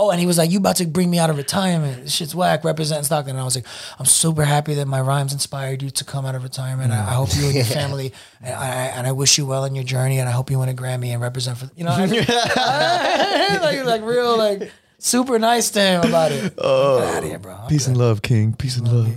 [0.01, 2.05] Oh, and he was like, "You about to bring me out of retirement?
[2.05, 3.67] This shit's whack." Representing Stockton, and I was like,
[3.99, 6.91] "I'm super happy that my rhymes inspired you to come out of retirement.
[6.91, 8.67] I, I hope you and your family, and I,
[8.97, 11.09] and I wish you well in your journey, and I hope you win a Grammy
[11.09, 12.25] and represent for you know, what I mean?
[13.61, 16.55] like like real like super nice to him about it.
[16.57, 17.01] Oh.
[17.01, 17.55] Get out of here, bro.
[17.57, 18.55] I'm Peace and love, King.
[18.55, 19.15] Peace and love.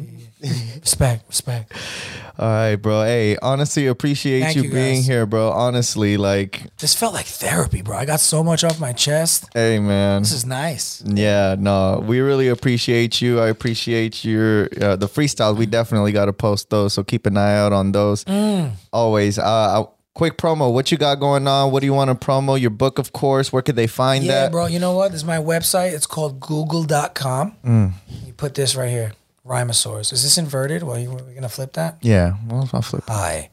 [0.81, 1.71] Respect, respect.
[2.37, 3.03] All right, bro.
[3.03, 5.07] Hey, honestly, appreciate you, you, being guys.
[5.07, 5.51] here, bro.
[5.51, 7.95] Honestly, like, This felt like therapy, bro.
[7.97, 9.45] I got so much off my chest.
[9.53, 10.23] hey, man.
[10.23, 11.03] This is nice.
[11.05, 13.39] Yeah, no, we really appreciate you.
[13.39, 15.57] I appreciate your uh, the freestyles.
[15.57, 18.23] We definitely got to post those, so keep an eye out on those.
[18.25, 18.71] Mm.
[18.91, 19.37] Always.
[19.37, 19.85] Uh, uh,
[20.15, 20.73] quick promo.
[20.73, 21.71] What you got going on?
[21.71, 22.59] What do you want to promo?
[22.59, 23.53] Your book, of course.
[23.53, 24.51] Where could they find Yeah, that?
[24.51, 24.65] bro.
[24.65, 25.11] You know what?
[25.11, 25.93] This is my website.
[25.93, 27.55] It's called google.com.
[27.63, 27.93] Mm.
[28.25, 29.13] You put this right here.
[29.43, 30.11] Rhinosaurs.
[30.11, 30.83] Is this inverted?
[30.83, 31.97] Well, you we're gonna flip that?
[32.01, 33.03] Yeah, well, I'll flip.
[33.07, 33.49] Hi.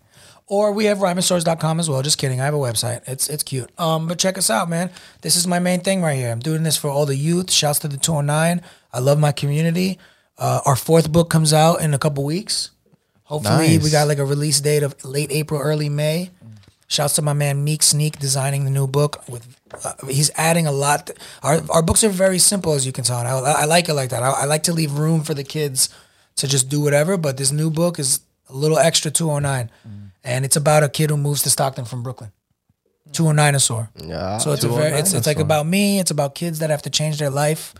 [0.47, 2.03] Or we have rhinosaurs.com as well.
[2.03, 2.41] Just kidding.
[2.41, 3.03] I have a website.
[3.07, 3.71] It's it's cute.
[3.79, 4.91] Um, but check us out, man.
[5.23, 6.31] This is my main thing right here.
[6.31, 7.51] I'm doing this for all the youth.
[7.53, 8.61] Shouts to the 209.
[8.93, 9.99] I love my community.
[10.39, 12.71] Uh, our fourth book comes out in a couple weeks.
[13.25, 13.85] Hopefully, Nice.
[13.85, 16.31] we got like a release date of late April, early May.
[16.91, 19.23] Shouts to my man Meek Sneak designing the new book.
[19.29, 19.47] With
[19.85, 21.09] uh, he's adding a lot.
[21.41, 23.21] Our our books are very simple, as you can tell.
[23.21, 24.25] And I, I like it like that.
[24.25, 25.89] I, I like to leave room for the kids
[26.35, 27.17] to just do whatever.
[27.17, 29.71] But this new book is a little extra 209,
[30.25, 32.33] and it's about a kid who moves to Stockton from Brooklyn.
[33.13, 33.89] 209 Asaur.
[33.95, 34.39] Yeah.
[34.39, 36.01] So it's a very it's it's like about me.
[36.01, 37.73] It's about kids that have to change their life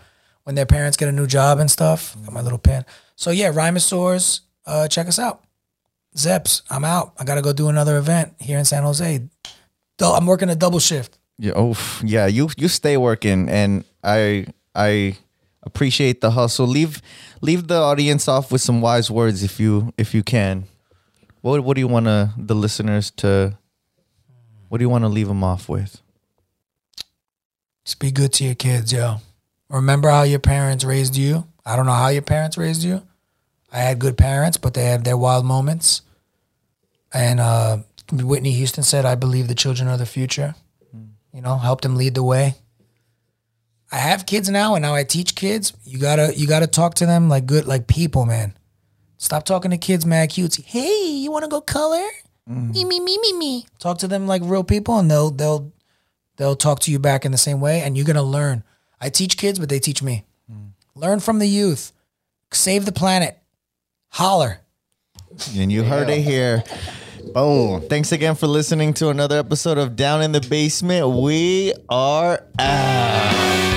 [0.45, 2.17] when their parents get a new job and stuff.
[2.25, 2.85] Got my little pen.
[3.17, 4.43] So yeah, Rhinosaurs.
[4.67, 5.43] Uh, check us out.
[6.17, 7.13] Zeps, I'm out.
[7.19, 9.29] I gotta go do another event here in San Jose.
[9.99, 11.19] Though I'm working a double shift.
[11.39, 15.17] Yeah, oh yeah, you you stay working, and I I
[15.63, 16.67] appreciate the hustle.
[16.67, 17.01] Leave
[17.41, 20.65] leave the audience off with some wise words if you if you can.
[21.41, 23.57] What what do you want to the listeners to?
[24.69, 26.01] What do you want to leave them off with?
[27.85, 29.17] Just be good to your kids, yo.
[29.69, 31.47] Remember how your parents raised you.
[31.65, 33.03] I don't know how your parents raised you.
[33.73, 36.03] I had good parents, but they had their wild moments.
[37.13, 37.79] And uh,
[38.13, 40.55] Whitney Houston said, "I believe the children are the future."
[40.93, 41.05] Hmm.
[41.33, 42.57] You know, helped them lead the way.
[43.93, 45.73] I have kids now, and now I teach kids.
[45.85, 48.57] You gotta you gotta talk to them like good like people, man.
[49.19, 50.65] Stop talking to kids mad cutesy.
[50.65, 52.07] Hey, you want to go color?
[52.47, 52.71] Hmm.
[52.71, 53.67] Me me me me me.
[53.79, 55.73] Talk to them like real people, and they'll they'll
[56.37, 58.63] they'll talk to you back in the same way, and you're gonna learn.
[59.01, 60.25] I teach kids, but they teach me.
[60.49, 60.69] Hmm.
[60.95, 61.93] Learn from the youth.
[62.53, 63.40] Save the planet.
[64.11, 64.61] Holler.
[65.57, 66.63] And you heard it here.
[67.33, 67.83] Boom.
[67.83, 71.09] Thanks again for listening to another episode of Down in the Basement.
[71.09, 73.70] We are out.